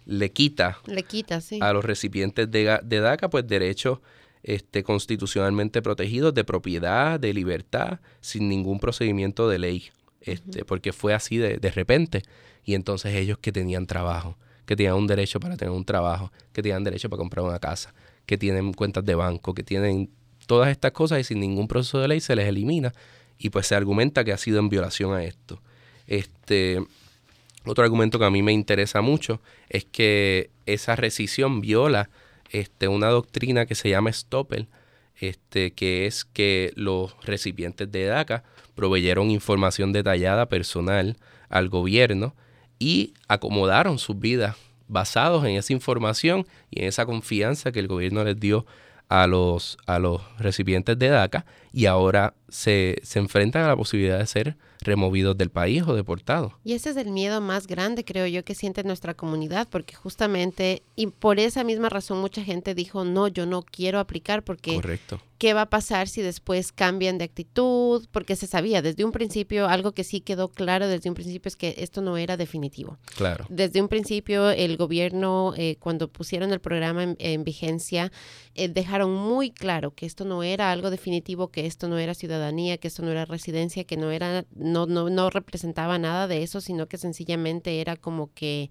le 0.06 0.32
quita, 0.32 0.78
le 0.86 1.02
quita 1.02 1.40
a 1.60 1.72
los 1.72 1.84
recipientes 1.84 2.50
de, 2.50 2.78
de 2.82 3.00
DACA 3.00 3.30
pues 3.30 3.46
derechos 3.46 4.00
este, 4.44 4.82
constitucionalmente 4.82 5.82
protegidos 5.82 6.34
de 6.34 6.44
propiedad, 6.44 7.18
de 7.18 7.32
libertad, 7.32 8.00
sin 8.20 8.48
ningún 8.48 8.78
procedimiento 8.78 9.48
de 9.48 9.58
ley, 9.58 9.84
este, 10.20 10.64
porque 10.64 10.92
fue 10.92 11.14
así 11.14 11.38
de, 11.38 11.56
de 11.56 11.70
repente. 11.70 12.22
Y 12.64 12.74
entonces 12.74 13.14
ellos 13.14 13.38
que 13.38 13.52
tenían 13.52 13.86
trabajo, 13.86 14.36
que 14.66 14.76
tenían 14.76 14.94
un 14.94 15.06
derecho 15.06 15.40
para 15.40 15.56
tener 15.56 15.72
un 15.72 15.84
trabajo, 15.84 16.30
que 16.52 16.62
tenían 16.62 16.84
derecho 16.84 17.08
para 17.08 17.18
comprar 17.18 17.44
una 17.44 17.58
casa, 17.58 17.94
que 18.26 18.36
tienen 18.36 18.74
cuentas 18.74 19.04
de 19.04 19.14
banco, 19.14 19.54
que 19.54 19.62
tienen 19.62 20.10
todas 20.46 20.68
estas 20.68 20.92
cosas 20.92 21.20
y 21.20 21.24
sin 21.24 21.40
ningún 21.40 21.66
proceso 21.66 21.98
de 21.98 22.08
ley 22.08 22.20
se 22.20 22.36
les 22.36 22.46
elimina 22.46 22.92
y 23.38 23.48
pues 23.48 23.66
se 23.66 23.74
argumenta 23.74 24.24
que 24.24 24.32
ha 24.32 24.38
sido 24.38 24.58
en 24.58 24.68
violación 24.68 25.14
a 25.14 25.24
esto. 25.24 25.60
Este, 26.06 26.84
otro 27.64 27.82
argumento 27.82 28.18
que 28.18 28.26
a 28.26 28.30
mí 28.30 28.42
me 28.42 28.52
interesa 28.52 29.00
mucho 29.00 29.40
es 29.70 29.86
que 29.86 30.50
esa 30.66 30.96
rescisión 30.96 31.62
viola 31.62 32.10
este, 32.54 32.86
una 32.86 33.08
doctrina 33.08 33.66
que 33.66 33.74
se 33.74 33.90
llama 33.90 34.12
Stoppel, 34.12 34.68
este, 35.16 35.72
que 35.72 36.06
es 36.06 36.24
que 36.24 36.72
los 36.76 37.16
recipientes 37.24 37.90
de 37.90 38.04
DACA 38.04 38.44
proveyeron 38.76 39.30
información 39.30 39.92
detallada 39.92 40.46
personal 40.46 41.16
al 41.48 41.68
gobierno 41.68 42.34
y 42.78 43.12
acomodaron 43.26 43.98
sus 43.98 44.18
vidas 44.20 44.56
basados 44.86 45.44
en 45.44 45.56
esa 45.56 45.72
información 45.72 46.46
y 46.70 46.82
en 46.82 46.88
esa 46.88 47.06
confianza 47.06 47.72
que 47.72 47.80
el 47.80 47.88
gobierno 47.88 48.22
les 48.22 48.38
dio 48.38 48.66
a 49.08 49.26
los, 49.26 49.76
a 49.86 49.98
los 49.98 50.22
recipientes 50.38 50.96
de 50.96 51.08
DACA 51.08 51.46
y 51.72 51.86
ahora 51.86 52.34
se, 52.48 53.00
se 53.02 53.18
enfrentan 53.18 53.64
a 53.64 53.68
la 53.68 53.76
posibilidad 53.76 54.18
de 54.18 54.26
ser 54.26 54.56
removidos 54.84 55.36
del 55.36 55.50
país 55.50 55.82
o 55.86 55.94
deportados. 55.94 56.52
Y 56.62 56.74
ese 56.74 56.90
es 56.90 56.96
el 56.96 57.10
miedo 57.10 57.40
más 57.40 57.66
grande, 57.66 58.04
creo 58.04 58.26
yo, 58.26 58.44
que 58.44 58.54
siente 58.54 58.84
nuestra 58.84 59.14
comunidad, 59.14 59.68
porque 59.68 59.94
justamente, 59.94 60.82
y 60.96 61.08
por 61.08 61.40
esa 61.40 61.64
misma 61.64 61.88
razón 61.88 62.20
mucha 62.20 62.44
gente 62.44 62.74
dijo, 62.74 63.04
no, 63.04 63.28
yo 63.28 63.46
no 63.46 63.62
quiero 63.62 63.98
aplicar 63.98 64.42
porque 64.44 64.74
Correcto 64.74 65.20
qué 65.38 65.52
va 65.52 65.62
a 65.62 65.70
pasar 65.70 66.08
si 66.08 66.22
después 66.22 66.72
cambian 66.72 67.18
de 67.18 67.24
actitud, 67.24 68.06
porque 68.12 68.36
se 68.36 68.46
sabía 68.46 68.82
desde 68.82 69.04
un 69.04 69.12
principio, 69.12 69.68
algo 69.68 69.92
que 69.92 70.04
sí 70.04 70.20
quedó 70.20 70.48
claro 70.48 70.88
desde 70.88 71.08
un 71.08 71.14
principio 71.14 71.48
es 71.48 71.56
que 71.56 71.74
esto 71.78 72.00
no 72.00 72.16
era 72.16 72.36
definitivo. 72.36 72.98
Claro. 73.16 73.44
Desde 73.48 73.82
un 73.82 73.88
principio 73.88 74.50
el 74.50 74.76
gobierno, 74.76 75.52
eh, 75.56 75.76
cuando 75.80 76.08
pusieron 76.08 76.52
el 76.52 76.60
programa 76.60 77.14
en, 77.18 77.44
vigencia, 77.44 78.10
eh, 78.54 78.68
dejaron 78.68 79.12
muy 79.12 79.50
claro 79.50 79.94
que 79.94 80.06
esto 80.06 80.24
no 80.24 80.42
era 80.42 80.70
algo 80.70 80.88
definitivo, 80.90 81.48
que 81.48 81.66
esto 81.66 81.88
no 81.88 81.98
era 81.98 82.14
ciudadanía, 82.14 82.78
que 82.78 82.88
esto 82.88 83.02
no 83.02 83.10
era 83.10 83.24
residencia, 83.24 83.84
que 83.84 83.98
no 83.98 84.10
era, 84.10 84.46
no, 84.74 84.86
no, 84.86 85.08
no 85.08 85.30
representaba 85.30 85.98
nada 85.98 86.26
de 86.26 86.42
eso, 86.42 86.60
sino 86.60 86.86
que 86.88 86.98
sencillamente 86.98 87.80
era 87.80 87.96
como 87.96 88.32
que 88.34 88.70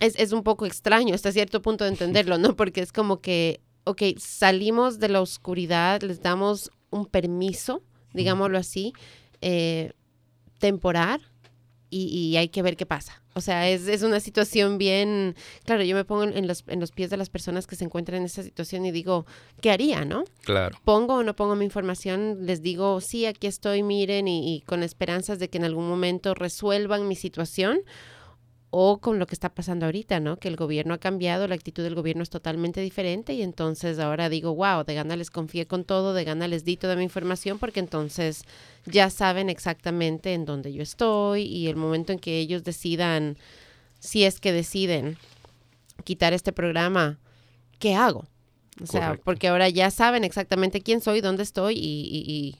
es, 0.00 0.16
es 0.16 0.32
un 0.32 0.42
poco 0.42 0.66
extraño 0.66 1.14
hasta 1.14 1.30
cierto 1.30 1.62
punto 1.62 1.84
de 1.84 1.90
entenderlo, 1.94 2.38
¿no? 2.38 2.56
Porque 2.56 2.80
es 2.80 2.92
como 2.92 3.20
que 3.20 3.60
ok, 3.86 4.02
salimos 4.18 4.98
de 4.98 5.08
la 5.08 5.20
oscuridad, 5.20 6.02
les 6.02 6.20
damos 6.20 6.70
un 6.90 7.06
permiso, 7.06 7.82
digámoslo 8.12 8.58
así, 8.58 8.92
eh, 9.40 9.92
temporal, 10.58 11.22
y, 11.88 12.36
hay 12.36 12.48
que 12.48 12.62
ver 12.62 12.76
qué 12.76 12.84
pasa. 12.84 13.22
O 13.36 13.42
sea, 13.42 13.68
es, 13.68 14.02
una 14.02 14.18
situación 14.18 14.78
bien, 14.78 15.36
claro, 15.66 15.82
yo 15.82 15.94
me 15.94 16.06
pongo 16.06 16.22
en 16.22 16.46
los, 16.46 16.64
en 16.68 16.80
los 16.80 16.90
pies 16.90 17.10
de 17.10 17.18
las 17.18 17.28
personas 17.28 17.66
que 17.66 17.76
se 17.76 17.84
encuentran 17.84 18.20
en 18.20 18.24
esa 18.24 18.42
situación 18.42 18.86
y 18.86 18.92
digo, 18.92 19.26
¿qué 19.60 19.70
haría, 19.70 20.06
no? 20.06 20.24
Claro. 20.42 20.78
Pongo 20.86 21.16
o 21.16 21.22
no 21.22 21.36
pongo 21.36 21.54
mi 21.54 21.66
información, 21.66 22.46
les 22.46 22.62
digo, 22.62 22.98
sí, 23.02 23.26
aquí 23.26 23.46
estoy, 23.46 23.82
miren, 23.82 24.26
y 24.26 24.62
con 24.64 24.82
esperanzas 24.82 25.38
de 25.38 25.50
que 25.50 25.58
en 25.58 25.64
algún 25.64 25.86
momento 25.86 26.32
resuelvan 26.32 27.08
mi 27.08 27.14
situación 27.14 27.80
o 28.70 28.98
con 28.98 29.18
lo 29.18 29.26
que 29.26 29.34
está 29.34 29.54
pasando 29.54 29.86
ahorita, 29.86 30.20
¿no? 30.20 30.38
Que 30.38 30.48
el 30.48 30.56
gobierno 30.56 30.94
ha 30.94 30.98
cambiado, 30.98 31.46
la 31.46 31.54
actitud 31.54 31.82
del 31.82 31.94
gobierno 31.94 32.22
es 32.22 32.30
totalmente 32.30 32.80
diferente 32.80 33.32
y 33.34 33.42
entonces 33.42 33.98
ahora 33.98 34.28
digo, 34.28 34.54
wow, 34.54 34.84
de 34.84 34.94
gana 34.94 35.16
les 35.16 35.30
confié 35.30 35.66
con 35.66 35.84
todo, 35.84 36.14
de 36.14 36.24
gana 36.24 36.48
les 36.48 36.64
di 36.64 36.76
toda 36.76 36.96
mi 36.96 37.04
información 37.04 37.58
porque 37.58 37.80
entonces 37.80 38.42
ya 38.84 39.08
saben 39.10 39.50
exactamente 39.50 40.34
en 40.34 40.44
dónde 40.44 40.72
yo 40.72 40.82
estoy 40.82 41.42
y 41.42 41.68
el 41.68 41.76
momento 41.76 42.12
en 42.12 42.18
que 42.18 42.38
ellos 42.38 42.64
decidan, 42.64 43.36
si 44.00 44.24
es 44.24 44.40
que 44.40 44.52
deciden 44.52 45.16
quitar 46.04 46.32
este 46.32 46.52
programa, 46.52 47.18
¿qué 47.78 47.94
hago? 47.94 48.26
O 48.82 48.86
sea, 48.86 49.18
porque 49.24 49.48
ahora 49.48 49.70
ya 49.70 49.90
saben 49.90 50.22
exactamente 50.22 50.82
quién 50.82 51.00
soy, 51.00 51.22
dónde 51.22 51.44
estoy 51.44 51.78
y 51.78 52.06
y 52.12 52.56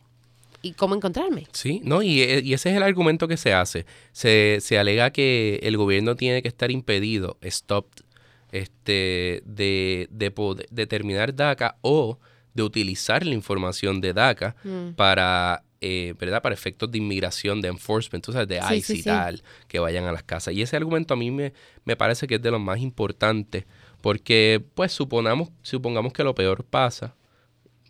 cómo 0.73 0.95
encontrarme. 0.95 1.47
Sí, 1.53 1.81
no, 1.85 2.03
y, 2.03 2.21
eh, 2.23 2.41
y, 2.45 2.55
ese 2.55 2.71
es 2.71 2.77
el 2.77 2.83
argumento 2.83 3.29
que 3.29 3.37
se 3.37 3.53
hace. 3.53 3.87
Se, 4.13 4.59
se 4.61 4.79
alega 4.79 5.11
que 5.11 5.61
el 5.63 5.77
gobierno 5.77 6.17
tiene 6.17 6.43
que 6.43 6.49
estar 6.49 6.71
impedido, 6.71 7.39
stopped, 7.45 8.05
este, 8.53 9.43
de, 9.45 10.09
de 10.11 10.31
poder 10.31 10.67
determinar 10.71 11.35
DACA 11.35 11.77
o 11.83 12.19
de 12.55 12.63
utilizar 12.63 13.25
la 13.27 13.35
información 13.35 14.01
de 14.01 14.15
DACA 14.15 14.57
mm. 14.65 14.91
para, 14.93 15.63
eh, 15.81 16.15
¿verdad? 16.19 16.43
Para 16.43 16.55
efectos 16.55 16.91
de 16.91 16.99
inmigración, 16.99 17.61
de 17.61 17.69
enforcement, 17.69 18.25
sea, 18.25 18.47
de 18.47 18.61
ICE 18.77 18.95
y 18.95 19.03
tal, 19.03 19.43
que 19.69 19.79
vayan 19.79 20.05
a 20.05 20.13
las 20.13 20.23
casas. 20.23 20.55
Y 20.55 20.63
ese 20.63 20.77
argumento 20.77 21.15
a 21.15 21.17
mí 21.17 21.31
me, 21.31 21.53
me 21.85 21.97
parece 21.97 22.27
que 22.27 22.37
es 22.37 22.43
de 22.43 22.51
los 22.51 22.61
más 22.61 22.79
importantes, 22.79 23.65
porque, 24.01 24.65
pues, 24.75 24.93
suponamos, 24.93 25.51
supongamos 25.63 26.13
que 26.13 26.25
lo 26.25 26.35
peor 26.35 26.65
pasa, 26.65 27.15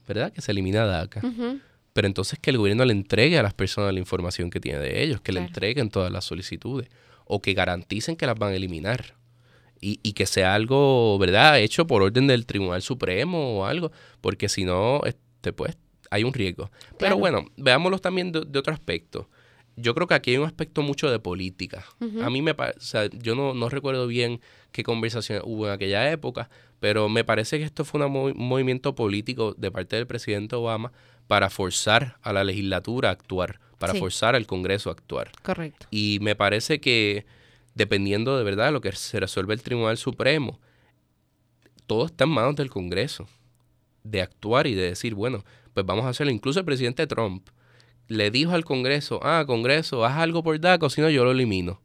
¿verdad? 0.08 0.32
Que 0.32 0.40
se 0.40 0.50
elimina 0.52 0.84
DACA 0.84 1.20
pero 1.96 2.08
entonces 2.08 2.38
que 2.38 2.50
el 2.50 2.58
gobierno 2.58 2.84
le 2.84 2.92
entregue 2.92 3.38
a 3.38 3.42
las 3.42 3.54
personas 3.54 3.94
la 3.94 4.00
información 4.00 4.50
que 4.50 4.60
tiene 4.60 4.78
de 4.80 5.02
ellos, 5.02 5.22
que 5.22 5.32
le 5.32 5.40
entreguen 5.40 5.88
todas 5.88 6.12
las 6.12 6.26
solicitudes 6.26 6.90
o 7.24 7.40
que 7.40 7.54
garanticen 7.54 8.16
que 8.16 8.26
las 8.26 8.38
van 8.38 8.52
a 8.52 8.54
eliminar. 8.54 9.16
Y, 9.80 10.12
que 10.12 10.26
sea 10.26 10.54
algo, 10.54 11.16
¿verdad?, 11.18 11.58
hecho 11.60 11.86
por 11.86 12.02
orden 12.02 12.26
del 12.26 12.44
Tribunal 12.44 12.82
Supremo 12.82 13.58
o 13.58 13.64
algo, 13.64 13.92
porque 14.20 14.50
si 14.50 14.64
no, 14.64 15.00
este, 15.04 15.54
pues 15.54 15.78
hay 16.10 16.24
un 16.24 16.34
riesgo. 16.34 16.70
Pero 16.98 17.16
bueno, 17.16 17.46
veámoslo 17.56 17.98
también 17.98 18.30
de, 18.30 18.40
otro 18.40 18.74
aspecto. 18.74 19.30
Yo 19.76 19.94
creo 19.94 20.06
que 20.06 20.14
aquí 20.14 20.32
hay 20.32 20.36
un 20.36 20.46
aspecto 20.46 20.82
mucho 20.82 21.10
de 21.10 21.18
política. 21.18 21.86
A 22.22 22.28
mí 22.28 22.42
me 22.42 22.54
parece, 22.54 22.78
o 22.78 22.82
sea, 22.82 23.06
yo 23.10 23.34
no, 23.34 23.54
no 23.54 23.70
recuerdo 23.70 24.06
bien 24.06 24.40
qué 24.72 24.82
conversación 24.82 25.40
hubo 25.44 25.66
en 25.66 25.72
aquella 25.72 26.10
época, 26.10 26.50
pero 26.78 27.08
me 27.08 27.24
parece 27.24 27.58
que 27.58 27.64
esto 27.64 27.84
fue 27.86 28.04
un 28.04 28.34
movimiento 28.36 28.94
político 28.94 29.54
de 29.56 29.70
parte 29.70 29.96
del 29.96 30.06
presidente 30.06 30.56
Obama 30.56 30.92
para 31.26 31.50
forzar 31.50 32.18
a 32.22 32.32
la 32.32 32.44
legislatura 32.44 33.08
a 33.08 33.12
actuar, 33.12 33.60
para 33.78 33.94
forzar 33.94 34.34
al 34.34 34.46
Congreso 34.46 34.90
a 34.90 34.92
actuar. 34.92 35.30
Correcto. 35.42 35.86
Y 35.90 36.18
me 36.20 36.36
parece 36.36 36.80
que 36.80 37.26
dependiendo 37.74 38.38
de 38.38 38.44
verdad 38.44 38.66
de 38.66 38.72
lo 38.72 38.80
que 38.80 38.92
se 38.92 39.20
resuelve 39.20 39.54
el 39.54 39.62
Tribunal 39.62 39.98
Supremo, 39.98 40.58
todo 41.86 42.06
está 42.06 42.24
en 42.24 42.30
manos 42.30 42.56
del 42.56 42.70
Congreso, 42.70 43.28
de 44.02 44.22
actuar 44.22 44.66
y 44.66 44.74
de 44.74 44.82
decir, 44.82 45.14
bueno, 45.14 45.44
pues 45.74 45.84
vamos 45.84 46.04
a 46.06 46.08
hacerlo. 46.08 46.32
Incluso 46.32 46.60
el 46.60 46.64
presidente 46.64 47.06
Trump 47.06 47.48
le 48.08 48.30
dijo 48.30 48.52
al 48.52 48.64
Congreso, 48.64 49.20
ah, 49.22 49.44
Congreso, 49.46 50.04
haz 50.04 50.16
algo 50.18 50.42
por 50.42 50.58
DACA, 50.58 50.88
si 50.88 51.00
no 51.00 51.10
yo 51.10 51.24
lo 51.24 51.32
elimino. 51.32 51.80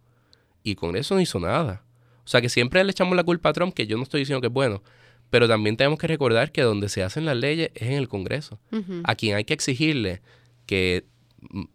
Y 0.63 0.71
el 0.71 0.75
Congreso 0.75 1.15
no 1.15 1.21
hizo 1.21 1.39
nada. 1.39 1.83
O 2.23 2.27
sea 2.27 2.41
que 2.41 2.49
siempre 2.49 2.83
le 2.83 2.91
echamos 2.91 3.15
la 3.15 3.23
culpa 3.23 3.49
a 3.49 3.53
Trump, 3.53 3.73
que 3.73 3.87
yo 3.87 3.97
no 3.97 4.03
estoy 4.03 4.21
diciendo 4.21 4.41
que 4.41 4.47
es 4.47 4.53
bueno, 4.53 4.83
pero 5.31 5.47
también 5.47 5.77
tenemos 5.77 5.97
que 5.97 6.07
recordar 6.07 6.51
que 6.51 6.61
donde 6.61 6.89
se 6.89 7.01
hacen 7.01 7.25
las 7.25 7.37
leyes 7.37 7.71
es 7.73 7.83
en 7.83 7.93
el 7.93 8.09
Congreso, 8.09 8.59
a 9.03 9.15
quien 9.15 9.35
hay 9.35 9.45
que 9.45 9.53
exigirle 9.53 10.21
que 10.67 11.05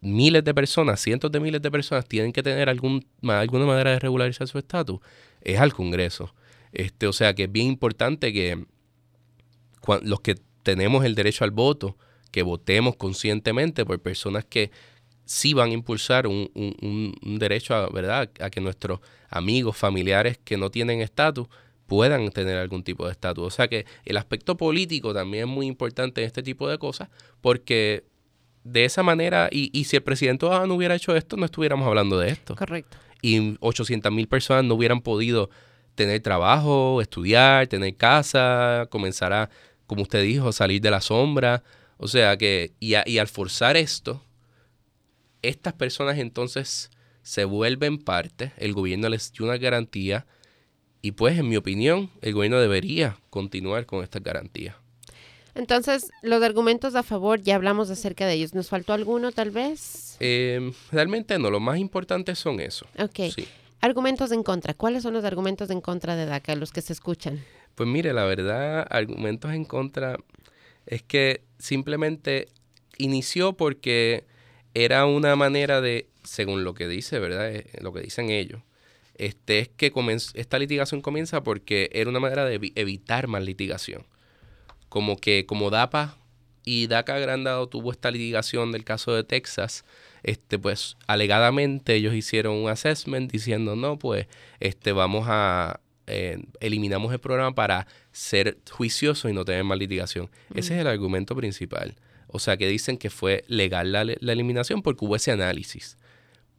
miles 0.01 0.45
de 0.45 0.55
personas, 0.55 1.01
cientos 1.01 1.33
de 1.33 1.41
miles 1.41 1.61
de 1.63 1.71
personas 1.71 2.07
tienen 2.07 2.33
que 2.33 2.43
tener 2.43 2.69
algún, 2.69 3.05
alguna 3.23 3.65
manera 3.65 3.91
de 3.91 3.99
regularizar 3.99 4.47
su 4.47 4.59
estatus, 4.59 5.01
es 5.41 5.59
al 5.59 5.73
Congreso. 5.73 6.35
Este, 6.71 7.07
o 7.07 7.13
sea 7.15 7.35
que 7.35 7.45
es 7.45 7.53
bien 7.53 7.67
importante 7.67 8.33
que 8.33 8.63
los 10.03 10.21
que 10.21 10.37
tenemos 10.63 11.05
el 11.07 11.15
derecho 11.15 11.45
al 11.45 11.51
voto, 11.51 11.97
que 12.31 12.43
votemos 12.43 12.97
conscientemente 12.97 13.87
por 13.87 13.99
personas 14.01 14.45
que 14.45 14.71
sí 15.25 15.55
van 15.55 15.71
a 15.71 15.75
impulsar 15.75 16.27
un, 16.27 16.51
un, 16.55 17.15
un 17.25 17.39
derecho 17.39 17.75
a, 17.75 17.89
¿verdad? 17.89 18.31
a 18.39 18.51
que 18.51 18.61
nuestros 18.61 19.01
amigos, 19.31 19.79
familiares 19.79 20.39
que 20.45 20.59
no 20.59 20.71
tienen 20.71 21.01
estatus, 21.01 21.49
puedan 21.87 22.31
tener 22.31 22.57
algún 22.57 22.83
tipo 22.83 23.07
de 23.07 23.13
estatus. 23.13 23.47
O 23.47 23.51
sea 23.51 23.69
que 23.69 23.87
el 24.05 24.17
aspecto 24.17 24.57
político 24.57 25.15
también 25.15 25.49
es 25.49 25.55
muy 25.55 25.67
importante 25.67 26.21
en 26.21 26.27
este 26.27 26.43
tipo 26.43 26.69
de 26.69 26.79
cosas 26.79 27.09
porque 27.41 28.05
de 28.65 28.85
esa 28.85 29.03
manera, 29.03 29.49
y, 29.51 29.71
y 29.73 29.85
si 29.85 29.97
el 29.97 30.03
presidente 30.03 30.45
Obama 30.45 30.67
no 30.67 30.75
hubiera 30.75 30.97
hecho 30.97 31.15
esto, 31.15 31.37
no 31.37 31.45
estuviéramos 31.45 31.87
hablando 31.87 32.19
de 32.19 32.31
esto. 32.31 32.57
Correcto. 32.57 32.97
Y 33.23 33.57
800 33.61 34.13
mil 34.13 34.27
personas 34.27 34.65
no 34.65 34.75
hubieran 34.75 35.01
podido 35.01 35.51
tener 35.95 36.21
trabajo, 36.21 37.01
estudiar, 37.01 37.69
tener 37.69 37.97
casa, 37.97 38.87
comenzar 38.91 39.33
a, 39.33 39.51
como 39.87 40.03
usted 40.03 40.23
dijo, 40.23 40.53
salir 40.53 40.81
de 40.81 40.91
la 40.91 41.01
sombra. 41.01 41.63
O 41.97 42.09
sea 42.09 42.37
que, 42.37 42.73
y, 42.81 42.95
y 43.07 43.19
al 43.19 43.29
forzar 43.29 43.77
esto, 43.77 44.23
estas 45.43 45.73
personas 45.73 46.19
entonces 46.19 46.91
se 47.23 47.45
vuelven 47.45 47.99
parte, 47.99 48.53
el 48.57 48.73
gobierno 48.73 49.09
les 49.09 49.33
dio 49.33 49.47
una 49.47 49.57
garantía 49.57 50.27
y 51.03 51.13
pues, 51.13 51.39
en 51.39 51.49
mi 51.49 51.57
opinión, 51.57 52.11
el 52.23 52.35
gobierno 52.35 52.61
debería 52.61 53.19
continuar 53.31 53.87
con 53.87 54.03
estas 54.03 54.23
garantías. 54.23 54.77
Entonces, 55.55 56.11
los 56.23 56.43
argumentos 56.43 56.95
a 56.95 57.03
favor, 57.03 57.41
ya 57.41 57.55
hablamos 57.55 57.89
acerca 57.89 58.27
de 58.27 58.35
ellos. 58.35 58.55
¿Nos 58.55 58.69
faltó 58.69 58.93
alguno 58.93 59.33
tal 59.33 59.51
vez? 59.51 60.17
Eh, 60.21 60.73
realmente 60.93 61.39
no, 61.39 61.51
los 61.51 61.63
más 61.63 61.79
importantes 61.79 62.39
son 62.39 62.61
eso. 62.61 62.87
Ok. 62.99 63.35
Argumentos 63.81 64.33
en 64.33 64.43
contra. 64.43 64.75
¿Cuáles 64.75 65.03
son 65.03 65.15
los 65.15 65.25
argumentos 65.25 65.71
en 65.71 65.81
contra 65.81 66.15
de 66.15 66.27
DACA, 66.27 66.57
los 66.57 66.73
que 66.73 66.83
se 66.83 66.93
escuchan? 66.93 67.43
Pues 67.75 67.89
mire, 67.89 68.13
la 68.13 68.25
verdad, 68.25 68.87
argumentos 68.91 69.53
en 69.53 69.65
contra 69.65 70.19
es 70.87 71.03
que 71.03 71.43
simplemente 71.59 72.49
inició 72.99 73.55
porque 73.55 74.25
era 74.75 75.07
una 75.07 75.37
manera 75.37 75.81
de, 75.81 76.09
según 76.23 76.65
lo 76.65 76.75
que 76.75 76.87
dice, 76.87 77.19
¿verdad? 77.19 77.51
Eh, 77.51 77.67
lo 77.81 77.93
que 77.93 78.01
dicen 78.01 78.31
ellos, 78.31 78.61
este, 79.19 79.61
es 79.61 79.69
que 79.69 79.93
esta 80.35 80.59
litigación 80.59 81.01
comienza 81.01 81.43
porque 81.43 81.91
era 81.93 82.11
una 82.11 82.21
manera 82.21 82.45
de 82.45 82.73
evitar 82.75 83.29
más 83.29 83.43
litigación. 83.43 84.05
Como 84.89 85.17
que 85.17 85.47
como 85.47 85.71
DAPA 85.71 86.17
y 86.65 86.87
DACA 86.87 87.15
Agrandado 87.15 87.69
tuvo 87.69 87.93
esta 87.93 88.11
litigación 88.11 88.73
del 88.73 88.85
caso 88.85 89.15
de 89.15 89.25
Texas, 89.25 89.85
este, 90.23 90.59
pues 90.59 90.97
alegadamente 91.07 91.95
ellos 91.95 92.15
hicieron 92.15 92.57
un 92.57 92.69
assessment 92.69 93.31
diciendo, 93.31 93.77
no, 93.77 93.99
pues 93.99 94.27
este, 94.61 94.93
vamos 94.93 95.27
a, 95.29 95.81
eh, 96.07 96.43
eliminamos 96.61 97.13
el 97.13 97.21
programa 97.21 97.55
para 97.55 97.87
ser 98.13 98.59
juiciosos 98.71 99.31
y 99.31 99.35
no 99.35 99.45
tener 99.45 99.65
más 99.65 99.79
litigación. 99.79 100.31
Ese 100.55 100.75
es 100.75 100.81
el 100.81 100.87
argumento 100.87 101.35
principal. 101.37 101.97
O 102.27 102.39
sea, 102.39 102.57
que 102.57 102.69
dicen 102.69 102.99
que 102.99 103.11
fue 103.11 103.45
legal 103.47 103.93
la, 103.93 104.05
la 104.05 104.33
eliminación 104.33 104.83
porque 104.83 105.05
hubo 105.05 105.17
ese 105.17 105.31
análisis. 105.31 105.97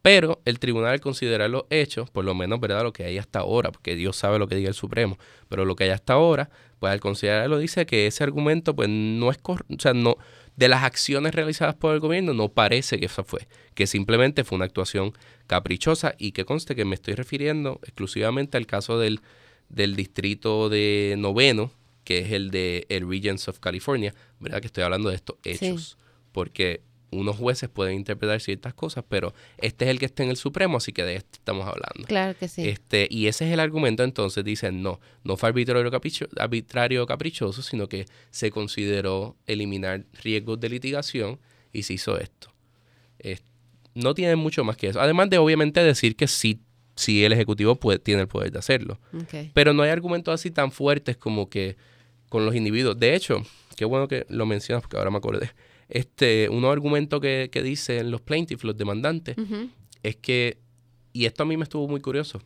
Pero 0.08 0.42
el 0.46 0.58
tribunal 0.58 0.92
al 0.92 1.02
considerar 1.02 1.50
los 1.50 1.66
hechos, 1.70 2.10
por 2.10 2.24
lo 2.24 2.34
menos, 2.34 2.62
¿verdad? 2.62 2.82
Lo 2.82 2.94
que 2.94 3.04
hay 3.04 3.18
hasta 3.18 3.40
ahora, 3.40 3.74
porque 3.74 3.94
Dios 3.94 4.16
sabe 4.16 4.40
lo 4.40 4.48
que 4.48 4.56
diga 4.56 4.70
el 4.70 4.74
Supremo, 4.74 5.18
pero 5.50 5.66
lo 5.66 5.76
que 5.76 5.84
hay 5.84 5.90
hasta 5.90 6.14
ahora, 6.14 6.50
pues 6.80 6.94
al 6.94 7.02
considerarlo 7.02 7.58
dice 7.58 7.86
que 7.86 8.08
ese 8.08 8.24
argumento, 8.24 8.74
pues 8.74 8.88
no 8.88 9.30
es, 9.32 9.38
o 9.44 9.58
sea, 9.78 9.94
no, 9.94 10.16
de 10.56 10.70
las 10.70 10.86
acciones 10.86 11.36
realizadas 11.36 11.76
por 11.76 11.94
el 11.94 12.00
gobierno, 12.00 12.34
no 12.34 12.48
parece 12.48 13.02
que 13.02 13.08
eso 13.08 13.26
fue, 13.26 13.50
que 13.74 13.86
simplemente 13.86 14.46
fue 14.46 14.56
una 14.56 14.64
actuación 14.64 15.12
caprichosa 15.46 16.16
y 16.18 16.32
que 16.32 16.46
conste 16.46 16.74
que 16.74 16.86
me 16.86 16.96
estoy 16.96 17.16
refiriendo 17.16 17.82
exclusivamente 17.84 18.56
al 18.56 18.66
caso 18.66 18.98
del, 18.98 19.20
del 19.68 19.98
distrito 19.98 20.70
de 20.70 21.16
noveno, 21.18 21.70
que 22.06 22.20
es 22.20 22.32
el 22.32 22.50
de 22.50 22.86
el 22.88 23.10
Regents 23.10 23.50
of 23.50 23.60
California, 23.60 24.16
¿verdad? 24.40 24.62
Que 24.62 24.68
estoy 24.68 24.86
hablando 24.86 25.10
de 25.10 25.16
estos 25.18 25.36
hechos, 25.44 25.98
porque 26.32 26.80
unos 27.12 27.38
jueces 27.38 27.70
pueden 27.70 27.96
interpretar 27.96 28.42
ciertas 28.42 28.74
cosas, 28.74 29.04
pero 29.08 29.34
este 29.58 29.86
es 29.86 29.92
el 29.92 30.00
que 30.00 30.06
está 30.06 30.24
en 30.24 30.30
el 30.30 30.38
Supremo, 30.38 30.78
así 30.78 30.92
que 30.92 31.04
de 31.04 31.16
esto 31.16 31.30
estamos 31.34 31.66
hablando. 31.66 32.08
Claro 32.08 32.38
que 32.38 32.48
sí. 32.48 32.68
Este, 32.68 33.08
y 33.10 33.28
ese 33.28 33.48
es 33.48 33.54
el 33.54 33.60
argumento, 33.60 34.04
entonces 34.04 34.44
dicen, 34.44 34.82
no, 34.82 35.00
no 35.24 35.38
fue 35.38 35.50
arbitrario, 35.50 35.90
capricho, 35.90 36.28
arbitrario 36.38 37.06
caprichoso, 37.06 37.62
sino 37.62 37.88
que 37.88 38.06
se 38.30 38.52
consideró 38.52 39.36
eliminar 39.46 40.06
riesgos 40.22 40.60
de 40.60 40.70
litigación 40.70 41.40
y 41.72 41.84
se 41.84 41.94
hizo 41.94 42.18
esto. 42.20 42.54
no 43.94 44.14
tiene 44.14 44.36
mucho 44.36 44.64
más 44.64 44.78
que 44.78 44.88
eso. 44.88 45.00
Además 45.00 45.30
de 45.30 45.38
obviamente 45.38 45.82
decir 45.84 46.16
que 46.16 46.28
sí, 46.28 46.62
sí 46.96 47.24
el 47.24 47.34
Ejecutivo 47.34 47.76
puede, 47.76 48.00
tiene 48.00 48.22
el 48.22 48.28
poder 48.28 48.52
de 48.52 48.60
hacerlo. 48.60 49.00
Pero 49.54 49.74
no 49.74 49.84
hay 49.84 49.92
argumentos 49.92 50.34
así 50.34 50.52
tan 50.52 50.72
fuertes 50.72 51.16
como 51.16 51.50
que 51.50 51.78
con 52.30 52.46
los 52.46 52.54
individuos. 52.54 53.00
De 53.00 53.16
hecho, 53.16 53.44
qué 53.78 53.86
bueno 53.86 54.08
que 54.10 54.26
lo 54.30 54.46
mencionas 54.46 54.82
porque 54.82 54.98
ahora 54.98 55.10
me 55.10 55.18
acordé 55.18 55.52
este, 55.90 56.50
uno 56.50 56.70
argumento 56.70 57.20
que, 57.20 57.50
que 57.52 57.64
dicen 57.64 58.12
los 58.12 58.22
plaintiffs, 58.22 58.64
los 58.64 58.78
demandantes, 58.78 59.36
es 60.04 60.16
que, 60.16 60.58
y 61.14 61.26
esto 61.26 61.44
a 61.44 61.46
mí 61.46 61.58
me 61.58 61.64
estuvo 61.64 61.88
muy 61.88 62.02
curioso, 62.02 62.42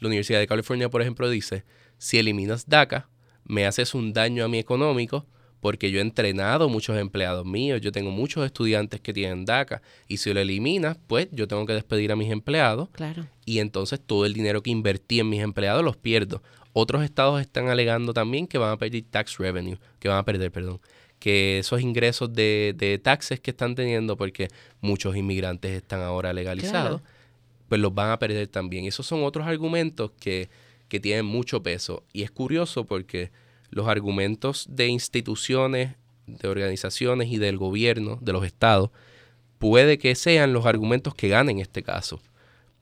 la 0.00 0.08
Universidad 0.08 0.38
de 0.38 0.46
California, 0.46 0.88
por 0.88 1.02
ejemplo, 1.02 1.28
dice, 1.28 1.64
si 1.98 2.18
eliminas 2.18 2.68
DACA, 2.68 3.08
me 3.44 3.66
haces 3.66 3.94
un 3.94 4.12
daño 4.12 4.44
a 4.44 4.48
mí 4.48 4.58
económico 4.58 5.26
porque 5.60 5.90
yo 5.90 5.98
he 5.98 6.02
entrenado 6.02 6.68
muchos 6.68 6.96
empleados 6.98 7.44
míos, 7.44 7.80
yo 7.80 7.90
tengo 7.90 8.10
muchos 8.10 8.44
estudiantes 8.46 9.00
que 9.00 9.12
tienen 9.12 9.44
DACA 9.44 9.82
y 10.06 10.18
si 10.18 10.32
lo 10.32 10.40
eliminas, 10.40 10.98
pues 11.06 11.28
yo 11.32 11.48
tengo 11.48 11.66
que 11.66 11.72
despedir 11.72 12.12
a 12.12 12.16
mis 12.16 12.30
empleados 12.30 12.88
claro. 12.90 13.26
y 13.44 13.58
entonces 13.58 14.00
todo 14.00 14.24
el 14.24 14.34
dinero 14.34 14.62
que 14.62 14.70
invertí 14.70 15.20
en 15.20 15.28
mis 15.28 15.42
empleados 15.42 15.84
los 15.84 15.96
pierdo. 15.96 16.42
Otros 16.74 17.02
estados 17.02 17.40
están 17.40 17.68
alegando 17.68 18.14
también 18.14 18.46
que 18.46 18.58
van 18.58 18.70
a 18.70 18.76
perder 18.76 19.02
tax 19.10 19.38
revenue, 19.38 19.78
que 19.98 20.08
van 20.08 20.18
a 20.18 20.24
perder, 20.24 20.52
perdón, 20.52 20.80
que 21.18 21.58
esos 21.58 21.80
ingresos 21.80 22.32
de, 22.32 22.74
de 22.76 22.98
taxes 22.98 23.40
que 23.40 23.50
están 23.50 23.74
teniendo, 23.74 24.16
porque 24.16 24.48
muchos 24.80 25.16
inmigrantes 25.16 25.72
están 25.72 26.00
ahora 26.00 26.32
legalizados, 26.32 27.02
pues 27.68 27.80
los 27.80 27.94
van 27.94 28.10
a 28.10 28.18
perder 28.18 28.48
también. 28.48 28.84
Esos 28.84 29.06
son 29.06 29.24
otros 29.24 29.46
argumentos 29.46 30.12
que, 30.18 30.48
que 30.88 31.00
tienen 31.00 31.26
mucho 31.26 31.62
peso. 31.62 32.04
Y 32.12 32.22
es 32.22 32.30
curioso 32.30 32.84
porque 32.84 33.30
los 33.70 33.88
argumentos 33.88 34.66
de 34.70 34.86
instituciones, 34.88 35.96
de 36.26 36.48
organizaciones 36.48 37.28
y 37.28 37.38
del 37.38 37.58
gobierno, 37.58 38.18
de 38.20 38.32
los 38.32 38.44
estados, 38.44 38.90
puede 39.58 39.98
que 39.98 40.14
sean 40.14 40.52
los 40.52 40.66
argumentos 40.66 41.14
que 41.14 41.28
ganen 41.28 41.58
este 41.58 41.82
caso. 41.82 42.20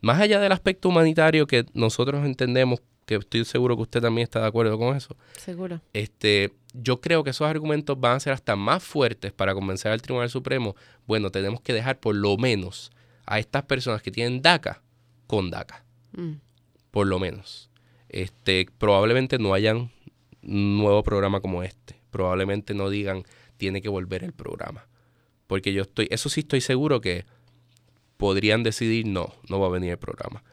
Más 0.01 0.21
allá 0.21 0.39
del 0.39 0.51
aspecto 0.51 0.89
humanitario 0.89 1.47
que 1.47 1.65
nosotros 1.73 2.23
entendemos 2.25 2.81
que 3.05 3.15
estoy 3.15 3.45
seguro 3.45 3.75
que 3.75 3.83
usted 3.83 4.01
también 4.01 4.23
está 4.23 4.41
de 4.41 4.47
acuerdo 4.47 4.77
con 4.77 4.95
eso. 4.95 5.15
Seguro. 5.37 5.81
Este, 5.93 6.53
yo 6.81 7.01
creo 7.01 7.23
que 7.23 7.31
esos 7.31 7.47
argumentos 7.47 7.99
van 7.99 8.15
a 8.15 8.19
ser 8.19 8.33
hasta 8.33 8.55
más 8.55 8.83
fuertes 8.83 9.31
para 9.31 9.53
convencer 9.53 9.91
al 9.91 10.01
Tribunal 10.01 10.29
Supremo. 10.29 10.75
Bueno, 11.05 11.31
tenemos 11.31 11.61
que 11.61 11.73
dejar 11.73 11.99
por 11.99 12.15
lo 12.15 12.37
menos 12.37 12.91
a 13.25 13.39
estas 13.39 13.63
personas 13.63 14.01
que 14.01 14.11
tienen 14.11 14.41
DACA 14.41 14.81
con 15.25 15.49
DACA. 15.49 15.83
Mm. 16.13 16.33
Por 16.91 17.07
lo 17.07 17.19
menos. 17.19 17.69
Este, 18.09 18.67
probablemente 18.77 19.37
no 19.37 19.53
hayan 19.53 19.91
un 20.43 20.77
nuevo 20.77 21.03
programa 21.03 21.41
como 21.41 21.63
este. 21.63 21.99
Probablemente 22.09 22.73
no 22.73 22.89
digan 22.89 23.23
tiene 23.57 23.81
que 23.81 23.89
volver 23.89 24.23
el 24.23 24.33
programa. 24.33 24.87
Porque 25.47 25.73
yo 25.73 25.81
estoy, 25.81 26.07
eso 26.11 26.29
sí 26.29 26.41
estoy 26.41 26.61
seguro 26.61 27.01
que 27.01 27.25
podrían 28.17 28.63
decidir 28.63 29.05
no, 29.05 29.33
no 29.49 29.59
va 29.59 29.67
a 29.67 29.71
venir 29.71 29.91
el 29.91 29.97
programa. 29.97 30.43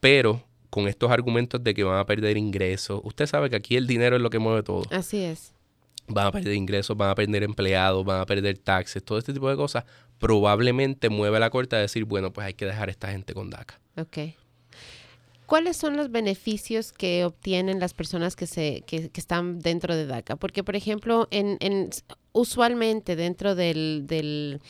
Pero 0.00 0.44
con 0.72 0.88
estos 0.88 1.10
argumentos 1.10 1.62
de 1.62 1.74
que 1.74 1.84
van 1.84 1.98
a 1.98 2.06
perder 2.06 2.38
ingresos. 2.38 2.98
Usted 3.04 3.26
sabe 3.26 3.50
que 3.50 3.56
aquí 3.56 3.76
el 3.76 3.86
dinero 3.86 4.16
es 4.16 4.22
lo 4.22 4.30
que 4.30 4.38
mueve 4.38 4.62
todo. 4.62 4.84
Así 4.90 5.18
es. 5.18 5.52
Van 6.08 6.28
a 6.28 6.32
perder 6.32 6.54
ingresos, 6.54 6.96
van 6.96 7.10
a 7.10 7.14
perder 7.14 7.42
empleados, 7.42 8.02
van 8.06 8.22
a 8.22 8.24
perder 8.24 8.56
taxes, 8.56 9.04
todo 9.04 9.18
este 9.18 9.34
tipo 9.34 9.50
de 9.50 9.56
cosas. 9.56 9.84
Probablemente 10.18 11.10
mueve 11.10 11.38
la 11.38 11.50
corte 11.50 11.76
a 11.76 11.78
decir, 11.78 12.06
bueno, 12.06 12.32
pues 12.32 12.46
hay 12.46 12.54
que 12.54 12.64
dejar 12.64 12.88
a 12.88 12.90
esta 12.90 13.10
gente 13.10 13.34
con 13.34 13.50
DACA. 13.50 13.78
Ok. 13.98 14.18
¿Cuáles 15.44 15.76
son 15.76 15.98
los 15.98 16.10
beneficios 16.10 16.90
que 16.90 17.26
obtienen 17.26 17.78
las 17.78 17.92
personas 17.92 18.34
que, 18.34 18.46
se, 18.46 18.82
que, 18.86 19.10
que 19.10 19.20
están 19.20 19.58
dentro 19.58 19.94
de 19.94 20.06
DACA? 20.06 20.36
Porque, 20.36 20.64
por 20.64 20.74
ejemplo, 20.74 21.28
en, 21.30 21.58
en 21.60 21.90
usualmente 22.32 23.14
dentro 23.14 23.54
del, 23.54 24.04
del 24.06 24.62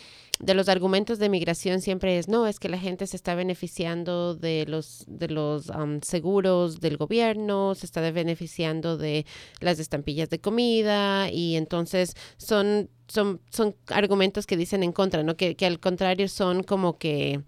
de 0.43 0.55
los 0.55 0.69
argumentos 0.69 1.21
de 1.21 1.29
migración 1.29 1.81
siempre 1.81 2.19
es, 2.19 2.29
no, 2.29 2.49
es 2.49 2.59
que 2.59 2.69
la 2.69 2.77
gente 2.77 3.07
se 3.07 3.17
está 3.17 3.37
beneficiando 3.37 4.35
de 4.35 4.67
los, 4.67 5.05
de 5.07 5.29
los 5.29 5.71
seguros 6.03 6.81
del 6.81 6.97
gobierno, 6.97 7.77
se 7.77 7.87
está 7.87 8.11
beneficiando 8.11 8.99
de 8.99 9.25
las 9.61 9.79
estampillas 9.79 10.31
de 10.31 10.41
comida 10.41 11.31
y 11.31 11.55
entonces 11.55 12.17
son, 12.39 12.91
son, 13.07 13.41
son 13.51 13.77
argumentos 13.87 14.49
que 14.49 14.57
dicen 14.57 14.83
en 14.83 14.91
contra, 14.91 15.23
¿no? 15.23 15.37
Que, 15.37 15.55
que 15.55 15.65
al 15.65 15.79
contrario 15.79 16.29
son 16.29 16.65
como 16.65 16.99
que 16.99 17.41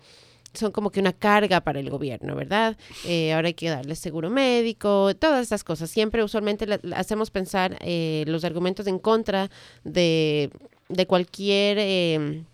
son 0.52 0.70
como 0.70 0.90
que 0.90 1.00
una 1.00 1.12
carga 1.12 1.62
para 1.62 1.80
el 1.80 1.90
gobierno, 1.90 2.36
¿verdad? 2.36 2.76
Eh, 3.06 3.32
ahora 3.32 3.48
hay 3.48 3.54
que 3.54 3.70
darle 3.70 3.96
seguro 3.96 4.30
médico, 4.30 5.12
todas 5.16 5.42
estas 5.42 5.64
cosas. 5.64 5.90
Siempre 5.90 6.22
usualmente 6.22 6.78
hacemos 6.94 7.32
pensar 7.32 7.76
eh, 7.80 8.22
los 8.28 8.44
argumentos 8.44 8.86
en 8.86 9.00
contra 9.00 9.50
de, 9.82 10.50
de 10.88 11.06
cualquier 11.08 11.78
eh, 11.80 12.44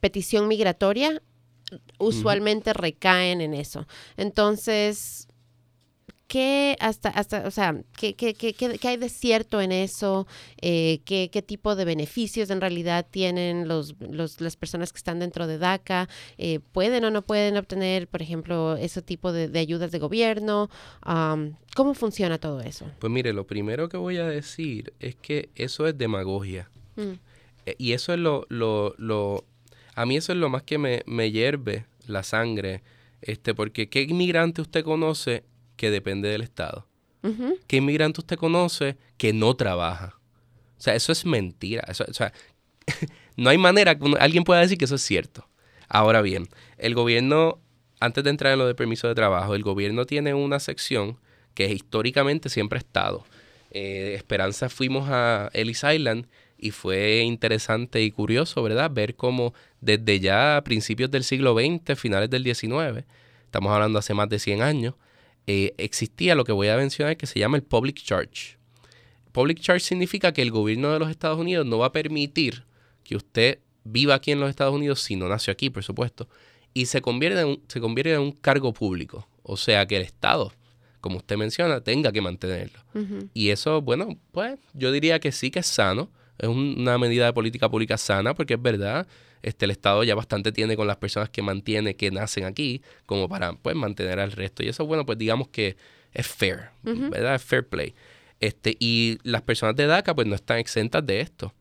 petición 0.00 0.48
migratoria 0.48 1.22
usualmente 1.98 2.72
recaen 2.72 3.40
en 3.40 3.54
eso. 3.54 3.86
Entonces, 4.16 5.28
¿qué 6.30 6.76
hasta, 6.78 7.08
hasta, 7.08 7.46
o 7.46 7.50
sea, 7.50 7.82
qué, 7.98 8.14
qué, 8.14 8.34
qué, 8.34 8.54
qué 8.54 8.88
hay 8.88 8.96
de 8.96 9.08
cierto 9.08 9.60
en 9.60 9.72
eso? 9.72 10.26
Eh, 10.62 11.00
¿qué, 11.04 11.44
tipo 11.46 11.74
de 11.74 11.84
beneficios 11.84 12.50
en 12.50 12.60
realidad 12.60 13.06
tienen 13.10 13.66
los, 13.66 13.96
los, 13.98 14.40
las 14.40 14.56
personas 14.56 14.92
que 14.92 14.98
están 14.98 15.18
dentro 15.18 15.48
de 15.48 15.58
DACA? 15.58 16.08
Eh, 16.38 16.60
¿Pueden 16.72 17.04
o 17.04 17.10
no 17.10 17.22
pueden 17.22 17.56
obtener, 17.56 18.06
por 18.06 18.22
ejemplo, 18.22 18.76
ese 18.76 19.02
tipo 19.02 19.32
de, 19.32 19.58
ayudas 19.58 19.90
de 19.90 19.98
gobierno? 19.98 20.70
¿Cómo 21.74 21.94
funciona 21.94 22.38
todo 22.38 22.60
eso? 22.60 22.86
Pues 23.00 23.12
mire, 23.12 23.32
lo 23.32 23.46
primero 23.46 23.88
que 23.88 23.96
voy 23.96 24.18
a 24.18 24.26
decir 24.26 24.94
es 25.00 25.16
que 25.16 25.50
eso 25.56 25.88
es 25.88 25.98
demagogia. 25.98 26.70
Mm. 26.94 27.14
Eh, 27.66 27.74
y 27.78 27.92
eso 27.92 28.12
es 28.12 28.18
lo, 28.18 28.46
lo, 28.48 28.94
lo, 28.98 29.44
a 29.94 30.06
mí 30.06 30.16
eso 30.16 30.32
es 30.32 30.38
lo 30.38 30.48
más 30.48 30.62
que 30.62 30.78
me, 30.78 31.02
me 31.06 31.30
hierve 31.30 31.86
la 32.06 32.22
sangre, 32.22 32.82
este, 33.22 33.54
porque 33.54 33.88
¿qué 33.88 34.02
inmigrante 34.02 34.60
usted 34.62 34.84
conoce 34.84 35.44
que 35.76 35.90
depende 35.90 36.28
del 36.28 36.42
Estado? 36.42 36.86
¿Qué 37.66 37.76
inmigrante 37.76 38.20
usted 38.22 38.38
conoce 38.38 38.96
que 39.18 39.34
no 39.34 39.54
trabaja? 39.54 40.18
O 40.78 40.80
sea, 40.80 40.94
eso 40.94 41.12
es 41.12 41.26
mentira. 41.26 41.84
Eso, 41.86 42.04
o 42.08 42.14
sea, 42.14 42.32
no 43.36 43.50
hay 43.50 43.58
manera 43.58 43.98
que 43.98 44.14
alguien 44.18 44.44
pueda 44.44 44.60
decir 44.60 44.78
que 44.78 44.86
eso 44.86 44.94
es 44.94 45.02
cierto. 45.02 45.46
Ahora 45.88 46.22
bien, 46.22 46.48
el 46.78 46.94
gobierno, 46.94 47.60
antes 48.00 48.24
de 48.24 48.30
entrar 48.30 48.54
en 48.54 48.58
lo 48.58 48.66
de 48.66 48.74
permiso 48.74 49.06
de 49.08 49.14
trabajo, 49.14 49.54
el 49.54 49.62
gobierno 49.62 50.06
tiene 50.06 50.32
una 50.32 50.60
sección 50.60 51.18
que 51.54 51.70
históricamente 51.70 52.48
siempre 52.48 52.78
ha 52.78 52.80
estado, 52.80 53.24
Eh, 53.72 54.14
Esperanza 54.16 54.68
fuimos 54.68 55.08
a 55.10 55.48
Ellis 55.52 55.84
Island 55.84 56.26
y 56.60 56.70
fue 56.70 57.20
interesante 57.20 58.02
y 58.02 58.10
curioso, 58.10 58.62
¿verdad? 58.62 58.90
Ver 58.90 59.16
cómo 59.16 59.54
desde 59.80 60.20
ya 60.20 60.60
principios 60.64 61.10
del 61.10 61.24
siglo 61.24 61.54
XX, 61.54 61.98
finales 61.98 62.30
del 62.30 62.44
XIX, 62.44 63.04
estamos 63.44 63.72
hablando 63.72 63.98
hace 63.98 64.14
más 64.14 64.28
de 64.28 64.38
100 64.38 64.62
años, 64.62 64.94
eh, 65.46 65.74
existía 65.78 66.34
lo 66.34 66.44
que 66.44 66.52
voy 66.52 66.68
a 66.68 66.76
mencionar 66.76 67.16
que 67.16 67.26
se 67.26 67.38
llama 67.38 67.56
el 67.56 67.62
Public 67.62 67.96
Charge. 68.02 68.58
Public 69.32 69.60
Charge 69.60 69.84
significa 69.84 70.32
que 70.32 70.42
el 70.42 70.50
gobierno 70.50 70.92
de 70.92 70.98
los 70.98 71.10
Estados 71.10 71.38
Unidos 71.38 71.66
no 71.66 71.78
va 71.78 71.86
a 71.86 71.92
permitir 71.92 72.64
que 73.04 73.16
usted 73.16 73.58
viva 73.84 74.14
aquí 74.14 74.32
en 74.32 74.40
los 74.40 74.50
Estados 74.50 74.74
Unidos 74.74 75.00
si 75.00 75.16
no 75.16 75.28
nació 75.28 75.52
aquí, 75.52 75.70
por 75.70 75.82
supuesto, 75.82 76.28
y 76.74 76.86
se 76.86 77.00
convierte 77.00 77.40
en 77.40 77.46
un, 77.48 77.62
se 77.68 77.80
convierte 77.80 78.14
en 78.14 78.20
un 78.20 78.32
cargo 78.32 78.72
público. 78.72 79.26
O 79.42 79.56
sea 79.56 79.86
que 79.86 79.96
el 79.96 80.02
Estado, 80.02 80.52
como 81.00 81.16
usted 81.16 81.36
menciona, 81.36 81.80
tenga 81.80 82.12
que 82.12 82.20
mantenerlo. 82.20 82.78
Y 83.32 83.48
eso, 83.50 83.80
bueno, 83.80 84.18
pues 84.32 84.58
yo 84.74 84.92
diría 84.92 85.18
que 85.18 85.32
sí 85.32 85.50
que 85.50 85.60
es 85.60 85.66
sano, 85.66 86.10
es 86.40 86.48
una 86.48 86.98
medida 86.98 87.26
de 87.26 87.32
política 87.32 87.68
pública 87.68 87.98
sana, 87.98 88.34
porque 88.34 88.54
es 88.54 88.62
verdad, 88.62 89.06
este, 89.42 89.66
el 89.66 89.70
Estado 89.70 90.02
ya 90.04 90.14
bastante 90.14 90.52
tiene 90.52 90.76
con 90.76 90.86
las 90.86 90.96
personas 90.96 91.28
que 91.28 91.42
mantiene, 91.42 91.96
que 91.96 92.10
nacen 92.10 92.44
aquí, 92.44 92.82
como 93.06 93.28
para 93.28 93.52
pues, 93.52 93.76
mantener 93.76 94.20
al 94.20 94.32
resto. 94.32 94.62
Y 94.62 94.68
eso, 94.68 94.86
bueno, 94.86 95.04
pues 95.04 95.18
digamos 95.18 95.48
que 95.48 95.76
es 96.12 96.26
fair, 96.26 96.70
¿verdad? 96.82 97.34
Es 97.34 97.42
fair 97.42 97.66
play. 97.66 97.94
Este, 98.40 98.74
y 98.80 99.18
las 99.22 99.42
personas 99.42 99.76
de 99.76 99.86
DACA 99.86 100.14
pues 100.14 100.26
no 100.26 100.34
están 100.34 100.58
exentas 100.58 101.04
de 101.04 101.20
esto. 101.20 101.52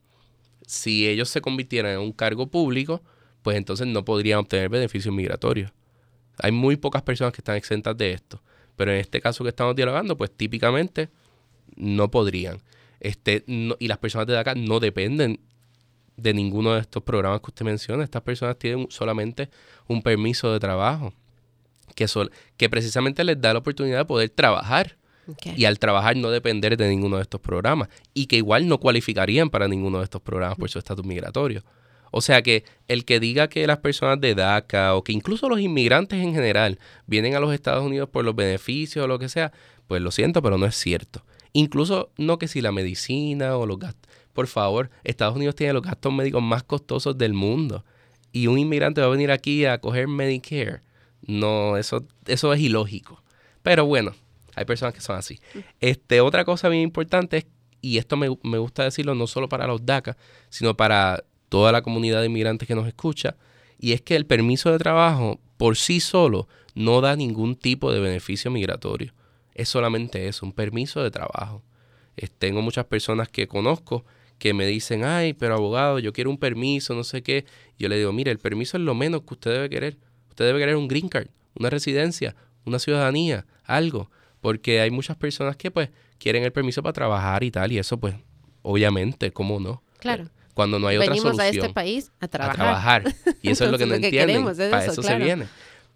Si 0.65 1.07
ellos 1.07 1.29
se 1.29 1.41
convirtieran 1.41 1.93
en 1.93 1.99
un 1.99 2.13
cargo 2.13 2.47
público, 2.47 3.03
pues 3.41 3.57
entonces 3.57 3.87
no 3.87 4.05
podrían 4.05 4.39
obtener 4.39 4.69
beneficios 4.69 5.13
migratorios. 5.13 5.71
Hay 6.41 6.51
muy 6.51 6.77
pocas 6.77 7.01
personas 7.01 7.33
que 7.33 7.41
están 7.41 7.57
exentas 7.57 7.97
de 7.97 8.11
esto. 8.11 8.41
Pero 8.77 8.91
en 8.93 8.99
este 8.99 9.19
caso 9.19 9.43
que 9.43 9.49
estamos 9.49 9.75
dialogando, 9.75 10.15
pues 10.15 10.31
típicamente 10.31 11.09
no 11.75 12.09
podrían. 12.09 12.61
Este, 12.99 13.43
y 13.47 13.87
las 13.87 13.97
personas 13.97 14.27
de 14.27 14.33
DACA 14.33 14.55
no 14.55 14.79
dependen 14.79 15.39
de 16.17 16.33
ninguno 16.33 16.73
de 16.73 16.81
estos 16.81 17.03
programas 17.03 17.41
que 17.41 17.47
usted 17.47 17.65
menciona. 17.65 18.03
Estas 18.03 18.21
personas 18.21 18.57
tienen 18.57 18.87
solamente 18.89 19.49
un 19.87 20.01
permiso 20.01 20.51
de 20.51 20.59
trabajo 20.59 21.13
que, 21.95 22.07
que 22.57 22.69
precisamente 22.69 23.23
les 23.23 23.39
da 23.39 23.53
la 23.53 23.59
oportunidad 23.59 23.99
de 23.99 24.05
poder 24.05 24.29
trabajar. 24.29 24.97
Y 25.55 25.65
al 25.65 25.77
trabajar 25.77 26.17
no 26.17 26.31
depender 26.31 26.75
de 26.75 26.89
ninguno 26.89 27.17
de 27.17 27.21
estos 27.21 27.39
programas. 27.39 27.87
Y 28.15 28.25
que 28.25 28.37
igual 28.37 28.67
no 28.67 28.79
cualificarían 28.79 29.51
para 29.51 29.67
ninguno 29.67 29.99
de 29.99 30.05
estos 30.05 30.21
programas 30.21 30.57
por 30.57 30.71
su 30.71 30.79
estatus 30.79 31.05
migratorio. 31.05 31.63
O 32.09 32.21
sea 32.21 32.41
que 32.41 32.63
el 32.87 33.05
que 33.05 33.19
diga 33.19 33.47
que 33.47 33.67
las 33.67 33.77
personas 33.77 34.19
de 34.19 34.33
DACA 34.33 34.95
o 34.95 35.03
que 35.03 35.11
incluso 35.11 35.47
los 35.47 35.59
inmigrantes 35.59 36.19
en 36.19 36.33
general 36.33 36.79
vienen 37.05 37.35
a 37.35 37.39
los 37.39 37.53
Estados 37.53 37.85
Unidos 37.85 38.09
por 38.09 38.25
los 38.25 38.35
beneficios 38.35 39.05
o 39.05 39.07
lo 39.07 39.19
que 39.19 39.29
sea, 39.29 39.51
pues 39.87 40.01
lo 40.01 40.09
siento, 40.09 40.41
pero 40.41 40.57
no 40.57 40.65
es 40.65 40.75
cierto. 40.75 41.23
Incluso 41.53 42.11
no 42.17 42.37
que 42.37 42.47
si 42.47 42.61
la 42.61 42.71
medicina 42.71 43.57
o 43.57 43.65
los 43.65 43.79
gastos, 43.79 44.09
por 44.33 44.47
favor, 44.47 44.89
Estados 45.03 45.35
Unidos 45.35 45.55
tiene 45.55 45.73
los 45.73 45.81
gastos 45.81 46.13
médicos 46.13 46.41
más 46.41 46.63
costosos 46.63 47.17
del 47.17 47.33
mundo 47.33 47.83
y 48.31 48.47
un 48.47 48.59
inmigrante 48.59 49.01
va 49.01 49.07
a 49.07 49.11
venir 49.11 49.31
aquí 49.31 49.65
a 49.65 49.79
coger 49.79 50.07
Medicare. 50.07 50.81
No, 51.21 51.77
eso, 51.77 52.05
eso 52.25 52.53
es 52.53 52.59
ilógico. 52.61 53.21
Pero 53.63 53.85
bueno, 53.85 54.13
hay 54.55 54.65
personas 54.65 54.93
que 54.93 55.01
son 55.01 55.17
así. 55.17 55.39
Este, 55.79 56.21
otra 56.21 56.45
cosa 56.45 56.69
bien 56.69 56.83
importante 56.83 57.37
es, 57.37 57.47
y 57.81 57.97
esto 57.97 58.17
me, 58.17 58.29
me 58.43 58.57
gusta 58.57 58.83
decirlo 58.83 59.15
no 59.15 59.27
solo 59.27 59.49
para 59.49 59.67
los 59.67 59.85
DACA, 59.85 60.17
sino 60.49 60.75
para 60.75 61.23
toda 61.49 61.71
la 61.71 61.81
comunidad 61.81 62.19
de 62.19 62.27
inmigrantes 62.27 62.67
que 62.67 62.75
nos 62.75 62.87
escucha, 62.87 63.35
y 63.79 63.93
es 63.93 64.01
que 64.01 64.15
el 64.15 64.25
permiso 64.25 64.71
de 64.71 64.77
trabajo 64.77 65.39
por 65.57 65.77
sí 65.77 65.99
solo 65.99 66.47
no 66.75 67.01
da 67.01 67.15
ningún 67.15 67.55
tipo 67.55 67.91
de 67.91 67.99
beneficio 67.99 68.51
migratorio. 68.51 69.13
Es 69.59 69.67
solamente 69.67 70.29
eso, 70.29 70.45
un 70.45 70.53
permiso 70.53 71.03
de 71.03 71.11
trabajo. 71.11 71.61
tengo 72.37 72.61
muchas 72.61 72.85
personas 72.85 73.27
que 73.27 73.47
conozco 73.47 74.05
que 74.37 74.53
me 74.53 74.65
dicen, 74.65 75.03
ay, 75.03 75.33
pero 75.33 75.55
abogado, 75.55 75.99
yo 75.99 76.13
quiero 76.13 76.29
un 76.29 76.37
permiso, 76.37 76.95
no 76.95 77.03
sé 77.03 77.21
qué. 77.21 77.43
Yo 77.77 77.89
le 77.89 77.97
digo, 77.97 78.13
mire, 78.13 78.31
el 78.31 78.39
permiso 78.39 78.77
es 78.77 78.83
lo 78.83 78.95
menos 78.95 79.23
que 79.23 79.33
usted 79.33 79.51
debe 79.51 79.69
querer. 79.69 79.97
Usted 80.29 80.45
debe 80.45 80.59
querer 80.59 80.77
un 80.77 80.87
green 80.87 81.09
card, 81.09 81.27
una 81.55 81.69
residencia, 81.69 82.37
una 82.63 82.79
ciudadanía, 82.79 83.45
algo. 83.65 84.09
Porque 84.39 84.79
hay 84.79 84.91
muchas 84.91 85.17
personas 85.17 85.57
que 85.57 85.71
pues 85.71 85.89
quieren 86.19 86.45
el 86.45 86.53
permiso 86.53 86.81
para 86.81 86.93
trabajar 86.93 87.43
y 87.43 87.51
tal, 87.51 87.73
y 87.73 87.79
eso 87.79 87.99
pues, 87.99 88.15
obviamente, 88.61 89.31
¿cómo 89.31 89.59
no? 89.59 89.83
Claro. 89.99 90.29
Cuando 90.53 90.79
no 90.79 90.87
hay 90.87 90.95
otra 90.95 91.07
solución. 91.07 91.35
Venimos 91.35 91.45
a 91.45 91.49
este 91.49 91.73
país 91.73 92.11
a 92.21 92.29
trabajar. 92.29 92.55
A 92.55 92.63
trabajar. 92.63 93.15
Y 93.41 93.49
eso 93.49 93.65
es 93.65 93.71
lo 93.71 93.77
que 93.77 93.85
no 93.87 93.95
entienden. 93.95 94.45
para 94.45 94.85
eso, 94.85 95.03
se 95.03 95.17
viene. 95.17 95.47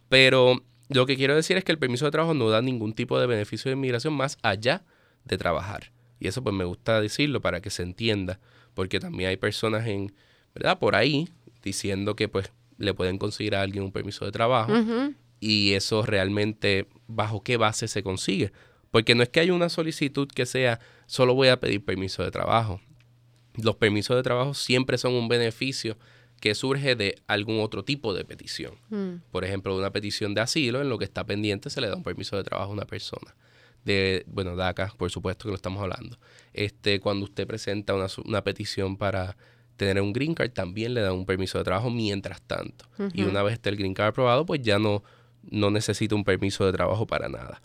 Pero 0.09 0.61
lo 0.93 1.05
que 1.05 1.15
quiero 1.15 1.35
decir 1.35 1.57
es 1.57 1.63
que 1.63 1.71
el 1.71 1.79
permiso 1.79 2.05
de 2.05 2.11
trabajo 2.11 2.33
no 2.33 2.49
da 2.49 2.61
ningún 2.61 2.93
tipo 2.93 3.19
de 3.19 3.27
beneficio 3.27 3.69
de 3.69 3.75
inmigración 3.75 4.13
más 4.13 4.37
allá 4.41 4.83
de 5.25 5.37
trabajar. 5.37 5.91
Y 6.19 6.27
eso 6.27 6.43
pues 6.43 6.55
me 6.55 6.63
gusta 6.63 7.01
decirlo 7.01 7.41
para 7.41 7.61
que 7.61 7.69
se 7.69 7.83
entienda, 7.83 8.39
porque 8.73 8.99
también 8.99 9.29
hay 9.29 9.37
personas 9.37 9.87
en, 9.87 10.13
¿verdad? 10.53 10.79
Por 10.79 10.95
ahí 10.95 11.27
diciendo 11.61 12.15
que 12.15 12.29
pues 12.29 12.51
le 12.77 12.93
pueden 12.93 13.17
conseguir 13.17 13.55
a 13.55 13.61
alguien 13.61 13.83
un 13.83 13.91
permiso 13.91 14.25
de 14.25 14.31
trabajo 14.31 14.71
y 15.39 15.73
eso 15.73 16.03
realmente 16.03 16.87
bajo 17.07 17.43
qué 17.43 17.57
base 17.57 17.87
se 17.87 18.03
consigue. 18.03 18.51
Porque 18.91 19.15
no 19.15 19.23
es 19.23 19.29
que 19.29 19.39
haya 19.39 19.53
una 19.53 19.69
solicitud 19.69 20.27
que 20.27 20.45
sea 20.45 20.79
solo 21.07 21.33
voy 21.33 21.47
a 21.47 21.59
pedir 21.59 21.83
permiso 21.83 22.23
de 22.23 22.31
trabajo. 22.31 22.79
Los 23.55 23.75
permisos 23.75 24.15
de 24.15 24.23
trabajo 24.23 24.53
siempre 24.53 24.97
son 24.97 25.13
un 25.13 25.27
beneficio 25.27 25.97
que 26.43 26.55
surge 26.55 26.97
de 26.97 27.15
algún 27.25 27.61
otro 27.61 27.85
tipo 27.85 28.13
de 28.13 28.25
petición. 28.25 28.73
Mm. 28.89 29.21
Por 29.31 29.45
ejemplo, 29.45 29.77
una 29.77 29.93
petición 29.93 30.33
de 30.33 30.41
asilo, 30.41 30.81
en 30.81 30.89
lo 30.89 30.97
que 30.97 31.05
está 31.05 31.25
pendiente 31.25 31.69
se 31.69 31.79
le 31.79 31.87
da 31.87 31.95
un 31.95 32.03
permiso 32.03 32.35
de 32.35 32.43
trabajo 32.43 32.71
a 32.71 32.73
una 32.73 32.83
persona. 32.83 33.33
De, 33.85 34.25
bueno, 34.27 34.57
DACA, 34.57 34.93
por 34.97 35.09
supuesto 35.09 35.45
que 35.45 35.51
lo 35.51 35.55
estamos 35.55 35.81
hablando. 35.81 36.19
Este, 36.51 36.99
cuando 36.99 37.23
usted 37.23 37.47
presenta 37.47 37.93
una, 37.93 38.07
una 38.25 38.43
petición 38.43 38.97
para 38.97 39.37
tener 39.77 40.01
un 40.01 40.11
green 40.11 40.33
card, 40.33 40.51
también 40.51 40.93
le 40.93 40.99
da 40.99 41.13
un 41.13 41.25
permiso 41.25 41.59
de 41.59 41.63
trabajo 41.63 41.89
mientras 41.89 42.41
tanto. 42.41 42.89
Y 43.13 43.23
una 43.23 43.41
vez 43.41 43.53
esté 43.53 43.69
el 43.69 43.77
green 43.77 43.93
card 43.93 44.09
aprobado, 44.09 44.45
pues 44.45 44.61
ya 44.61 44.79
no, 44.79 45.01
no 45.49 45.71
necesita 45.71 46.13
un 46.13 46.25
permiso 46.25 46.65
de 46.65 46.73
trabajo 46.73 47.07
para 47.07 47.29
nada. 47.29 47.61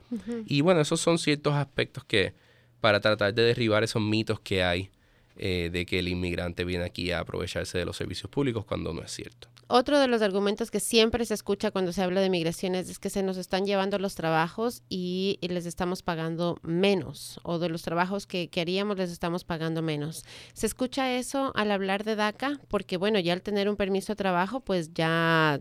Y 0.47 0.61
bueno, 0.61 0.81
esos 0.81 1.01
son 1.01 1.19
ciertos 1.19 1.55
aspectos 1.55 2.05
que, 2.05 2.33
para 2.81 3.01
tratar 3.01 3.35
de 3.35 3.43
derribar 3.43 3.83
esos 3.83 4.01
mitos 4.01 4.39
que 4.39 4.63
hay 4.63 4.93
eh, 5.39 5.71
de 5.73 5.87
que 5.87 5.99
el 5.99 6.09
inmigrante 6.09 6.65
viene 6.65 6.85
aquí 6.85 7.11
a 7.11 7.21
aprovecharse 7.21 7.79
de 7.79 7.85
los 7.85 7.97
servicios 7.97 8.31
públicos 8.31 8.65
cuando 8.65 8.93
no 8.93 9.03
es 9.03 9.11
cierto. 9.11 9.49
Otro 9.71 9.99
de 9.99 10.09
los 10.09 10.23
argumentos 10.23 10.71
que 10.71 10.81
siempre 10.81 11.27
se 11.27 11.35
escucha 11.35 11.71
cuando 11.71 11.93
se 11.93 12.03
habla 12.03 12.23
de 12.23 12.31
migraciones 12.31 12.89
es 12.89 12.99
que 12.99 13.11
se 13.11 13.23
nos 13.23 13.37
están 13.37 13.67
llevando 13.67 13.99
los 13.99 14.15
trabajos 14.15 14.83
y 14.89 15.39
les 15.43 15.67
estamos 15.67 16.03
pagando 16.03 16.57
menos, 16.63 17.39
o 17.43 17.59
de 17.59 17.69
los 17.69 17.83
trabajos 17.83 18.27
que 18.27 18.49
queríamos 18.49 18.97
les 18.97 19.11
estamos 19.11 19.45
pagando 19.45 19.83
menos. 19.83 20.25
¿Se 20.55 20.67
escucha 20.67 21.15
eso 21.17 21.53
al 21.55 21.71
hablar 21.71 22.05
de 22.05 22.17
DACA? 22.17 22.59
Porque 22.69 22.97
bueno, 22.97 23.19
ya 23.19 23.35
al 23.35 23.43
tener 23.43 23.69
un 23.69 23.77
permiso 23.77 24.13
de 24.13 24.17
trabajo, 24.17 24.61
pues 24.61 24.95
ya 24.95 25.61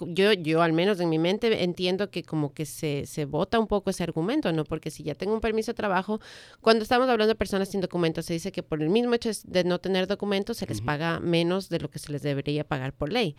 yo, 0.00 0.32
yo 0.32 0.62
al 0.62 0.72
menos 0.72 1.00
en 1.00 1.08
mi 1.08 1.18
mente 1.18 1.62
entiendo 1.64 2.10
que 2.10 2.22
como 2.22 2.52
que 2.52 2.66
se, 2.66 3.06
se 3.06 3.24
vota 3.24 3.58
un 3.58 3.66
poco 3.66 3.90
ese 3.90 4.02
argumento, 4.02 4.52
¿no? 4.52 4.64
Porque 4.64 4.90
si 4.90 5.02
ya 5.02 5.14
tengo 5.14 5.34
un 5.34 5.40
permiso 5.40 5.72
de 5.72 5.76
trabajo, 5.76 6.20
cuando 6.60 6.82
estamos 6.82 7.08
hablando 7.08 7.28
de 7.28 7.34
personas 7.34 7.68
sin 7.68 7.80
documentos, 7.80 8.26
se 8.26 8.34
dice 8.34 8.52
que 8.52 8.62
por 8.62 8.82
el 8.82 8.90
mismo 8.90 9.14
hecho 9.14 9.30
de 9.44 9.64
no 9.64 9.78
tener 9.78 10.06
documentos 10.06 10.58
se 10.58 10.66
les 10.66 10.80
paga 10.80 11.20
menos 11.20 11.68
de 11.68 11.80
lo 11.80 11.90
que 11.90 11.98
se 11.98 12.12
les 12.12 12.22
debería 12.22 12.64
pagar 12.64 12.92
por 12.92 13.12
ley. 13.12 13.36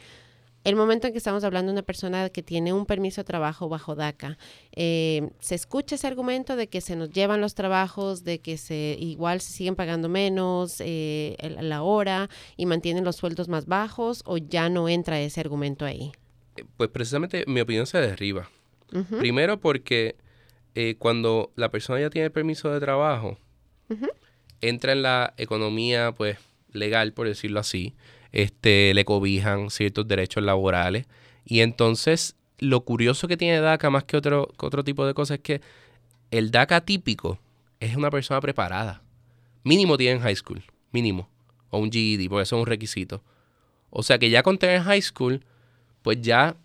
El 0.66 0.76
momento 0.76 1.06
en 1.06 1.14
que 1.14 1.20
estamos 1.20 1.44
hablando 1.44 1.72
de 1.72 1.74
una 1.74 1.84
persona 1.84 2.28
que 2.32 2.42
tiene 2.42 2.74
un 2.74 2.88
permiso 2.88 3.22
de 3.22 3.26
trabajo 3.26 3.70
bajo 3.70 3.94
DACA, 3.94 4.40
eh, 4.72 5.30
se 5.40 5.54
escucha 5.54 5.94
ese 5.94 6.08
argumento 6.08 6.56
de 6.56 6.68
que 6.68 6.82
se 6.82 6.96
nos 6.96 7.12
llevan 7.12 7.40
los 7.40 7.54
trabajos, 7.54 8.24
de 8.24 8.40
que 8.40 8.58
se 8.58 8.98
igual 9.00 9.42
se 9.42 9.54
siguen 9.54 9.76
pagando 9.76 10.10
menos 10.10 10.78
eh, 10.80 11.38
la 11.62 11.84
hora 11.84 12.32
y 12.58 12.66
mantienen 12.66 13.04
los 13.04 13.16
sueldos 13.16 13.48
más 13.48 13.68
bajos, 13.68 14.24
o 14.26 14.38
ya 14.38 14.70
no 14.70 14.90
entra 14.90 15.20
ese 15.20 15.40
argumento 15.40 15.86
ahí 15.86 16.12
pues 16.78 16.90
precisamente 16.90 17.44
mi 17.48 17.62
opinión 17.62 17.86
se 17.86 18.00
derriba. 18.00 18.50
Primero 19.20 19.60
porque 19.60 20.16
eh, 20.74 20.96
cuando 20.98 21.52
la 21.56 21.70
persona 21.70 22.00
ya 22.00 22.10
tiene 22.10 22.30
permiso 22.30 22.72
de 22.72 22.80
trabajo, 22.80 23.38
entra 24.62 24.94
en 24.94 25.02
la 25.02 25.34
economía 25.38 26.14
pues 26.14 26.38
legal, 26.72 27.14
por 27.14 27.28
decirlo 27.28 27.60
así, 27.60 27.94
este, 28.32 28.94
le 28.94 29.06
cobijan 29.06 29.70
ciertos 29.70 30.08
derechos 30.08 30.44
laborales 30.44 31.08
y 31.46 31.60
entonces 31.60 32.36
lo 32.60 32.82
curioso 32.82 33.28
que 33.28 33.38
tiene 33.38 33.60
DACA 33.60 33.90
más 33.90 34.04
que 34.06 34.18
otro, 34.18 34.50
otro 34.58 34.84
tipo 34.84 35.06
de 35.06 35.14
cosas 35.14 35.38
es 35.38 35.44
que 35.44 35.62
el 36.32 36.52
DACA 36.52 36.82
típico 36.82 37.40
es 37.80 37.96
una 37.96 38.10
persona 38.10 38.42
preparada. 38.42 39.02
Mínimo 39.64 39.98
tiene 39.98 40.18
en 40.18 40.22
high 40.22 40.36
school, 40.36 40.64
mínimo. 40.92 41.30
O 41.70 41.80
un 41.80 41.92
GED, 41.92 42.30
porque 42.30 42.44
eso 42.44 42.56
es 42.56 42.60
un 42.62 42.68
requisito. 42.68 43.24
O 43.90 44.04
sea 44.04 44.20
que 44.20 44.30
ya 44.30 44.44
con 44.44 44.58
tener 44.58 44.82
high 44.82 45.02
school, 45.02 45.44
pues 46.06 46.22
ya 46.22 46.56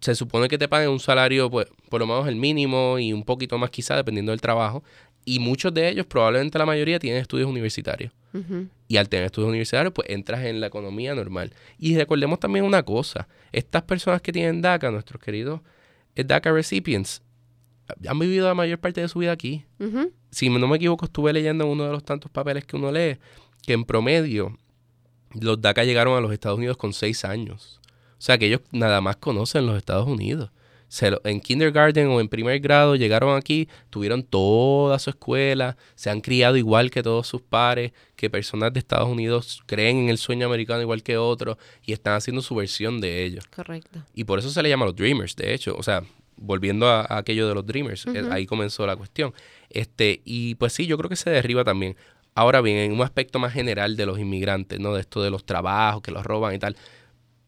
se 0.00 0.14
supone 0.14 0.46
que 0.46 0.56
te 0.56 0.68
paguen 0.68 0.90
un 0.90 1.00
salario, 1.00 1.50
pues, 1.50 1.66
por 1.88 1.98
lo 1.98 2.06
menos 2.06 2.28
el 2.28 2.36
mínimo 2.36 3.00
y 3.00 3.12
un 3.12 3.24
poquito 3.24 3.58
más 3.58 3.68
quizá, 3.70 3.96
dependiendo 3.96 4.30
del 4.30 4.40
trabajo. 4.40 4.84
Y 5.24 5.40
muchos 5.40 5.74
de 5.74 5.88
ellos, 5.88 6.06
probablemente 6.06 6.56
la 6.56 6.66
mayoría, 6.66 7.00
tienen 7.00 7.20
estudios 7.20 7.48
universitarios. 7.48 8.12
Y 8.86 8.96
al 8.96 9.08
tener 9.08 9.26
estudios 9.26 9.48
universitarios, 9.48 9.92
pues 9.92 10.08
entras 10.08 10.44
en 10.44 10.60
la 10.60 10.68
economía 10.68 11.16
normal. 11.16 11.52
Y 11.80 11.96
recordemos 11.96 12.38
también 12.38 12.64
una 12.64 12.84
cosa, 12.84 13.26
estas 13.50 13.82
personas 13.82 14.22
que 14.22 14.30
tienen 14.30 14.62
DACA, 14.62 14.92
nuestros 14.92 15.20
queridos 15.20 15.60
eh, 16.14 16.22
DACA 16.22 16.52
recipients, 16.52 17.22
han 18.08 18.18
vivido 18.20 18.46
la 18.46 18.54
mayor 18.54 18.78
parte 18.78 19.00
de 19.00 19.08
su 19.08 19.18
vida 19.18 19.32
aquí. 19.32 19.64
Si 20.30 20.48
no 20.48 20.68
me 20.68 20.76
equivoco, 20.76 21.06
estuve 21.06 21.32
leyendo 21.32 21.66
uno 21.66 21.86
de 21.86 21.90
los 21.90 22.04
tantos 22.04 22.30
papeles 22.30 22.64
que 22.64 22.76
uno 22.76 22.92
lee, 22.92 23.18
que 23.66 23.72
en 23.72 23.84
promedio 23.84 24.56
los 25.34 25.60
DACA 25.60 25.82
llegaron 25.82 26.16
a 26.16 26.20
los 26.20 26.32
Estados 26.32 26.58
Unidos 26.58 26.76
con 26.76 26.92
seis 26.92 27.24
años. 27.24 27.79
O 28.20 28.22
sea 28.22 28.38
que 28.38 28.46
ellos 28.46 28.60
nada 28.70 29.00
más 29.00 29.16
conocen 29.16 29.66
los 29.66 29.76
Estados 29.76 30.06
Unidos 30.06 30.50
en 31.24 31.40
kindergarten 31.40 32.08
o 32.08 32.20
en 32.20 32.28
primer 32.28 32.58
grado 32.60 32.96
llegaron 32.96 33.36
aquí, 33.36 33.68
tuvieron 33.90 34.22
toda 34.22 34.98
su 34.98 35.10
escuela, 35.10 35.76
se 35.94 36.10
han 36.10 36.20
criado 36.20 36.56
igual 36.56 36.90
que 36.90 37.02
todos 37.02 37.26
sus 37.28 37.42
pares, 37.42 37.92
que 38.16 38.28
personas 38.28 38.72
de 38.72 38.80
Estados 38.80 39.08
Unidos 39.08 39.62
creen 39.66 39.98
en 39.98 40.08
el 40.08 40.18
sueño 40.18 40.46
americano 40.46 40.82
igual 40.82 41.02
que 41.02 41.16
otros 41.16 41.58
y 41.84 41.92
están 41.92 42.14
haciendo 42.14 42.42
su 42.42 42.54
versión 42.56 43.00
de 43.00 43.24
ellos. 43.24 43.46
Correcto. 43.46 44.02
Y 44.14 44.24
por 44.24 44.40
eso 44.40 44.50
se 44.50 44.62
le 44.62 44.68
llama 44.68 44.84
los 44.84 44.96
Dreamers, 44.96 45.36
de 45.36 45.54
hecho, 45.54 45.76
o 45.76 45.82
sea, 45.82 46.02
volviendo 46.36 46.88
a, 46.88 47.06
aquello 47.18 47.46
de 47.46 47.54
los 47.54 47.64
Dreamers, 47.64 48.06
eh, 48.06 48.28
ahí 48.30 48.46
comenzó 48.46 48.86
la 48.86 48.96
cuestión. 48.96 49.32
Este, 49.68 50.22
y 50.24 50.56
pues 50.56 50.72
sí, 50.72 50.86
yo 50.86 50.98
creo 50.98 51.08
que 51.08 51.16
se 51.16 51.30
derriba 51.30 51.62
también. 51.62 51.96
Ahora 52.34 52.60
bien, 52.60 52.78
en 52.78 52.92
un 52.92 53.02
aspecto 53.02 53.38
más 53.38 53.52
general 53.52 53.96
de 53.96 54.06
los 54.06 54.18
inmigrantes, 54.18 54.80
¿no? 54.80 54.94
De 54.94 55.00
esto 55.00 55.22
de 55.22 55.30
los 55.30 55.44
trabajos, 55.44 56.02
que 56.02 56.10
los 56.10 56.24
roban 56.24 56.54
y 56.54 56.58
tal 56.58 56.76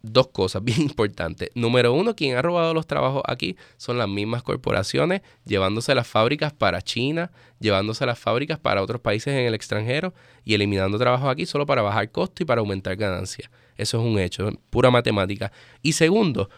dos 0.03 0.28
cosas 0.28 0.62
bien 0.64 0.82
importantes. 0.82 1.50
Número 1.55 1.92
uno, 1.92 2.14
quien 2.14 2.36
ha 2.36 2.42
robado 2.42 2.74
los 2.74 2.86
trabajos 2.86 3.22
aquí 3.26 3.57
son 3.76 3.98
las 3.98 4.09
mismas 4.09 4.42
corporaciones, 4.42 5.22
llevándose 5.44 5.94
las 5.94 6.07
fábricas 6.07 6.53
para 6.53 6.82
China, 6.82 7.30
llevándose 7.61 8.05
las 8.05 8.18
fábricas 8.18 8.59
para 8.59 8.82
otros 8.82 9.00
países 9.00 9.34
en 9.34 9.46
el 9.46 9.55
extranjero 9.55 10.12
y 10.44 10.55
eliminando 10.55 10.98
trabajos 10.98 11.30
aquí 11.30 11.46
solo 11.46 11.66
para 11.66 11.82
bajar 11.82 12.11
costos 12.11 12.42
y 12.42 12.44
para 12.44 12.61
aumentar 12.61 12.96
ganancias. 12.96 13.50
Eso 13.76 13.98
es 13.98 14.05
un 14.05 14.18
hecho, 14.18 14.50
pura 14.70 14.90
matemática. 14.90 15.53
Y 15.82 15.92
segundo, 15.92 16.50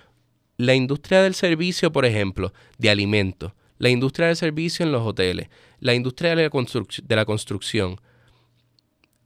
la 0.57 0.74
industria 0.74 1.22
del 1.22 1.34
servicio, 1.34 1.92
por 1.92 2.05
ejemplo, 2.05 2.53
de 2.78 2.90
alimentos, 2.90 3.53
la 3.78 3.90
industria 3.90 4.28
del 4.28 4.36
servicio 4.36 4.84
en 4.84 4.92
los 4.92 5.07
hoteles, 5.07 5.49
la 5.80 5.95
industria 5.95 6.34
de 6.34 6.36
la, 6.36 6.51
de 6.51 7.16
la 7.16 7.24
construcción. 7.24 8.01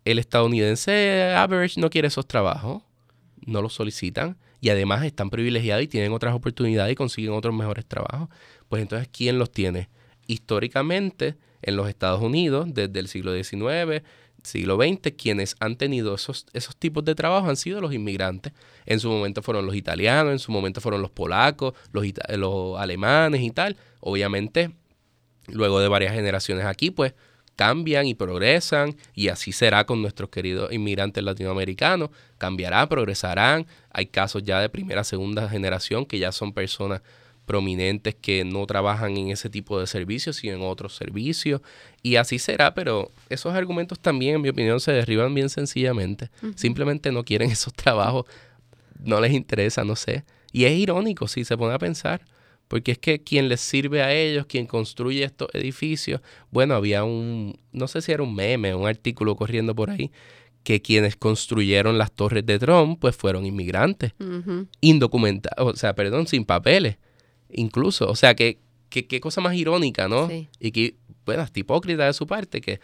El 0.05 0.19
estadounidense 0.19 1.35
average 1.37 1.81
no 1.81 1.91
quiere 1.91 2.09
esos 2.09 2.27
trabajos 2.27 2.83
no 3.49 3.63
los 3.63 3.73
solicitan 3.73 4.37
y 4.61 4.71
además 4.71 5.05
están 5.05 5.31
privilegiados 5.31 5.85
y 5.85 5.89
tienen 5.89 6.13
otras 6.13 6.35
oportunidades 6.35 6.93
y 6.93 6.97
consiguen 6.97 7.33
otros 7.33 7.55
mejores 7.55 7.87
trabajos, 7.87 8.29
pues 8.69 8.83
entonces, 8.83 9.09
¿quién 9.11 9.39
los 9.39 9.51
tiene? 9.51 9.89
Históricamente, 10.27 11.37
en 11.63 11.77
los 11.77 11.89
Estados 11.89 12.23
Unidos, 12.23 12.69
desde 12.73 13.01
el 13.01 13.09
siglo 13.09 13.33
XIX, 13.33 14.03
siglo 14.43 14.77
XX, 14.77 15.13
quienes 15.17 15.57
han 15.61 15.77
tenido 15.77 16.15
esos, 16.15 16.47
esos 16.53 16.77
tipos 16.77 17.05
de 17.05 17.15
trabajo 17.15 17.49
han 17.49 17.57
sido 17.57 17.81
los 17.81 17.93
inmigrantes. 17.93 18.53
En 18.87 19.01
su 19.01 19.09
momento 19.09 19.43
fueron 19.43 19.67
los 19.67 19.75
italianos, 19.75 20.33
en 20.33 20.39
su 20.39 20.53
momento 20.53 20.81
fueron 20.81 21.03
los 21.03 21.11
polacos, 21.11 21.75
los, 21.93 22.05
los 22.37 22.79
alemanes 22.79 23.41
y 23.41 23.51
tal. 23.51 23.77
Obviamente, 24.01 24.71
luego 25.49 25.81
de 25.81 25.89
varias 25.89 26.15
generaciones 26.15 26.65
aquí, 26.67 26.91
pues 26.91 27.15
cambian 27.59 28.07
y 28.07 28.15
progresan 28.15 28.95
y 29.15 29.31
así 29.31 29.51
será 29.51 29.85
con 29.85 30.01
nuestros 30.01 30.31
queridos 30.31 30.73
inmigrantes 30.73 31.25
latinoamericanos. 31.25 32.11
Cambiará, 32.39 32.89
progresarán. 32.89 33.67
Hay 33.91 34.07
casos 34.07 34.45
ya 34.45 34.61
de 34.61 34.69
primera, 34.69 35.03
segunda 35.03 35.49
generación 35.49 36.07
que 36.07 36.21
ya 36.21 36.31
son 36.31 36.53
personas 36.53 37.03
prominentes 37.47 38.15
que 38.15 38.45
no 38.45 38.65
trabajan 38.65 39.17
en 39.17 39.31
ese 39.31 39.51
tipo 39.51 39.81
de 39.81 39.89
servicios, 39.89 40.37
sino 40.37 40.55
en 40.55 40.63
otros 40.63 40.95
servicios. 40.95 41.61
Y 42.01 42.15
así 42.15 42.39
será, 42.39 42.75
pero 42.75 43.11
esos 43.29 43.53
argumentos 43.53 43.99
también, 43.99 44.37
en 44.37 44.43
mi 44.43 44.51
opinión, 44.51 44.79
se 44.79 44.93
derriban 44.93 45.35
bien 45.35 45.49
sencillamente. 45.49 46.31
Simplemente 46.55 47.11
no 47.11 47.25
quieren 47.25 47.51
esos 47.51 47.75
trabajos, 47.75 48.27
no 49.03 49.21
les 49.21 49.33
interesa, 49.33 49.83
no 49.83 49.97
sé. 49.97 50.23
Y 50.53 50.67
es 50.67 50.79
irónico 50.79 51.27
si 51.27 51.45
se 51.45 51.57
pone 51.57 51.75
a 51.75 51.79
pensar 51.81 52.21
porque 52.69 52.93
es 52.93 52.99
que 52.99 53.23
quien 53.23 53.49
les 53.49 53.61
sirve 53.61 54.03
a 54.03 54.15
ellos, 54.15 54.47
quien 54.47 54.67
construye 54.67 55.25
estos 55.25 55.49
edificios, 55.55 56.21
bueno, 56.51 56.75
había 56.75 57.03
un, 57.03 57.59
no 57.73 57.89
sé 57.89 58.03
si 58.03 58.13
era 58.13 58.23
un 58.23 58.35
meme, 58.35 58.75
un 58.75 58.87
artículo 58.87 59.37
corriendo 59.37 59.75
por 59.75 59.91
ahí, 59.91 60.13
que 60.63 60.83
quienes 60.83 61.17
construyeron 61.17 61.97
las 61.97 62.13
torres 62.13 62.45
de 62.45 62.59
Trump, 62.59 63.01
pues 63.01 63.17
fueron 63.17 63.47
inmigrantes, 63.47 64.13
indocumentados, 64.83 65.75
o 65.75 65.77
sea, 65.77 65.95
perdón, 65.95 66.27
sin 66.27 66.45
papeles, 66.45 66.99
incluso. 67.51 68.09
O 68.11 68.17
sea, 68.17 68.35
que, 68.35 68.59
qué 68.91 69.21
cosa 69.21 69.41
más 69.41 69.55
irónica, 69.55 70.09
¿no? 70.09 70.29
Y 70.61 70.71
que, 70.73 70.97
bueno, 71.25 71.43
hasta 71.43 71.61
hipócrita 71.61 72.05
de 72.05 72.13
su 72.13 72.27
parte, 72.27 72.61
que 72.61 72.81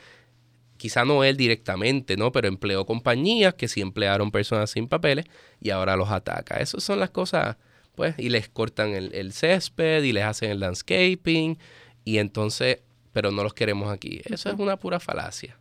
quizá 0.78 1.04
no 1.04 1.24
él 1.24 1.36
directamente, 1.36 2.16
¿no? 2.16 2.32
Pero 2.32 2.48
empleó 2.48 2.86
compañías 2.86 3.54
que 3.54 3.68
sí 3.68 3.82
emplearon 3.82 4.30
personas 4.30 4.70
sin 4.70 4.88
papeles 4.88 5.26
y 5.60 5.70
ahora 5.70 5.96
los 5.96 6.10
ataca. 6.10 6.56
Esas 6.56 6.82
son 6.82 7.00
las 7.00 7.10
cosas 7.10 7.56
pues, 7.94 8.14
y 8.18 8.28
les 8.28 8.48
cortan 8.48 8.94
el, 8.94 9.32
césped 9.32 10.02
y 10.02 10.12
les 10.12 10.24
hacen 10.24 10.50
el 10.50 10.60
landscaping 10.60 11.58
y 12.04 12.18
entonces, 12.18 12.80
pero 13.12 13.30
no 13.30 13.42
los 13.42 13.54
queremos 13.54 13.92
aquí. 13.92 14.20
Eso 14.24 14.50
es 14.50 14.58
una 14.58 14.76
pura 14.76 15.00
falacia. 15.00 15.58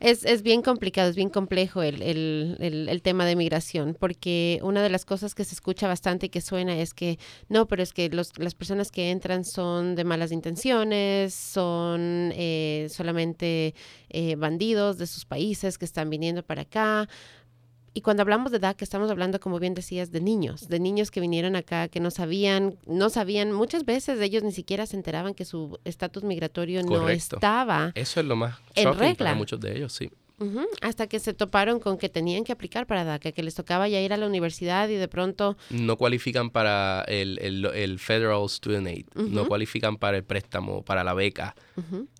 Es, 0.00 0.24
es, 0.24 0.42
bien 0.42 0.62
complicado, 0.62 1.10
es 1.10 1.16
bien 1.16 1.28
complejo 1.28 1.82
el, 1.82 2.02
el, 2.02 2.86
el, 2.88 3.02
tema 3.02 3.26
de 3.26 3.34
migración, 3.34 3.96
porque 3.98 4.60
una 4.62 4.80
de 4.80 4.90
las 4.90 5.04
cosas 5.04 5.34
que 5.34 5.42
se 5.42 5.56
escucha 5.56 5.88
bastante 5.88 6.26
y 6.26 6.28
que 6.28 6.40
suena 6.40 6.78
es 6.78 6.94
que 6.94 7.18
no, 7.48 7.66
pero 7.66 7.82
es 7.82 7.92
que 7.92 8.08
los, 8.08 8.38
las 8.38 8.54
personas 8.54 8.92
que 8.92 9.10
entran 9.10 9.44
son 9.44 9.96
de 9.96 10.04
malas 10.04 10.30
intenciones, 10.30 11.34
son 11.34 12.30
eh, 12.32 12.86
solamente 12.90 13.74
eh, 14.10 14.36
bandidos 14.36 14.98
de 14.98 15.08
sus 15.08 15.24
países 15.24 15.78
que 15.78 15.84
están 15.84 16.10
viniendo 16.10 16.44
para 16.44 16.62
acá, 16.62 17.08
y 17.98 18.00
cuando 18.00 18.22
hablamos 18.22 18.52
de 18.52 18.60
DACA, 18.60 18.84
estamos 18.84 19.10
hablando, 19.10 19.40
como 19.40 19.58
bien 19.58 19.74
decías, 19.74 20.12
de 20.12 20.20
niños, 20.20 20.68
de 20.68 20.78
niños 20.78 21.10
que 21.10 21.18
vinieron 21.20 21.56
acá, 21.56 21.88
que 21.88 21.98
no 21.98 22.12
sabían, 22.12 22.78
no 22.86 23.10
sabían, 23.10 23.50
muchas 23.50 23.84
veces 23.84 24.20
ellos 24.20 24.44
ni 24.44 24.52
siquiera 24.52 24.86
se 24.86 24.94
enteraban 24.94 25.34
que 25.34 25.44
su 25.44 25.80
estatus 25.84 26.22
migratorio 26.22 26.84
no 26.84 27.08
estaba. 27.08 27.90
Eso 27.96 28.20
es 28.20 28.26
lo 28.26 28.36
más 28.36 28.56
en 28.76 28.96
regla. 28.96 29.16
para 29.16 29.34
muchos 29.34 29.58
de 29.58 29.76
ellos, 29.76 29.92
sí. 29.92 30.12
Hasta 30.82 31.08
que 31.08 31.18
se 31.18 31.34
toparon 31.34 31.80
con 31.80 31.98
que 31.98 32.08
tenían 32.08 32.44
que 32.44 32.52
aplicar 32.52 32.86
para 32.86 33.04
DACA, 33.04 33.32
que 33.32 33.42
les 33.42 33.54
tocaba 33.54 33.88
ya 33.88 34.00
ir 34.00 34.12
a 34.12 34.16
la 34.16 34.26
universidad 34.26 34.88
y 34.88 34.94
de 34.94 35.08
pronto... 35.08 35.56
No 35.70 35.96
cualifican 35.96 36.50
para 36.50 37.04
el, 37.08 37.38
el, 37.40 37.98
Federal 37.98 38.48
Student 38.48 38.86
Aid, 38.86 39.06
no 39.14 39.48
cualifican 39.48 39.96
para 39.96 40.16
el 40.16 40.24
préstamo, 40.24 40.82
para 40.82 41.02
la 41.02 41.14
beca 41.14 41.56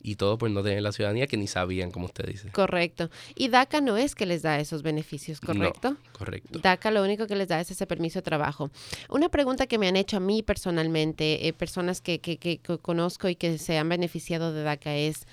y 0.02 0.16
todo 0.16 0.38
por 0.38 0.50
no 0.50 0.62
tener 0.62 0.82
la 0.82 0.92
ciudadanía 0.92 1.26
que 1.26 1.36
ni 1.36 1.46
sabían, 1.46 1.90
como 1.90 2.06
usted 2.06 2.26
dice. 2.26 2.50
Correcto. 2.50 3.10
Y 3.36 3.48
DACA 3.48 3.80
no 3.80 3.96
es 3.96 4.14
que 4.14 4.26
les 4.26 4.42
da 4.42 4.58
esos 4.58 4.82
beneficios, 4.82 5.40
¿correcto? 5.40 5.96
correcto. 6.12 6.58
DACA 6.58 6.90
lo 6.90 7.02
único 7.02 7.26
que 7.26 7.36
les 7.36 7.48
da 7.48 7.60
es 7.60 7.70
ese 7.70 7.86
permiso 7.86 8.18
de 8.18 8.22
trabajo. 8.22 8.70
Una 9.08 9.28
pregunta 9.28 9.66
que 9.66 9.78
me 9.78 9.86
han 9.86 9.96
hecho 9.96 10.16
a 10.16 10.20
mí 10.20 10.42
personalmente, 10.42 11.46
eh, 11.46 11.52
personas 11.52 12.00
que, 12.00 12.20
que, 12.20 12.38
que 12.38 12.58
conozco 12.82 13.28
y 13.28 13.36
que 13.36 13.58
se 13.58 13.78
han 13.78 13.88
beneficiado 13.88 14.52
de 14.52 14.62
DACA 14.62 14.96
es, 14.96 15.26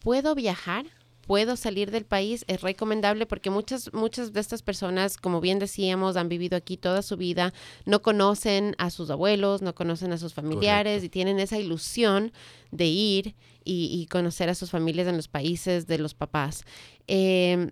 ¿puedo 0.00 0.34
viajar? 0.34 0.86
Puedo 1.30 1.54
salir 1.54 1.92
del 1.92 2.06
país 2.06 2.44
es 2.48 2.60
recomendable 2.60 3.24
porque 3.24 3.50
muchas, 3.50 3.94
muchas 3.94 4.32
de 4.32 4.40
estas 4.40 4.62
personas, 4.62 5.16
como 5.16 5.40
bien 5.40 5.60
decíamos, 5.60 6.16
han 6.16 6.28
vivido 6.28 6.56
aquí 6.56 6.76
toda 6.76 7.02
su 7.02 7.16
vida, 7.16 7.54
no 7.86 8.02
conocen 8.02 8.74
a 8.78 8.90
sus 8.90 9.10
abuelos, 9.10 9.62
no 9.62 9.72
conocen 9.72 10.10
a 10.10 10.18
sus 10.18 10.34
familiares 10.34 11.04
y 11.04 11.08
tienen 11.08 11.38
esa 11.38 11.56
ilusión 11.56 12.32
de 12.72 12.86
ir 12.86 13.36
y, 13.62 14.08
conocer 14.10 14.48
a 14.48 14.56
sus 14.56 14.72
familias 14.72 15.06
en 15.06 15.16
los 15.16 15.28
países 15.28 15.86
de 15.86 15.98
los 15.98 16.14
papás. 16.14 16.64
Em, 17.06 17.70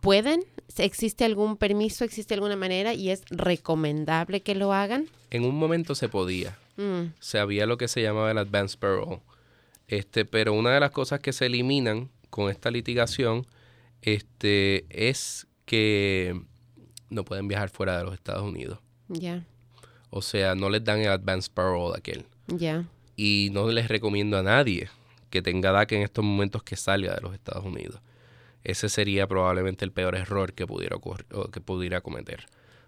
¿Pueden? 0.00 0.42
¿Existe 0.78 1.26
algún 1.26 1.58
permiso? 1.58 2.02
¿Existe 2.02 2.32
alguna 2.32 2.56
manera? 2.56 2.94
¿Y 2.94 3.10
es 3.10 3.24
recomendable 3.28 4.40
que 4.40 4.54
lo 4.54 4.72
hagan? 4.72 5.10
En 5.28 5.44
un 5.44 5.54
momento 5.54 5.94
se 5.94 6.08
podía. 6.08 6.56
Mm. 6.78 7.12
Se 7.20 7.38
había 7.38 7.66
lo 7.66 7.76
que 7.76 7.88
se 7.88 8.00
llamaba 8.00 8.30
el 8.30 8.38
advance 8.38 8.78
parole. 8.78 9.20
Este, 9.86 10.24
pero 10.24 10.54
una 10.54 10.72
de 10.72 10.80
las 10.80 10.92
cosas 10.92 11.20
que 11.20 11.34
se 11.34 11.44
eliminan 11.44 12.08
con 12.34 12.50
esta 12.50 12.68
litigación 12.68 13.46
este, 14.02 14.86
es 14.90 15.46
que 15.66 16.42
no 17.08 17.24
pueden 17.24 17.46
viajar 17.46 17.68
fuera 17.68 17.96
de 17.96 18.02
los 18.02 18.12
Estados 18.12 18.42
Unidos. 18.42 18.80
Ya. 19.06 19.44
O 20.10 20.20
sea, 20.20 20.56
no 20.56 20.68
les 20.68 20.82
dan 20.82 20.98
el 20.98 21.12
advance 21.12 21.48
parole 21.48 21.94
aquel. 21.96 22.24
Ya. 22.48 22.88
Y 23.14 23.50
no 23.52 23.70
les 23.70 23.86
recomiendo 23.86 24.36
a 24.36 24.42
nadie 24.42 24.88
que 25.30 25.42
tenga 25.42 25.70
DACA 25.70 25.94
en 25.94 26.02
estos 26.02 26.24
momentos 26.24 26.64
que 26.64 26.74
salga 26.74 27.14
de 27.14 27.20
los 27.20 27.34
Estados 27.34 27.64
Unidos. 27.64 28.00
Ese 28.64 28.88
sería 28.88 29.28
probablemente 29.28 29.84
el 29.84 29.92
peor 29.92 30.16
error 30.16 30.54
que 30.54 30.66
pudiera 30.66 30.96
ocurrir, 30.96 31.26
o 31.32 31.52
que 31.52 31.60
pudiera 31.60 32.00
cometer. 32.00 32.46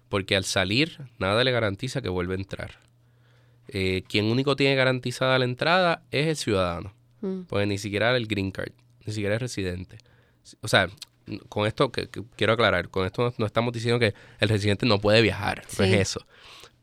Porque 0.09 0.35
al 0.35 0.43
salir, 0.43 0.99
nada 1.19 1.45
le 1.45 1.51
garantiza 1.51 2.01
que 2.01 2.09
vuelva 2.09 2.33
a 2.33 2.37
entrar. 2.37 2.79
Eh, 3.69 4.03
quien 4.09 4.25
único 4.25 4.57
tiene 4.57 4.75
garantizada 4.75 5.39
la 5.39 5.45
entrada 5.45 6.03
es 6.11 6.27
el 6.27 6.35
ciudadano. 6.35 6.93
Mm. 7.21 7.43
Pues 7.43 7.65
ni 7.65 7.77
siquiera 7.77 8.13
el 8.17 8.27
green 8.27 8.51
card 8.51 8.73
ni 9.07 9.13
siquiera 9.13 9.35
es 9.35 9.41
residente. 9.41 9.97
O 10.61 10.67
sea, 10.67 10.89
con 11.49 11.67
esto 11.67 11.91
que, 11.91 12.09
quiero 12.35 12.53
aclarar, 12.53 12.89
con 12.89 13.05
esto 13.05 13.33
no, 13.37 13.45
estamos 13.45 13.73
diciendo 13.73 13.99
que 13.99 14.13
el 14.39 14.49
residente 14.49 14.85
no 14.85 14.99
puede 14.99 15.21
viajar, 15.21 15.63
no 15.77 15.85
es 15.85 15.93
eso. 15.93 16.25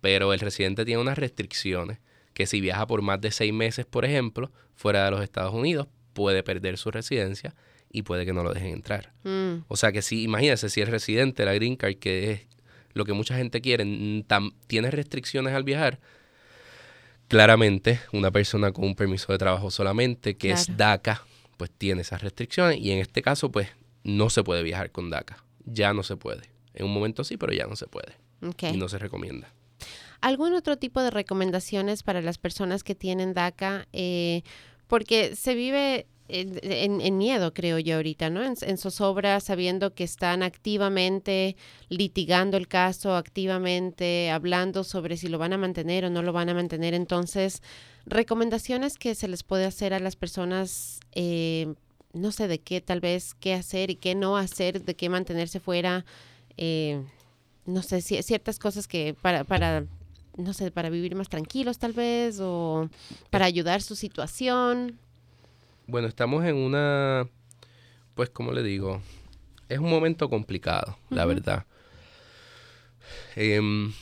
Pero 0.00 0.32
el 0.32 0.40
residente 0.40 0.84
tiene 0.84 1.00
unas 1.00 1.16
restricciones 1.16 1.98
que 2.34 2.46
si 2.46 2.60
viaja 2.60 2.86
por 2.86 3.00
más 3.00 3.20
de 3.20 3.30
seis 3.30 3.52
meses, 3.52 3.86
por 3.86 4.04
ejemplo, 4.04 4.50
fuera 4.74 5.04
de 5.04 5.10
los 5.12 5.22
Estados 5.22 5.54
Unidos, 5.54 5.86
puede 6.12 6.42
perder 6.42 6.76
su 6.78 6.90
residencia 6.90 7.54
y 7.90 8.02
puede 8.02 8.26
que 8.26 8.32
no 8.32 8.42
lo 8.42 8.52
dejen 8.52 8.72
entrar. 8.72 9.12
Mm. 9.22 9.64
O 9.68 9.76
sea 9.76 9.92
que 9.92 10.02
si, 10.02 10.24
imagínense, 10.24 10.68
si 10.68 10.80
es 10.80 10.88
residente, 10.88 11.44
la 11.44 11.54
green 11.54 11.76
card, 11.76 11.94
que 11.96 12.32
es 12.32 12.40
lo 12.92 13.04
que 13.04 13.12
mucha 13.12 13.36
gente 13.36 13.60
quiere, 13.60 13.84
tiene 14.66 14.90
restricciones 14.90 15.54
al 15.54 15.64
viajar, 15.64 16.00
claramente 17.28 18.00
una 18.12 18.30
persona 18.30 18.72
con 18.72 18.84
un 18.84 18.94
permiso 18.94 19.32
de 19.32 19.38
trabajo 19.38 19.70
solamente, 19.70 20.36
que 20.36 20.50
es 20.50 20.76
DACA, 20.76 21.24
pues 21.56 21.70
tiene 21.70 22.02
esas 22.02 22.22
restricciones 22.22 22.78
y 22.78 22.90
en 22.90 22.98
este 22.98 23.22
caso 23.22 23.50
pues 23.50 23.68
no 24.02 24.30
se 24.30 24.44
puede 24.44 24.62
viajar 24.62 24.90
con 24.90 25.10
DACA, 25.10 25.44
ya 25.64 25.92
no 25.92 26.02
se 26.02 26.16
puede. 26.16 26.42
En 26.74 26.86
un 26.86 26.92
momento 26.92 27.24
sí, 27.24 27.36
pero 27.36 27.52
ya 27.52 27.66
no 27.66 27.76
se 27.76 27.86
puede. 27.86 28.16
Y 28.72 28.76
no 28.76 28.88
se 28.88 28.98
recomienda. 28.98 29.54
¿Algún 30.20 30.54
otro 30.54 30.76
tipo 30.76 31.02
de 31.02 31.10
recomendaciones 31.10 32.02
para 32.02 32.20
las 32.20 32.38
personas 32.38 32.82
que 32.82 32.94
tienen 32.94 33.32
DACA? 33.32 33.88
Eh, 33.92 34.42
porque 34.86 35.34
se 35.36 35.54
vive 35.54 36.06
en, 36.28 37.18
miedo, 37.18 37.52
creo 37.52 37.78
yo, 37.78 37.96
ahorita, 37.96 38.30
¿no? 38.30 38.42
En, 38.42 38.54
en, 38.62 38.78
zozobra, 38.78 39.40
sabiendo 39.40 39.94
que 39.94 40.04
están 40.04 40.42
activamente 40.42 41.56
litigando 41.88 42.56
el 42.56 42.66
caso, 42.66 43.14
activamente 43.16 44.30
hablando 44.30 44.84
sobre 44.84 45.16
si 45.16 45.28
lo 45.28 45.38
van 45.38 45.52
a 45.52 45.58
mantener 45.58 46.06
o 46.06 46.10
no 46.10 46.22
lo 46.22 46.32
van 46.32 46.48
a 46.48 46.54
mantener. 46.54 46.94
Entonces, 46.94 47.62
recomendaciones 48.06 48.96
que 48.96 49.14
se 49.14 49.28
les 49.28 49.42
puede 49.42 49.66
hacer 49.66 49.92
a 49.92 50.00
las 50.00 50.16
personas, 50.16 51.00
eh, 51.12 51.74
no 52.14 52.32
sé 52.32 52.48
de 52.48 52.58
qué, 52.58 52.80
tal 52.80 53.00
vez, 53.00 53.34
qué 53.34 53.52
hacer 53.52 53.90
y 53.90 53.96
qué 53.96 54.14
no 54.14 54.36
hacer, 54.36 54.82
de 54.82 54.94
qué 54.94 55.10
mantenerse 55.10 55.60
fuera, 55.60 56.06
eh, 56.56 57.02
no 57.66 57.82
sé, 57.82 58.00
ciertas 58.00 58.58
cosas 58.58 58.88
que 58.88 59.14
para, 59.20 59.44
para, 59.44 59.84
no 60.36 60.54
sé, 60.54 60.70
para 60.70 60.88
vivir 60.88 61.14
más 61.14 61.28
tranquilos 61.28 61.78
tal 61.78 61.92
vez, 61.92 62.38
o 62.40 62.88
para 63.30 63.44
ayudar 63.44 63.82
su 63.82 63.94
situación. 63.94 64.98
Bueno, 65.86 66.08
estamos 66.08 66.44
en 66.44 66.56
una, 66.56 67.28
pues, 68.14 68.30
como 68.30 68.52
le 68.52 68.62
digo, 68.62 69.02
es 69.68 69.78
un 69.78 69.90
momento 69.90 70.30
complicado, 70.30 70.98
la 71.10 71.26
verdad. 71.26 71.66
Em, 73.36 73.92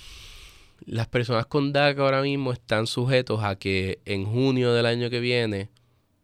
las 0.87 1.09
personas 1.09 1.47
con 1.47 1.73
DACA 1.73 2.03
ahora 2.03 2.23
mismo 2.23 2.53
están 2.53 2.87
sujetos 2.87 3.43
a 3.43 3.57
que 3.57 4.01
en 4.05 4.25
junio 4.25 4.73
del 4.73 4.87
año 4.87 5.11
que 5.11 5.21
viene, 5.21 5.71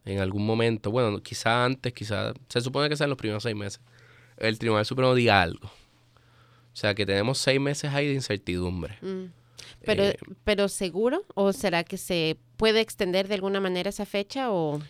en 0.05 0.19
algún 0.19 0.45
momento, 0.45 0.91
bueno, 0.91 1.21
quizá 1.21 1.65
antes, 1.65 1.93
quizá, 1.93 2.33
se 2.47 2.61
supone 2.61 2.89
que 2.89 2.95
sean 2.95 3.09
los 3.09 3.17
primeros 3.17 3.43
seis 3.43 3.55
meses, 3.55 3.81
el 4.37 4.57
Tribunal 4.59 4.85
Supremo 4.85 5.13
diga 5.13 5.41
algo. 5.41 5.67
O 5.67 6.75
sea, 6.75 6.95
que 6.95 7.05
tenemos 7.05 7.37
seis 7.37 7.59
meses 7.59 7.93
ahí 7.93 8.07
de 8.07 8.13
incertidumbre. 8.13 8.97
Mm. 9.01 9.25
Pero, 9.85 10.03
eh, 10.03 10.17
pero 10.43 10.67
seguro, 10.67 11.25
o 11.35 11.51
será 11.53 11.83
que 11.83 11.97
se 11.97 12.37
puede 12.57 12.81
extender 12.81 13.27
de 13.27 13.35
alguna 13.35 13.59
manera 13.59 13.89
esa 13.89 14.05
fecha 14.05 14.51
o 14.51 14.81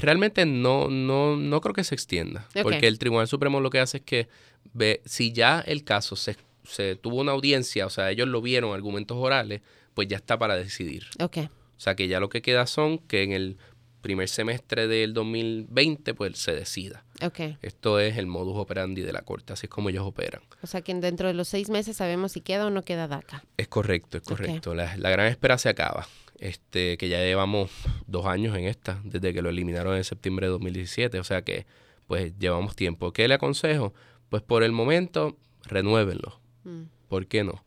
realmente 0.00 0.46
no, 0.46 0.88
no, 0.88 1.36
no 1.36 1.60
creo 1.60 1.74
que 1.74 1.84
se 1.84 1.94
extienda. 1.94 2.46
Porque 2.62 2.86
el 2.86 2.98
Tribunal 2.98 3.28
Supremo 3.28 3.60
lo 3.60 3.70
que 3.70 3.80
hace 3.80 3.98
es 3.98 4.02
que 4.04 4.28
ve, 4.72 5.02
si 5.04 5.32
ya 5.32 5.60
el 5.60 5.84
caso 5.84 6.16
se, 6.16 6.36
se, 6.64 6.96
tuvo 6.96 7.16
una 7.16 7.32
audiencia, 7.32 7.86
o 7.86 7.90
sea, 7.90 8.10
ellos 8.10 8.28
lo 8.28 8.40
vieron, 8.42 8.74
argumentos 8.74 9.16
orales, 9.18 9.62
pues 9.94 10.08
ya 10.08 10.16
está 10.16 10.38
para 10.38 10.56
decidir. 10.56 11.06
Okay. 11.18 11.44
O 11.44 11.80
sea, 11.82 11.94
que 11.94 12.08
ya 12.08 12.20
lo 12.20 12.28
que 12.28 12.42
queda 12.42 12.66
son 12.66 12.98
que 12.98 13.22
en 13.22 13.32
el 13.32 13.56
primer 14.02 14.28
semestre 14.28 14.86
del 14.86 15.12
2020, 15.12 16.14
pues 16.14 16.38
se 16.38 16.54
decida. 16.54 17.04
Okay. 17.22 17.58
Esto 17.60 17.98
es 17.98 18.16
el 18.16 18.26
modus 18.26 18.56
operandi 18.56 19.02
de 19.02 19.12
la 19.12 19.22
Corte, 19.22 19.52
así 19.52 19.66
es 19.66 19.70
como 19.70 19.90
ellos 19.90 20.06
operan. 20.06 20.42
O 20.62 20.66
sea, 20.66 20.80
que 20.80 20.94
dentro 20.94 21.28
de 21.28 21.34
los 21.34 21.48
seis 21.48 21.68
meses 21.68 21.96
sabemos 21.98 22.32
si 22.32 22.40
queda 22.40 22.66
o 22.66 22.70
no 22.70 22.82
queda 22.82 23.08
DACA. 23.08 23.44
Es 23.58 23.68
correcto, 23.68 24.16
es 24.16 24.22
correcto. 24.22 24.74
La, 24.74 24.96
la 24.96 25.10
gran 25.10 25.26
espera 25.26 25.58
se 25.58 25.68
acaba 25.68 26.06
este, 26.40 26.96
que 26.96 27.10
ya 27.10 27.18
llevamos 27.18 27.70
dos 28.06 28.24
años 28.24 28.56
en 28.56 28.64
esta, 28.64 29.00
desde 29.04 29.34
que 29.34 29.42
lo 29.42 29.50
eliminaron 29.50 29.94
en 29.96 30.04
septiembre 30.04 30.46
de 30.46 30.52
2017, 30.52 31.20
o 31.20 31.24
sea 31.24 31.42
que 31.42 31.66
pues 32.06 32.32
llevamos 32.38 32.74
tiempo. 32.74 33.12
¿Qué 33.12 33.28
le 33.28 33.34
aconsejo? 33.34 33.92
Pues 34.30 34.42
por 34.42 34.62
el 34.64 34.72
momento, 34.72 35.36
renuévenlo. 35.64 36.40
Mm. 36.64 36.84
¿Por 37.08 37.26
qué 37.26 37.44
no? 37.44 37.62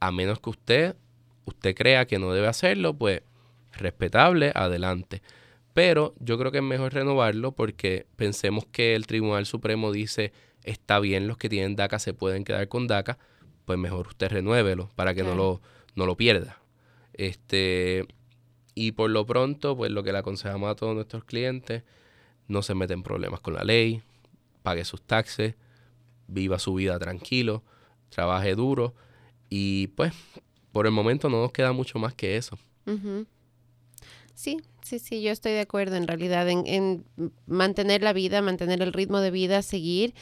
A 0.00 0.10
menos 0.10 0.40
que 0.40 0.50
usted, 0.50 0.96
usted 1.44 1.74
crea 1.74 2.06
que 2.06 2.18
no 2.18 2.32
debe 2.32 2.48
hacerlo, 2.48 2.94
pues 2.94 3.22
respetable, 3.72 4.50
adelante. 4.54 5.22
Pero 5.72 6.14
yo 6.18 6.36
creo 6.36 6.50
que 6.50 6.58
es 6.58 6.64
mejor 6.64 6.94
renovarlo 6.94 7.52
porque 7.52 8.06
pensemos 8.16 8.66
que 8.66 8.96
el 8.96 9.06
Tribunal 9.06 9.46
Supremo 9.46 9.92
dice, 9.92 10.32
está 10.64 10.98
bien, 10.98 11.28
los 11.28 11.36
que 11.36 11.48
tienen 11.48 11.76
DACA 11.76 12.00
se 12.00 12.12
pueden 12.12 12.44
quedar 12.44 12.66
con 12.68 12.88
DACA, 12.88 13.18
pues 13.64 13.78
mejor 13.78 14.08
usted 14.08 14.28
renuévelo 14.28 14.90
para 14.96 15.14
que 15.14 15.22
no, 15.22 15.36
lo, 15.36 15.60
no 15.94 16.06
lo 16.06 16.16
pierda. 16.16 16.58
Este, 17.12 18.06
y 18.76 18.92
por 18.92 19.10
lo 19.10 19.24
pronto, 19.26 19.74
pues 19.74 19.90
lo 19.90 20.04
que 20.04 20.12
le 20.12 20.18
aconsejamos 20.18 20.70
a 20.70 20.76
todos 20.76 20.94
nuestros 20.94 21.24
clientes, 21.24 21.82
no 22.46 22.62
se 22.62 22.74
meten 22.74 23.02
problemas 23.02 23.40
con 23.40 23.54
la 23.54 23.64
ley, 23.64 24.02
pague 24.62 24.84
sus 24.84 25.02
taxes, 25.02 25.54
viva 26.28 26.58
su 26.58 26.74
vida 26.74 26.98
tranquilo, 26.98 27.64
trabaje 28.10 28.54
duro 28.54 28.94
y 29.48 29.88
pues 29.88 30.12
por 30.72 30.86
el 30.86 30.92
momento 30.92 31.30
no 31.30 31.40
nos 31.40 31.52
queda 31.52 31.72
mucho 31.72 31.98
más 31.98 32.14
que 32.14 32.36
eso. 32.36 32.58
Sí, 34.34 34.58
sí, 34.82 34.98
sí, 34.98 35.22
yo 35.22 35.32
estoy 35.32 35.52
de 35.52 35.60
acuerdo 35.60 35.96
en 35.96 36.06
realidad 36.06 36.46
en, 36.46 36.66
en 36.66 37.32
mantener 37.46 38.02
la 38.02 38.12
vida, 38.12 38.42
mantener 38.42 38.82
el 38.82 38.92
ritmo 38.92 39.20
de 39.20 39.30
vida, 39.30 39.62
seguir 39.62 40.14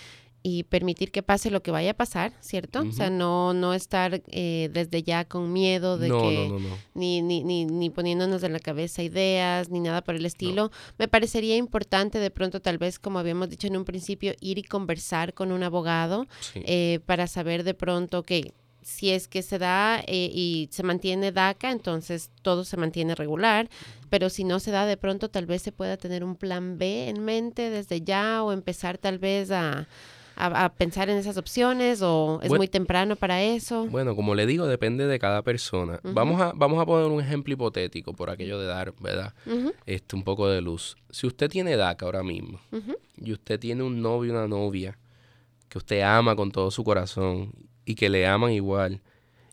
y 0.47 0.65
permitir 0.65 1.11
que 1.11 1.23
pase 1.23 1.51
lo 1.51 1.63
que 1.63 1.71
vaya 1.71 1.93
a 1.93 1.95
pasar, 1.95 2.35
¿cierto? 2.41 2.83
O 2.83 2.93
sea, 2.93 3.09
no, 3.09 3.55
no 3.55 3.73
estar 3.73 4.23
eh, 4.27 4.69
desde 4.75 5.03
ya 5.03 5.25
con 5.25 5.51
miedo 5.55 5.97
de 5.97 6.11
que 6.11 6.53
ni, 6.93 7.23
ni, 7.23 7.43
ni, 7.43 7.65
ni, 7.65 7.89
poniéndonos 7.89 8.43
en 8.43 8.53
la 8.53 8.59
cabeza 8.59 9.03
ideas, 9.03 9.71
ni 9.71 9.81
nada 9.81 10.05
por 10.05 10.17
el 10.17 10.27
estilo. 10.27 10.71
Me 10.99 11.09
parecería 11.09 11.57
importante 11.57 12.19
de 12.19 12.31
pronto, 12.31 12.61
tal 12.61 12.77
vez, 12.77 12.99
como 12.99 13.19
habíamos 13.19 13.49
dicho 13.49 13.69
en 13.69 13.77
un 13.79 13.87
principio, 13.87 14.35
ir 14.41 14.59
y 14.59 14.65
conversar 14.65 15.33
con 15.33 15.51
un 15.51 15.63
abogado 15.63 16.27
eh, 16.55 17.01
para 17.07 17.27
saber 17.27 17.65
de 17.65 17.73
pronto 17.73 18.23
que 18.23 18.53
si 18.83 19.13
es 19.13 19.29
que 19.29 19.41
se 19.41 19.59
da 19.59 20.01
eh, 20.07 20.31
y 20.31 20.69
se 20.71 20.83
mantiene 20.83 21.33
DACA, 21.33 21.71
entonces 21.71 22.31
todo 22.43 22.65
se 22.65 22.77
mantiene 22.77 23.15
regular, 23.15 23.71
pero 24.11 24.29
si 24.29 24.45
no 24.45 24.61
se 24.61 24.73
da 24.73 24.85
de 24.85 24.99
pronto, 24.99 25.31
tal 25.31 25.47
vez 25.47 25.63
se 25.63 25.73
pueda 25.73 25.97
tener 25.97 26.23
un 26.23 26.37
plan 26.37 26.77
B 26.77 27.09
en 27.09 27.25
mente 27.25 27.71
desde 27.71 28.03
ya 28.03 28.43
o 28.45 28.53
empezar 28.53 28.99
tal 28.99 29.19
vez 29.19 29.51
a 29.51 29.89
a, 30.37 30.73
pensar 30.73 31.09
en 31.11 31.19
esas 31.19 31.37
opciones 31.37 32.01
o 32.03 32.41
es 32.43 32.51
muy 32.51 32.69
temprano 32.69 33.17
para 33.17 33.43
eso? 33.43 33.87
Bueno, 33.87 34.17
como 34.17 34.35
le 34.35 34.47
digo, 34.47 34.67
depende 34.67 35.07
de 35.07 35.19
cada 35.19 35.43
persona. 35.43 36.01
vamos, 36.03 36.41
a, 36.41 36.53
vamos 36.55 36.81
a 36.81 36.87
poner 36.87 37.07
un 37.11 37.21
ejemplo 37.21 37.55
hipotético 37.55 38.15
por 38.15 38.31
aquello 38.31 38.59
de 38.59 38.67
dar, 38.67 38.95
¿verdad? 39.01 39.35
este, 39.87 40.17
un 40.17 40.25
poco 40.25 40.49
de 40.49 40.61
luz. 40.61 40.97
Si 41.11 41.27
usted 41.27 41.49
tiene 41.49 41.77
DACA 41.77 42.07
ahora 42.07 42.23
mismo 42.23 42.61
y 43.17 43.33
usted 43.33 43.59
tiene 43.59 43.83
un 43.83 44.01
novio 44.01 44.33
o 44.33 44.37
una 44.37 44.49
novia 44.49 44.99
que 45.69 45.79
usted 45.79 46.03
ama 46.03 46.37
con 46.37 46.51
todo 46.51 46.71
su 46.71 46.85
corazón 46.85 47.53
y 47.85 47.95
que 47.95 48.09
le 48.09 48.27
aman 48.27 48.53
igual, 48.53 49.01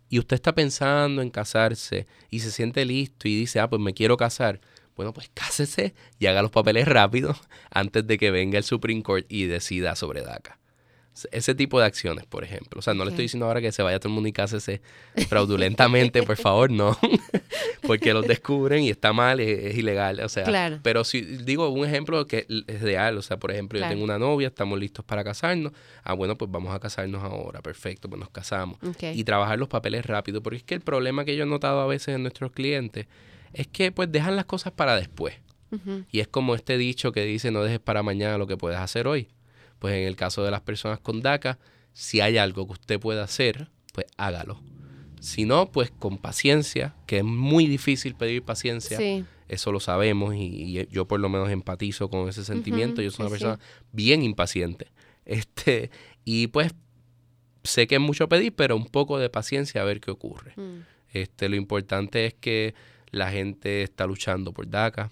y 0.10 0.20
usted 0.20 0.36
está 0.36 0.54
pensando 0.54 1.22
en 1.22 1.30
casarse 1.30 2.06
y 2.30 2.40
se 2.40 2.52
siente 2.52 2.84
listo 2.86 3.30
y 3.30 3.36
dice, 3.36 3.62
ah, 3.62 3.70
pues 3.70 3.82
me 3.82 3.94
quiero 3.94 4.18
casar, 4.18 4.60
bueno, 4.96 5.14
pues 5.14 5.30
cásese 5.34 5.96
y 6.20 6.26
haga 6.28 6.42
los 6.42 6.52
papeles 6.52 6.88
rápido 6.88 7.36
antes 7.72 8.06
de 8.06 8.18
que 8.18 8.30
venga 8.30 8.58
el 8.58 8.64
Supreme 8.64 9.04
Court 9.04 9.26
y 9.30 9.46
decida 9.46 9.96
sobre 9.96 10.22
DACA. 10.22 10.61
Ese 11.32 11.54
tipo 11.54 11.78
de 11.78 11.86
acciones, 11.86 12.26
por 12.26 12.44
ejemplo. 12.46 12.80
O 12.80 12.82
sea, 12.82 12.94
no 12.94 13.04
le 13.04 13.10
estoy 13.12 13.26
diciendo 13.26 13.46
ahora 13.46 13.60
que 13.60 13.74
se 13.74 13.84
vaya 13.84 14.00
todo 14.00 14.08
el 14.08 14.14
mundo 14.16 14.30
y 14.30 14.32
cásese 14.32 14.82
fraudulentamente, 15.28 16.24
por 16.24 16.38
favor, 16.38 16.72
no. 16.72 16.98
Porque 17.86 18.14
los 18.14 18.26
descubren 18.26 18.84
y 18.84 18.90
está 18.90 19.12
mal, 19.12 19.42
es, 19.42 19.76
ilegal. 19.76 20.22
O 20.22 20.30
sea, 20.30 20.80
pero 20.82 21.04
si 21.04 21.22
digo 21.22 21.68
un 21.70 21.86
ejemplo 21.86 22.26
que 22.28 22.48
es 22.68 22.82
real, 22.82 23.18
o 23.18 23.22
sea, 23.22 23.38
por 23.38 23.52
ejemplo, 23.52 23.78
yo 23.78 23.88
tengo 23.90 24.04
una 24.04 24.18
novia, 24.18 24.48
estamos 24.48 24.80
listos 24.80 25.04
para 25.04 25.24
casarnos. 25.24 25.74
Ah, 26.04 26.14
bueno, 26.14 26.38
pues 26.38 26.50
vamos 26.50 26.74
a 26.74 26.80
casarnos 26.80 27.22
ahora, 27.24 27.62
perfecto, 27.62 28.10
pues 28.10 28.20
nos 28.20 28.30
casamos. 28.30 28.78
Y 29.02 29.24
trabajar 29.26 29.60
los 29.60 29.68
papeles 29.68 30.06
rápido, 30.06 30.42
porque 30.42 30.58
es 30.58 30.64
que 30.64 30.76
el 30.76 30.82
problema 30.82 31.26
que 31.26 31.36
yo 31.36 31.44
he 31.44 31.48
notado 31.48 31.82
a 31.82 31.88
veces 31.88 32.16
en 32.16 32.22
nuestros 32.22 32.52
clientes 32.54 33.08
es 33.52 33.68
que 33.68 33.92
pues 33.92 34.10
dejan 34.10 34.38
las 34.38 34.46
cosas 34.46 34.72
para 34.72 34.96
después. 34.96 35.36
Y 36.12 36.22
es 36.22 36.28
como 36.28 36.56
este 36.56 36.78
dicho 36.78 37.12
que 37.12 37.24
dice, 37.26 37.52
no 37.52 37.64
dejes 37.64 37.80
para 37.80 38.02
mañana 38.02 38.38
lo 38.38 38.48
que 38.48 38.58
puedes 38.58 38.80
hacer 38.80 39.08
hoy 39.08 39.28
pues 39.82 39.96
en 39.96 40.08
el 40.08 40.16
caso 40.16 40.44
de 40.44 40.52
las 40.52 40.62
personas 40.62 41.00
con 41.00 41.24
DACA, 41.24 41.58
si 41.92 42.22
hay 42.22 42.38
algo 42.38 42.68
que 42.68 42.74
usted 42.74 43.00
pueda 43.00 43.24
hacer, 43.24 43.68
pues 43.94 44.06
hágalo. 44.16 44.62
Si 45.20 45.46
no, 45.46 45.72
pues 45.72 45.90
con 45.90 46.20
paciencia, 46.20 46.94
que 47.08 47.18
es 47.18 47.24
muy 47.24 47.66
difícil 47.66 48.14
pedir 48.14 48.44
paciencia. 48.44 49.00
Eso 49.48 49.72
lo 49.72 49.80
sabemos 49.80 50.36
y, 50.36 50.88
yo 50.92 51.08
por 51.08 51.20
lo 51.20 51.30
menos 51.30 51.50
empatizo 51.50 52.12
con 52.12 52.30
ese 52.30 52.46
sentimiento. 52.46 53.02
yo 53.02 53.10
soy 53.10 53.24
una 53.24 53.32
persona 53.32 53.60
bien 53.92 54.22
impaciente. 54.22 54.88
Este, 55.26 55.90
y 56.26 56.46
pues 56.46 56.76
sé 57.64 57.88
que 57.88 57.96
es 57.96 58.02
mucho 58.02 58.30
pedir, 58.30 58.54
pero 58.54 58.76
un 58.76 58.86
poco 58.86 59.18
de 59.18 59.32
paciencia 59.32 59.82
a 59.82 59.84
ver 59.84 60.00
qué 60.00 60.12
ocurre. 60.12 60.54
Mm. 60.58 60.82
Este, 61.12 61.50
lo 61.50 61.56
importante 61.56 62.28
es 62.28 62.36
que 62.36 62.76
la 63.10 63.32
gente 63.32 63.82
está 63.82 64.06
luchando 64.06 64.54
por 64.54 64.70
DACA, 64.70 65.10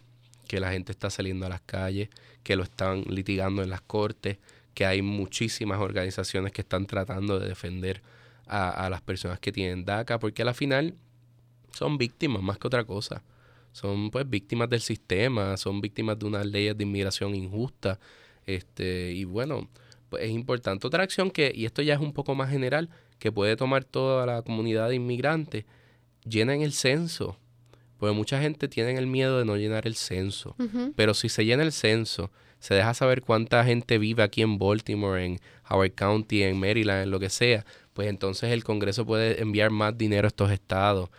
que 0.48 0.60
la 0.60 0.72
gente 0.72 0.92
está 0.92 1.10
saliendo 1.10 1.48
a 1.48 1.50
las 1.50 1.62
calles, 1.62 2.10
que 2.44 2.56
lo 2.56 2.64
están 2.64 3.04
litigando 3.08 3.64
en 3.64 3.70
las 3.72 3.82
cortes, 3.82 4.38
que 4.80 4.86
hay 4.86 5.02
muchísimas 5.02 5.82
organizaciones 5.82 6.54
que 6.54 6.62
están 6.62 6.86
tratando 6.86 7.38
de 7.38 7.50
defender 7.50 8.02
a, 8.48 8.90
las 8.90 9.02
personas 9.02 9.38
que 9.38 9.52
tienen 9.52 9.84
DACA, 9.84 10.20
porque 10.20 10.44
a 10.44 10.46
la 10.46 10.54
final 10.54 10.94
son 11.74 11.98
víctimas 11.98 12.42
más 12.42 12.58
que 12.58 12.68
otra 12.68 12.86
cosa. 12.86 13.22
Son 13.74 14.10
pues 14.10 14.30
víctimas 14.30 14.70
del 14.70 14.80
sistema, 14.80 15.58
son 15.58 15.82
víctimas 15.82 16.18
de 16.18 16.28
unas 16.28 16.46
leyes 16.46 16.78
de 16.78 16.86
inmigración 16.86 17.36
injusta. 17.36 18.00
Este, 18.46 19.12
y 19.12 19.26
bueno, 19.26 19.68
pues 20.08 20.24
es 20.24 20.30
importante. 20.30 20.88
Otra 20.88 21.04
acción 21.04 21.30
que, 21.30 21.52
y 21.54 21.66
esto 21.66 21.82
ya 21.82 21.96
es 21.96 22.00
un 22.00 22.14
poco 22.14 22.34
más 22.34 22.50
general, 22.50 22.90
que 23.20 23.34
puede 23.34 23.58
tomar 23.58 23.84
toda 23.84 24.26
la 24.26 24.44
comunidad 24.44 24.88
de 24.88 24.96
inmigrantes, 24.96 25.66
llenen 26.24 26.62
el 26.62 26.72
censo 26.72 27.38
Porque 27.98 28.16
mucha 28.16 28.40
gente 28.40 28.70
tiene 28.70 28.98
el 28.98 29.08
miedo 29.08 29.40
de 29.40 29.44
no 29.44 29.58
llenar 29.58 29.86
el 29.86 29.96
censo. 29.96 30.56
Pero 30.96 31.14
si 31.14 31.28
se 31.28 31.44
llena 31.44 31.64
el 31.64 31.74
censo, 31.74 32.32
se 32.60 32.76
deja 32.76 32.94
saber 32.94 33.22
cuánta 33.22 33.64
gente 33.64 33.98
vive 33.98 34.24
aquí 34.24 34.42
en 34.42 34.58
Baltimore, 34.58 35.24
en 35.24 35.40
Howard 35.70 35.94
County, 35.94 36.44
en 36.44 36.60
Maryland, 36.60 37.04
en 37.04 37.12
lo 37.12 37.20
que 37.20 37.30
sea, 37.30 37.66
pues 37.94 38.08
entonces 38.08 38.52
el 38.52 38.64
Congreso 38.64 39.06
puede 39.06 39.42
enviar 39.42 39.72
más 39.72 39.98
dinero 39.98 40.28
a 40.28 40.30
estos 40.30 40.52
estados. 40.52 41.10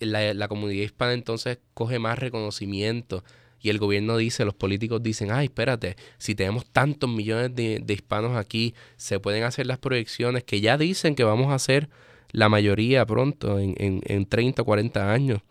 La, 0.00 0.34
la 0.34 0.48
comunidad 0.48 0.84
hispana 0.84 1.12
entonces 1.12 1.58
coge 1.74 1.98
más 1.98 2.18
reconocimiento 2.18 3.22
y 3.62 3.70
el 3.70 3.78
gobierno 3.78 4.16
dice, 4.16 4.44
los 4.44 4.54
políticos 4.54 5.02
dicen, 5.02 5.30
ay, 5.30 5.44
espérate, 5.44 5.96
si 6.18 6.34
tenemos 6.34 6.66
tantos 6.66 7.08
millones 7.08 7.54
de, 7.54 7.84
hispanos 7.88 8.36
aquí, 8.36 8.74
se 8.96 9.20
pueden 9.20 9.44
hacer 9.44 9.66
las 9.66 9.78
proyecciones 9.78 10.42
que 10.42 10.60
ya 10.60 10.76
dicen 10.76 11.14
que 11.14 11.22
vamos 11.22 11.52
a 11.52 11.54
hacer 11.54 11.88
la 12.32 12.48
mayoría 12.48 13.06
pronto, 13.06 13.60
en, 13.60 13.74
en, 13.78 14.00
en 14.04 14.26
30 14.26 14.62
o 14.62 14.64
40 14.64 15.12
años. 15.12 15.42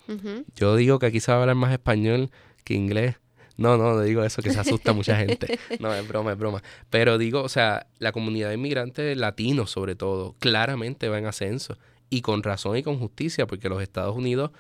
Yo 0.56 0.76
digo 0.76 1.00
que 1.00 1.06
aquí 1.06 1.22
se 1.22 1.32
va 1.32 1.38
a 1.38 1.42
hablar 1.42 1.56
más 1.56 1.72
español 1.72 2.32
que 2.66 2.74
inglés. 2.74 3.16
No, 3.58 3.78
no, 3.78 3.94
no 3.94 4.02
digo 4.02 4.24
eso, 4.24 4.42
que 4.42 4.52
se 4.52 4.60
asusta 4.60 4.94
mucha 4.94 5.16
gente. 5.18 5.60
No, 5.80 5.94
es 5.94 6.08
broma, 6.08 6.32
es 6.32 6.38
broma. 6.38 6.64
Pero 6.90 7.18
digo, 7.18 7.42
o 7.42 7.50
sea, 7.50 7.88
la 8.00 8.12
comunidad 8.12 8.50
de 8.50 8.56
inmigrantes 8.56 9.18
latinos, 9.18 9.72
sobre 9.72 9.96
todo, 9.96 10.36
claramente 10.40 11.10
va 11.10 11.18
en 11.18 11.26
ascenso. 11.26 11.78
Y 12.10 12.22
con 12.22 12.44
razón 12.44 12.78
y 12.78 12.84
con 12.84 12.98
justicia, 13.00 13.48
porque 13.48 13.70
los 13.70 13.82
Estados 13.82 14.16
Unidos 14.16 14.52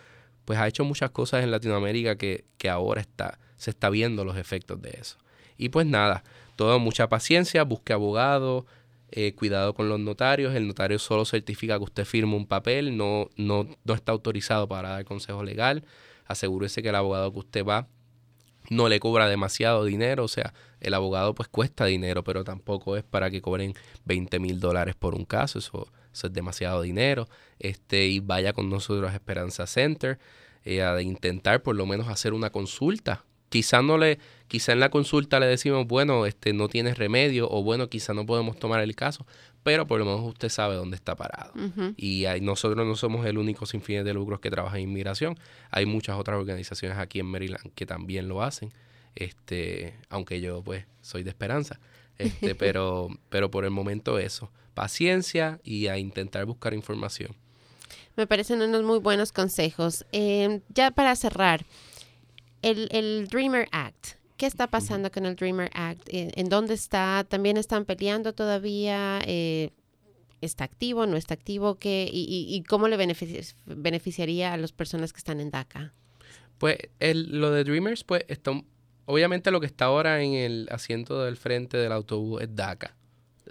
pues 0.45 0.59
ha 0.59 0.67
hecho 0.67 0.83
muchas 0.83 1.11
cosas 1.11 1.43
en 1.43 1.51
Latinoamérica 1.51 2.17
que, 2.17 2.45
ahora 2.69 3.01
está, 3.01 3.39
se 3.57 3.69
está 3.69 3.89
viendo 3.89 4.25
los 4.25 4.37
efectos 4.37 4.81
de 4.81 4.97
eso. 4.99 5.17
Y 5.57 5.69
pues 5.69 5.85
nada, 5.85 6.23
todo 6.55 6.79
mucha 6.79 7.09
paciencia, 7.09 7.63
busque 7.63 7.93
abogado, 7.93 8.65
eh, 9.11 9.33
cuidado 9.33 9.73
con 9.73 9.89
los 9.89 9.99
notarios, 9.99 10.55
el 10.55 10.67
notario 10.67 10.97
solo 10.99 11.25
certifica 11.25 11.77
que 11.77 11.83
usted 11.83 12.05
firma 12.05 12.35
un 12.35 12.47
papel, 12.47 12.97
no, 12.97 13.29
no, 13.35 13.67
no 13.83 13.93
está 13.93 14.11
autorizado 14.11 14.67
para 14.67 14.89
dar 14.89 15.05
consejo 15.05 15.43
legal, 15.43 15.83
asegúrese 16.25 16.81
que 16.81 16.89
el 16.89 16.95
abogado 16.95 17.31
que 17.31 17.39
usted 17.39 17.65
va 17.65 17.87
no 18.71 18.87
le 18.87 19.01
cobra 19.01 19.27
demasiado 19.27 19.83
dinero, 19.83 20.23
o 20.23 20.27
sea, 20.29 20.53
el 20.79 20.93
abogado 20.93 21.35
pues 21.35 21.49
cuesta 21.49 21.85
dinero, 21.85 22.23
pero 22.23 22.45
tampoco 22.45 22.95
es 22.95 23.03
para 23.03 23.29
que 23.29 23.41
cobren 23.41 23.73
20 24.05 24.39
mil 24.39 24.61
dólares 24.61 24.95
por 24.95 25.13
un 25.13 25.25
caso, 25.25 25.59
eso 25.59 25.87
es 26.13 26.33
demasiado 26.33 26.81
dinero, 26.81 27.27
este, 27.59 28.07
y 28.07 28.21
vaya 28.21 28.53
con 28.53 28.69
nosotros 28.69 29.11
a 29.11 29.15
Esperanza 29.15 29.67
Center 29.67 30.19
eh, 30.63 30.83
a 30.83 31.01
intentar 31.01 31.63
por 31.63 31.75
lo 31.75 31.85
menos 31.85 32.07
hacer 32.07 32.33
una 32.33 32.49
consulta. 32.49 33.25
Quizá 33.51 33.83
no 33.83 33.99
le, 33.99 34.17
quizá 34.47 34.71
en 34.71 34.79
la 34.79 34.89
consulta 34.89 35.39
le 35.39 35.45
decimos, 35.45 35.85
bueno, 35.85 36.25
este 36.25 36.53
no 36.53 36.69
tienes 36.69 36.97
remedio, 36.97 37.47
o 37.51 37.61
bueno, 37.61 37.87
quizá 37.87 38.15
no 38.15 38.25
podemos 38.25 38.57
tomar 38.57 38.81
el 38.81 38.95
caso, 38.95 39.27
pero 39.61 39.85
por 39.85 39.99
lo 39.99 40.05
menos 40.05 40.21
usted 40.21 40.49
sabe 40.49 40.75
dónde 40.75 40.95
está 40.95 41.15
parado. 41.15 41.53
Y 41.97 42.25
nosotros 42.41 42.87
no 42.87 42.95
somos 42.95 43.25
el 43.27 43.37
único 43.37 43.67
sin 43.67 43.81
fines 43.81 44.05
de 44.05 44.13
lucros 44.13 44.39
que 44.39 44.49
trabaja 44.49 44.77
en 44.77 44.83
inmigración. 44.83 45.37
Hay 45.69 45.85
muchas 45.85 46.17
otras 46.17 46.39
organizaciones 46.39 46.97
aquí 46.97 47.19
en 47.19 47.27
Maryland 47.27 47.71
que 47.75 47.85
también 47.85 48.27
lo 48.27 48.41
hacen. 48.41 48.73
Este, 49.13 49.93
aunque 50.09 50.41
yo 50.41 50.63
pues 50.63 50.85
soy 51.01 51.21
de 51.21 51.29
esperanza. 51.29 51.79
Este, 52.17 52.55
pero, 52.55 53.09
pero 53.29 53.51
por 53.51 53.65
el 53.65 53.71
momento 53.71 54.17
eso 54.17 54.49
paciencia 54.73 55.59
y 55.63 55.87
a 55.87 55.97
intentar 55.97 56.45
buscar 56.45 56.73
información. 56.73 57.35
Me 58.15 58.27
parecen 58.27 58.61
unos 58.61 58.83
muy 58.83 58.99
buenos 58.99 59.31
consejos. 59.31 60.05
Em, 60.11 60.61
ya 60.69 60.91
para 60.91 61.15
cerrar, 61.15 61.65
el, 62.61 63.27
Dreamer 63.27 63.67
Act. 63.71 64.17
¿Qué 64.37 64.45
está 64.45 64.67
pasando 64.67 65.11
con 65.11 65.25
el 65.25 65.35
Dreamer 65.35 65.69
Act? 65.73 66.01
¿En 66.07 66.49
dónde 66.49 66.73
está? 66.73 67.25
¿También 67.27 67.57
están 67.57 67.85
peleando 67.85 68.33
todavía? 68.33 69.19
Eh, 69.25 69.71
¿Está 70.41 70.63
activo? 70.63 71.05
¿No 71.05 71.17
está 71.17 71.35
activo? 71.35 71.75
¿Qué, 71.75 72.09
y, 72.11 72.63
cómo 72.63 72.87
le 72.87 72.97
beneficiaría 73.65 74.53
a 74.53 74.57
las 74.57 74.71
personas 74.71 75.13
que 75.13 75.19
están 75.19 75.39
en 75.39 75.51
DACA? 75.51 75.91
Pues 76.57 76.77
el, 76.99 77.39
lo 77.39 77.51
de 77.51 77.63
Dreamers, 77.63 78.03
pues 78.03 78.25
está, 78.27 78.51
obviamente 79.05 79.51
lo 79.51 79.59
que 79.59 79.67
está 79.67 79.85
ahora 79.85 80.23
en 80.23 80.33
el 80.33 80.67
asiento 80.71 81.23
del 81.23 81.37
frente 81.37 81.77
del 81.77 81.91
autobús 81.91 82.41
es 82.41 82.55
DACA 82.55 82.95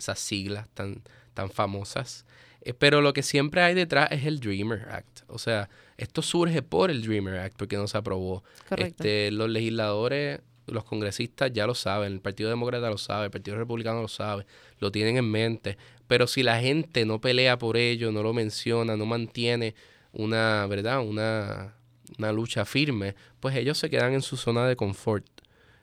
esas 0.01 0.19
siglas 0.19 0.69
tan, 0.75 1.03
tan 1.41 1.51
famosas. 1.51 2.27
Eh, 2.61 2.75
pero 2.75 3.01
lo 3.01 3.15
que 3.15 3.23
siempre 3.23 3.63
hay 3.63 3.75
detrás 3.75 4.13
es 4.13 4.27
el 4.27 4.41
Dreamer 4.41 4.89
Act. 4.91 5.23
O 5.29 5.39
sea, 5.39 5.71
esto 5.97 6.21
surge 6.21 6.63
por 6.63 6.91
el 6.91 7.03
Dreamer 7.03 7.39
Act 7.39 7.57
porque 7.57 7.77
no 7.77 7.89
se 7.89 7.97
aprobó. 7.97 8.45
Este, 8.77 9.31
los 9.31 9.49
legisladores, 9.49 10.41
los 10.67 10.85
congresistas 10.85 11.51
ya 11.53 11.67
lo 11.67 11.75
saben, 11.75 12.13
el 12.13 12.21
Partido 12.21 12.51
Demócrata 12.51 12.91
lo 12.91 12.99
sabe, 12.99 13.27
el 13.27 13.31
Partido 13.31 13.57
Republicano 13.57 14.03
lo 14.03 14.09
sabe, 14.09 14.45
lo 14.81 14.93
tienen 14.93 15.17
en 15.17 15.31
mente. 15.31 15.79
Pero 16.07 16.27
si 16.27 16.43
la 16.43 16.61
gente 16.61 17.07
no 17.07 17.21
pelea 17.21 17.59
por 17.59 17.79
ello, 17.79 18.13
no 18.13 18.23
lo 18.23 18.35
menciona, 18.35 18.97
no 18.97 19.07
mantiene 19.07 19.75
una, 20.13 20.67
¿verdad? 20.67 21.01
Una, 21.01 21.75
una 22.19 22.33
lucha 22.33 22.67
firme, 22.67 23.15
pues 23.41 23.57
ellos 23.57 23.79
se 23.79 23.89
quedan 23.89 24.13
en 24.13 24.21
su 24.21 24.37
zona 24.37 24.69
de 24.69 24.77
confort. 24.77 25.25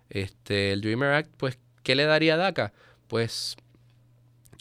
Este, 0.09 0.73
el 0.73 0.81
Dreamer 0.81 1.13
Act, 1.13 1.31
pues, 1.37 1.57
¿qué 1.81 1.95
le 1.95 2.03
daría 2.03 2.35
a 2.35 2.37
DACA? 2.37 2.73
Pues 3.07 3.55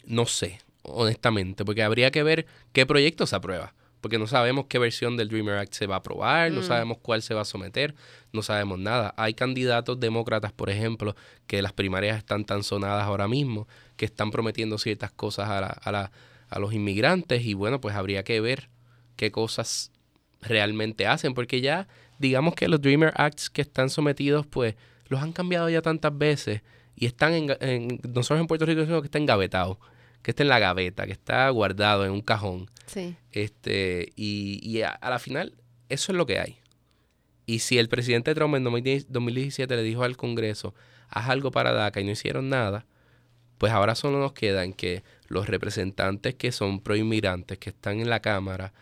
no 0.07 0.25
sé, 0.25 0.59
honestamente, 0.87 1.65
porque 1.65 1.83
habría 1.83 2.11
que 2.11 2.23
ver 2.23 2.45
qué 2.73 2.85
proyecto 2.85 3.25
se 3.27 3.35
aprueba. 3.35 3.73
Porque 4.01 4.19
no 4.19 4.27
sabemos 4.27 4.67
qué 4.67 4.77
versión 4.77 5.17
del 5.17 5.27
Dreamer 5.27 5.57
Act 5.57 5.73
se 5.73 5.87
va 5.87 5.95
a 5.95 5.97
aprobar, 5.99 6.51
no 6.51 6.61
mm. 6.61 6.63
sabemos 6.63 6.97
cuál 7.01 7.21
se 7.23 7.33
va 7.33 7.41
a 7.41 7.45
someter, 7.45 7.95
no 8.31 8.43
sabemos 8.43 8.77
nada. 8.77 9.13
Hay 9.17 9.33
candidatos 9.33 9.99
demócratas, 9.99 10.51
por 10.51 10.69
ejemplo, 10.69 11.15
que 11.47 11.61
las 11.61 11.73
primarias 11.73 12.17
están 12.17 12.45
tan 12.45 12.63
sonadas 12.63 13.03
ahora 13.03 13.27
mismo, 13.27 13.67
que 13.95 14.05
están 14.05 14.29
prometiendo 14.29 14.77
ciertas 14.77 15.11
cosas 15.11 15.49
a, 15.49 15.79
a, 15.83 16.11
a 16.49 16.59
los 16.59 16.73
inmigrantes 16.73 17.43
y 17.43 17.55
bueno, 17.55 17.81
pues 17.81 17.95
habría 17.95 18.23
que 18.23 18.39
ver 18.39 18.69
qué 19.15 19.31
cosas 19.31 19.91
realmente 20.41 21.07
hacen, 21.07 21.33
porque 21.33 21.61
ya 21.61 21.87
digamos 22.19 22.55
que 22.55 22.67
los 22.67 22.81
Dreamer 22.81 23.13
Acts 23.15 23.49
que 23.49 23.61
están 23.61 23.89
sometidos, 23.89 24.45
pues 24.45 24.75
los 25.07 25.21
han 25.21 25.33
cambiado 25.33 25.69
ya 25.69 25.81
tantas 25.81 26.15
veces 26.17 26.61
y 26.95 27.05
están 27.05 27.33
en, 27.33 27.99
nosotros 28.03 28.39
en 28.39 28.47
Puerto 28.47 28.65
Rico 28.65 28.81
decimos 28.81 29.01
que 29.01 29.07
está 29.07 29.19
engavetado 29.19 29.79
que 30.21 30.31
está 30.31 30.43
en 30.43 30.49
la 30.49 30.59
gaveta, 30.59 31.05
que 31.05 31.13
está 31.13 31.49
guardado 31.49 32.05
en 32.05 32.11
un 32.11 32.21
cajón. 32.21 32.69
Sí. 32.85 33.15
Este, 33.31 34.11
y, 34.15 34.81
a, 34.81 34.99
la 35.01 35.19
final, 35.19 35.55
eso 35.89 36.11
es 36.11 36.17
lo 36.17 36.25
que 36.25 36.39
hay. 36.39 36.57
Y 37.45 37.59
si 37.59 37.77
el 37.77 37.87
presidente 37.87 38.35
Trump 38.35 38.55
en 38.55 38.63
2017 38.63 39.75
le 39.75 39.83
dijo 39.83 40.03
al 40.03 40.17
Congreso, 40.17 40.73
haz 41.09 41.29
algo 41.29 41.51
para 41.51 41.71
DACA 41.71 42.01
y 42.01 42.03
no 42.03 42.11
hicieron 42.11 42.49
nada, 42.49 42.85
pues 43.57 43.71
ahora 43.71 43.95
solo 43.95 44.19
nos 44.19 44.33
quedan 44.33 44.73
que 44.73 45.03
los 45.27 45.47
representantes 45.47 46.35
que 46.35 46.51
son 46.51 46.81
proinmigrantes, 46.81 47.57
que 47.57 47.69
están 47.69 47.99
en 47.99 48.09
la 48.09 48.21
Cámara, 48.21 48.73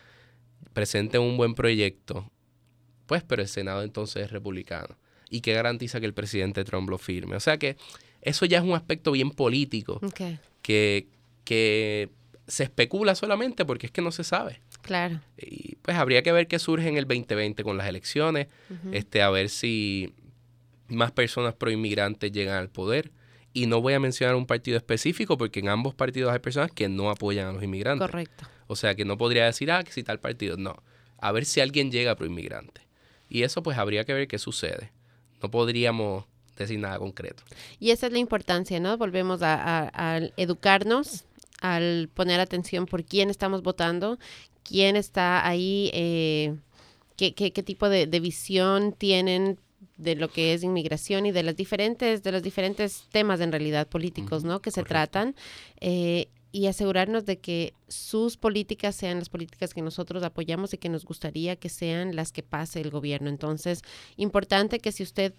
presenten 0.73 1.21
un 1.21 1.37
buen 1.37 1.55
proyecto, 1.55 2.29
pues 3.05 3.23
pero 3.23 3.41
el 3.41 3.47
Senado 3.47 3.83
entonces 3.83 4.23
es 4.23 4.31
republicano. 4.31 4.97
¿Y 5.29 5.41
que 5.41 5.53
garantiza 5.53 5.99
que 5.99 6.05
el 6.05 6.13
presidente 6.13 6.63
Trump 6.63 6.89
lo 6.89 6.97
firme? 6.97 7.35
O 7.35 7.39
sea 7.39 7.57
que 7.57 7.77
eso 8.21 8.45
ya 8.45 8.57
es 8.59 8.63
un 8.63 8.73
aspecto 8.73 9.11
bien 9.11 9.31
político 9.31 9.99
que, 10.61 11.07
que 11.45 12.09
se 12.47 12.63
especula 12.63 13.15
solamente 13.15 13.65
porque 13.65 13.87
es 13.87 13.91
que 13.91 14.01
no 14.01 14.11
se 14.11 14.23
sabe. 14.23 14.61
Claro. 14.81 15.19
Y 15.37 15.75
pues 15.77 15.97
habría 15.97 16.21
que 16.21 16.31
ver 16.31 16.47
qué 16.47 16.59
surge 16.59 16.87
en 16.87 16.97
el 16.97 17.05
2020 17.05 17.63
con 17.63 17.77
las 17.77 17.87
elecciones, 17.87 18.47
este, 18.91 19.21
a 19.21 19.29
ver 19.29 19.49
si 19.49 20.13
más 20.87 21.11
personas 21.11 21.55
pro-inmigrantes 21.55 22.31
llegan 22.31 22.57
al 22.57 22.69
poder. 22.69 23.11
Y 23.53 23.67
no 23.67 23.81
voy 23.81 23.93
a 23.93 23.99
mencionar 23.99 24.35
un 24.35 24.45
partido 24.45 24.77
específico 24.77 25.37
porque 25.37 25.61
en 25.61 25.69
ambos 25.69 25.95
partidos 25.95 26.31
hay 26.31 26.39
personas 26.39 26.71
que 26.71 26.89
no 26.89 27.09
apoyan 27.09 27.47
a 27.47 27.51
los 27.53 27.63
inmigrantes. 27.63 28.05
Correcto. 28.05 28.45
O 28.67 28.75
sea 28.75 28.95
que 28.95 29.05
no 29.05 29.17
podría 29.17 29.45
decir, 29.45 29.71
ah, 29.71 29.83
que 29.83 29.91
si 29.91 30.03
tal 30.03 30.19
partido. 30.19 30.57
No. 30.57 30.75
A 31.17 31.31
ver 31.31 31.45
si 31.45 31.61
alguien 31.61 31.89
llega 31.89 32.15
pro-inmigrante. 32.15 32.81
Y 33.29 33.43
eso 33.43 33.63
pues 33.63 33.77
habría 33.77 34.03
que 34.03 34.13
ver 34.13 34.27
qué 34.27 34.37
sucede. 34.37 34.91
No 35.41 35.49
podríamos 35.49 36.25
decir 36.57 36.79
nada 36.79 36.99
concreto. 36.99 37.43
Y 37.79 37.91
esa 37.91 38.07
es 38.07 38.13
la 38.13 38.19
importancia, 38.19 38.79
¿no? 38.79 38.97
Volvemos 38.97 39.41
a, 39.41 39.89
a 39.93 40.17
educarnos 40.37 41.25
al 41.61 42.09
poner 42.13 42.39
atención 42.39 42.85
por 42.85 43.03
quién 43.03 43.29
estamos 43.29 43.63
votando, 43.63 44.19
quién 44.63 44.95
está 44.95 45.47
ahí, 45.47 45.89
eh, 45.93 46.55
qué, 47.15 47.33
qué, 47.33 47.63
tipo 47.63 47.89
de, 47.89 48.07
visión 48.19 48.93
tienen 48.93 49.59
de 49.97 50.15
lo 50.15 50.29
que 50.29 50.53
es 50.53 50.63
inmigración 50.63 51.25
y 51.25 51.31
de 51.31 51.43
las 51.43 51.55
diferentes, 51.55 52.23
de 52.23 52.31
los 52.31 52.43
diferentes 52.43 53.05
temas 53.11 53.39
en 53.39 53.51
realidad 53.51 53.87
políticos, 53.87 54.43
¿no? 54.43 54.61
Que 54.61 54.71
se 54.71 54.83
tratan. 54.83 55.35
Eh, 55.79 56.27
y 56.51 56.67
asegurarnos 56.67 57.25
de 57.25 57.37
que 57.39 57.73
sus 57.89 58.37
políticas 58.37 58.95
sean 58.95 59.19
las 59.19 59.27
políticas 59.27 59.73
que 59.73 59.81
nosotros 59.81 60.23
apoyamos 60.23 60.73
y 60.73 60.77
que 60.77 60.87
nos 60.87 61.03
gustaría 61.03 61.57
que 61.57 61.67
sean 61.67 62.15
las 62.15 62.31
que 62.31 62.43
pase 62.43 62.79
el 62.79 62.91
gobierno. 62.91 63.29
Entonces, 63.29 63.81
importante 64.15 64.79
que 64.79 64.93
si 64.93 65.03
usted 65.03 65.33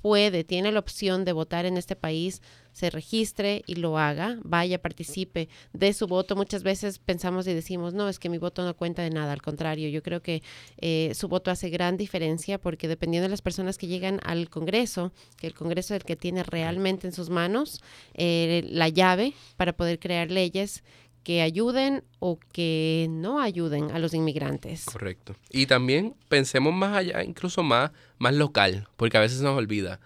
puede, 0.00 0.44
tiene 0.44 0.72
la 0.72 0.80
opción 0.80 1.24
de 1.24 1.32
votar 1.32 1.66
en 1.66 1.76
este 1.76 1.96
país, 1.96 2.42
se 2.72 2.90
registre 2.90 3.62
y 3.66 3.74
lo 3.74 3.98
haga, 3.98 4.38
vaya, 4.42 4.80
participe 4.80 5.48
de 5.72 5.92
su 5.92 6.06
voto. 6.06 6.36
Muchas 6.36 6.62
veces 6.62 6.98
pensamos 6.98 7.46
y 7.46 7.54
decimos, 7.54 7.94
no, 7.94 8.08
es 8.08 8.18
que 8.18 8.28
mi 8.28 8.38
voto 8.38 8.64
no 8.64 8.76
cuenta 8.76 9.02
de 9.02 9.10
nada, 9.10 9.32
al 9.32 9.42
contrario, 9.42 9.88
yo 9.88 10.02
creo 10.02 10.22
que 10.22 10.42
eh, 10.78 11.12
su 11.14 11.28
voto 11.28 11.50
hace 11.50 11.68
gran 11.70 11.96
diferencia 11.96 12.58
porque 12.58 12.88
dependiendo 12.88 13.24
de 13.24 13.30
las 13.30 13.42
personas 13.42 13.76
que 13.76 13.86
llegan 13.86 14.20
al 14.24 14.48
Congreso, 14.48 15.12
que 15.36 15.46
el 15.46 15.54
Congreso 15.54 15.94
es 15.94 16.00
el 16.00 16.06
que 16.06 16.16
tiene 16.16 16.42
realmente 16.42 17.06
en 17.06 17.12
sus 17.12 17.30
manos 17.30 17.80
eh, 18.14 18.64
la 18.68 18.88
llave 18.88 19.34
para 19.56 19.72
poder 19.72 19.98
crear 19.98 20.30
leyes 20.30 20.82
que 21.22 21.42
ayuden 21.42 22.02
o 22.18 22.38
que 22.52 23.06
no 23.10 23.40
ayuden 23.40 23.90
a 23.90 23.98
los 23.98 24.14
inmigrantes. 24.14 24.84
Correcto. 24.84 25.36
Y 25.50 25.66
también 25.66 26.14
pensemos 26.28 26.72
más 26.72 26.96
allá, 26.96 27.22
incluso 27.22 27.62
más, 27.62 27.90
más 28.18 28.34
local, 28.34 28.88
porque 28.96 29.16
a 29.16 29.20
veces 29.20 29.38
se 29.38 29.44
nos 29.44 29.56
olvida. 29.56 30.00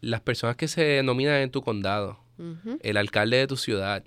Las 0.00 0.20
personas 0.20 0.56
que 0.56 0.68
se 0.68 1.02
nominan 1.02 1.40
en 1.40 1.50
tu 1.50 1.62
condado, 1.62 2.20
el 2.80 2.96
alcalde 2.96 3.38
de 3.38 3.46
tu 3.46 3.56
ciudad, 3.56 4.04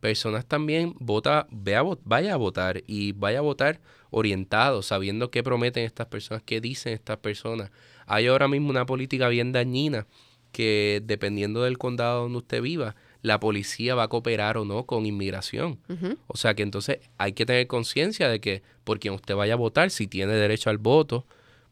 personas 0.00 0.46
también 0.46 0.94
vota, 0.98 1.46
vea, 1.50 1.82
vaya 2.04 2.34
a 2.34 2.36
votar 2.36 2.82
y 2.86 3.12
vaya 3.12 3.38
a 3.38 3.42
votar 3.42 3.80
orientado, 4.10 4.82
sabiendo 4.82 5.30
qué 5.30 5.42
prometen 5.42 5.84
estas 5.84 6.06
personas, 6.06 6.42
qué 6.44 6.60
dicen 6.60 6.92
estas 6.92 7.18
personas. 7.18 7.70
Hay 8.06 8.26
ahora 8.26 8.48
mismo 8.48 8.70
una 8.70 8.86
política 8.86 9.28
bien 9.28 9.52
dañina 9.52 10.06
que 10.52 11.02
dependiendo 11.04 11.62
del 11.62 11.78
condado 11.78 12.22
donde 12.22 12.38
usted 12.38 12.62
viva, 12.62 12.96
la 13.22 13.40
policía 13.40 13.94
va 13.94 14.04
a 14.04 14.08
cooperar 14.08 14.58
o 14.58 14.64
no 14.64 14.86
con 14.86 15.06
inmigración. 15.06 15.80
O 16.26 16.36
sea 16.36 16.54
que 16.54 16.62
entonces 16.62 16.98
hay 17.16 17.32
que 17.32 17.46
tener 17.46 17.66
conciencia 17.66 18.28
de 18.28 18.40
que 18.40 18.62
por 18.84 19.00
quien 19.00 19.14
usted 19.14 19.34
vaya 19.34 19.54
a 19.54 19.56
votar, 19.56 19.90
si 19.90 20.06
tiene 20.06 20.32
derecho 20.34 20.70
al 20.70 20.78
voto, 20.78 21.26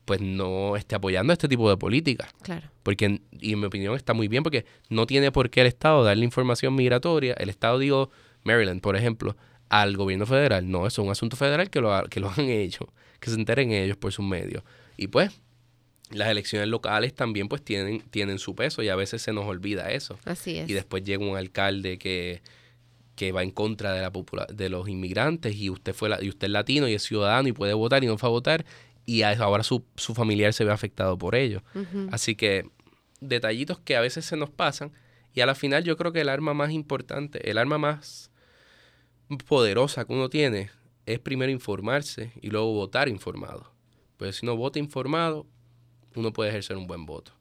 pues 0.04 0.20
no 0.20 0.76
esté 0.76 0.94
apoyando 0.94 1.32
este 1.32 1.48
tipo 1.48 1.68
de 1.68 1.76
políticas. 1.76 2.32
Claro. 2.42 2.68
Porque, 2.82 3.20
y 3.32 3.52
en 3.52 3.60
mi 3.60 3.66
opinión 3.66 3.94
está 3.96 4.14
muy 4.14 4.28
bien, 4.28 4.42
porque 4.42 4.64
no 4.88 5.06
tiene 5.06 5.32
por 5.32 5.50
qué 5.50 5.62
el 5.62 5.66
Estado 5.66 6.04
darle 6.04 6.24
información 6.24 6.74
migratoria. 6.74 7.34
El 7.34 7.48
Estado, 7.48 7.78
digo, 7.78 8.10
Maryland, 8.44 8.80
por 8.80 8.96
ejemplo, 8.96 9.36
al 9.68 9.96
gobierno 9.96 10.26
federal. 10.26 10.70
No, 10.70 10.86
eso 10.86 11.02
es 11.02 11.06
un 11.06 11.10
asunto 11.10 11.36
federal 11.36 11.70
que 11.70 11.80
lo, 11.80 12.04
que 12.04 12.20
lo 12.20 12.30
han 12.30 12.40
hecho, 12.48 12.88
que 13.20 13.30
se 13.30 13.36
enteren 13.36 13.72
ellos 13.72 13.96
por 13.96 14.12
sus 14.12 14.24
medios. 14.24 14.62
Y 14.96 15.08
pues, 15.08 15.30
las 16.10 16.28
elecciones 16.28 16.68
locales 16.68 17.14
también 17.14 17.48
pues 17.48 17.62
tienen, 17.62 18.00
tienen 18.10 18.38
su 18.38 18.54
peso 18.54 18.82
y 18.82 18.88
a 18.88 18.96
veces 18.96 19.22
se 19.22 19.32
nos 19.32 19.46
olvida 19.46 19.90
eso. 19.90 20.18
Así 20.24 20.58
es. 20.58 20.68
Y 20.68 20.72
después 20.72 21.02
llega 21.02 21.24
un 21.24 21.36
alcalde 21.36 21.98
que, 21.98 22.42
que 23.16 23.32
va 23.32 23.42
en 23.42 23.50
contra 23.50 23.92
de 23.92 24.02
la 24.02 24.12
de 24.52 24.68
los 24.68 24.88
inmigrantes 24.88 25.56
y 25.56 25.70
usted 25.70 25.94
fue 25.94 26.10
y 26.22 26.28
usted 26.28 26.46
es 26.46 26.52
latino 26.52 26.88
y 26.88 26.94
es 26.94 27.02
ciudadano 27.02 27.48
y 27.48 27.52
puede 27.52 27.74
votar 27.74 28.04
y 28.04 28.06
no 28.06 28.18
fue 28.18 28.28
a 28.28 28.30
votar 28.30 28.64
y 29.04 29.22
ahora 29.22 29.62
su, 29.62 29.84
su 29.96 30.14
familiar 30.14 30.52
se 30.52 30.64
ve 30.64 30.72
afectado 30.72 31.16
por 31.16 31.34
ello. 31.34 31.62
Así 32.10 32.34
que 32.34 32.68
detallitos 33.20 33.78
que 33.78 33.96
a 33.96 34.00
veces 34.00 34.24
se 34.26 34.36
nos 34.36 34.50
pasan 34.50 34.92
y 35.32 35.40
a 35.40 35.46
la 35.46 35.54
final 35.54 35.84
yo 35.84 35.96
creo 35.96 36.12
que 36.12 36.20
el 36.20 36.28
arma 36.28 36.54
más 36.54 36.72
importante, 36.72 37.50
el 37.50 37.58
arma 37.58 37.78
más 37.78 38.30
poderosa 39.48 40.04
que 40.04 40.12
uno 40.12 40.28
tiene 40.28 40.70
es 41.06 41.20
primero 41.20 41.52
informarse 41.52 42.32
y 42.40 42.50
luego 42.50 42.72
votar 42.72 43.08
informado. 43.08 43.72
Pues 44.16 44.36
si 44.36 44.46
no 44.46 44.56
vota 44.56 44.78
informado, 44.78 45.46
uno 46.16 46.32
puede 46.32 46.50
ejercer 46.50 46.76
un 46.76 46.86
buen 46.86 47.06
voto. 47.06 47.32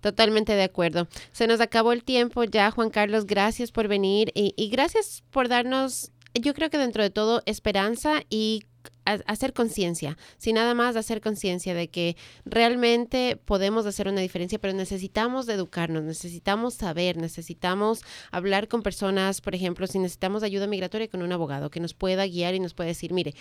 Totalmente 0.00 0.54
de 0.54 0.62
acuerdo. 0.62 1.08
Se 1.32 1.46
nos 1.46 1.60
acabó 1.60 1.92
el 1.92 2.04
tiempo 2.04 2.44
ya, 2.44 2.70
Juan 2.70 2.90
Carlos. 2.90 3.26
Gracias 3.26 3.70
por 3.70 3.86
venir 3.86 4.32
y, 4.34 4.68
gracias 4.70 5.22
por 5.30 5.48
darnos, 5.48 6.10
yo 6.34 6.54
creo 6.54 6.70
que 6.70 6.78
dentro 6.78 7.02
de 7.02 7.10
todo, 7.10 7.42
esperanza 7.46 8.22
y 8.30 8.64
hacer 9.04 9.52
conciencia, 9.52 10.16
sin 10.38 10.54
nada 10.54 10.72
más 10.72 10.96
hacer 10.96 11.20
conciencia 11.20 11.74
de 11.74 11.88
que 11.88 12.16
realmente 12.44 13.36
podemos 13.36 13.84
hacer 13.84 14.08
una 14.08 14.20
diferencia, 14.20 14.58
pero 14.58 14.72
necesitamos 14.72 15.48
educarnos, 15.48 16.04
necesitamos 16.04 16.74
saber, 16.74 17.16
necesitamos 17.16 18.02
hablar 18.30 18.68
con 18.68 18.82
personas, 18.82 19.40
por 19.40 19.54
ejemplo, 19.54 19.86
si 19.86 19.98
necesitamos 19.98 20.42
ayuda 20.42 20.66
migratoria 20.66 21.08
con 21.08 21.22
un 21.22 21.32
abogado 21.32 21.70
que 21.70 21.80
nos 21.80 21.92
pueda 21.92 22.26
guiar 22.26 22.54
y 22.54 22.60
nos 22.60 22.72
pueda 22.72 22.88
decir, 22.88 23.12
mire, 23.12 23.34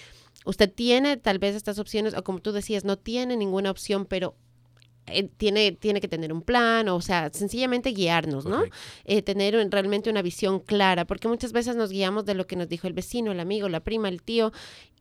usted 0.43 0.71
tiene 0.73 1.17
tal 1.17 1.39
vez 1.39 1.55
estas 1.55 1.79
opciones 1.79 2.15
o 2.15 2.23
como 2.23 2.39
tú 2.39 2.51
decías, 2.51 2.83
no 2.83 2.97
tiene 2.97 3.37
ninguna 3.37 3.71
opción, 3.71 4.05
pero 4.05 4.35
eh, 5.11 5.29
tiene, 5.37 5.71
tiene 5.71 6.01
que 6.01 6.07
tener 6.07 6.33
un 6.33 6.41
plan, 6.41 6.87
o 6.89 7.01
sea, 7.01 7.29
sencillamente 7.33 7.91
guiarnos, 7.91 8.45
¿no? 8.45 8.63
Eh, 9.05 9.21
tener 9.21 9.55
realmente 9.69 10.09
una 10.09 10.21
visión 10.21 10.59
clara, 10.59 11.05
porque 11.05 11.27
muchas 11.27 11.51
veces 11.51 11.75
nos 11.75 11.91
guiamos 11.91 12.25
de 12.25 12.33
lo 12.33 12.47
que 12.47 12.55
nos 12.55 12.69
dijo 12.69 12.87
el 12.87 12.93
vecino, 12.93 13.31
el 13.31 13.39
amigo, 13.39 13.69
la 13.69 13.81
prima, 13.81 14.09
el 14.09 14.21
tío, 14.21 14.51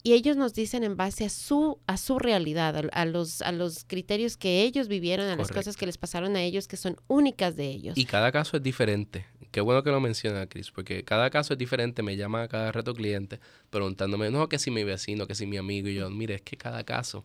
y 0.02 0.12
ellos 0.12 0.36
nos 0.36 0.54
dicen 0.54 0.84
en 0.84 0.96
base 0.96 1.24
a 1.24 1.28
su, 1.28 1.78
a 1.86 1.96
su 1.96 2.18
realidad, 2.18 2.88
a, 2.92 3.04
los, 3.04 3.42
a 3.42 3.52
los 3.52 3.84
criterios 3.84 4.36
que 4.36 4.62
ellos 4.62 4.88
vivieron, 4.88 5.26
a 5.26 5.36
las 5.36 5.50
cosas 5.50 5.76
que 5.76 5.86
les 5.86 5.98
pasaron 5.98 6.36
a 6.36 6.42
ellos, 6.42 6.68
que 6.68 6.76
son 6.76 6.96
únicas 7.08 7.56
de 7.56 7.66
ellos. 7.66 7.98
Y 7.98 8.04
cada 8.04 8.30
caso 8.30 8.56
es 8.56 8.62
diferente. 8.62 9.26
Qué 9.50 9.60
bueno 9.60 9.82
que 9.82 9.90
lo 9.90 10.00
menciona, 10.00 10.46
Chris, 10.46 10.70
porque 10.70 11.04
cada 11.04 11.30
caso 11.30 11.54
es 11.54 11.58
diferente. 11.58 12.02
Me 12.02 12.16
llama 12.16 12.42
a 12.42 12.48
cada 12.48 12.70
rato 12.70 12.94
cliente 12.94 13.40
preguntándome, 13.70 14.30
no, 14.30 14.48
que 14.48 14.58
si 14.58 14.70
mi 14.70 14.84
vecino, 14.84 15.26
que 15.26 15.34
si 15.34 15.46
mi 15.46 15.56
amigo, 15.56 15.88
y 15.88 15.94
yo, 15.94 16.10
mire, 16.10 16.34
es 16.36 16.42
que 16.42 16.56
cada 16.56 16.84
caso 16.84 17.24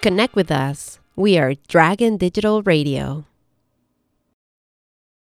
Connect 0.00 0.36
with 0.36 0.52
us. 0.52 1.00
We 1.16 1.36
are 1.36 1.56
Dragon 1.68 2.16
Digital 2.16 2.62
Radio. 2.62 3.27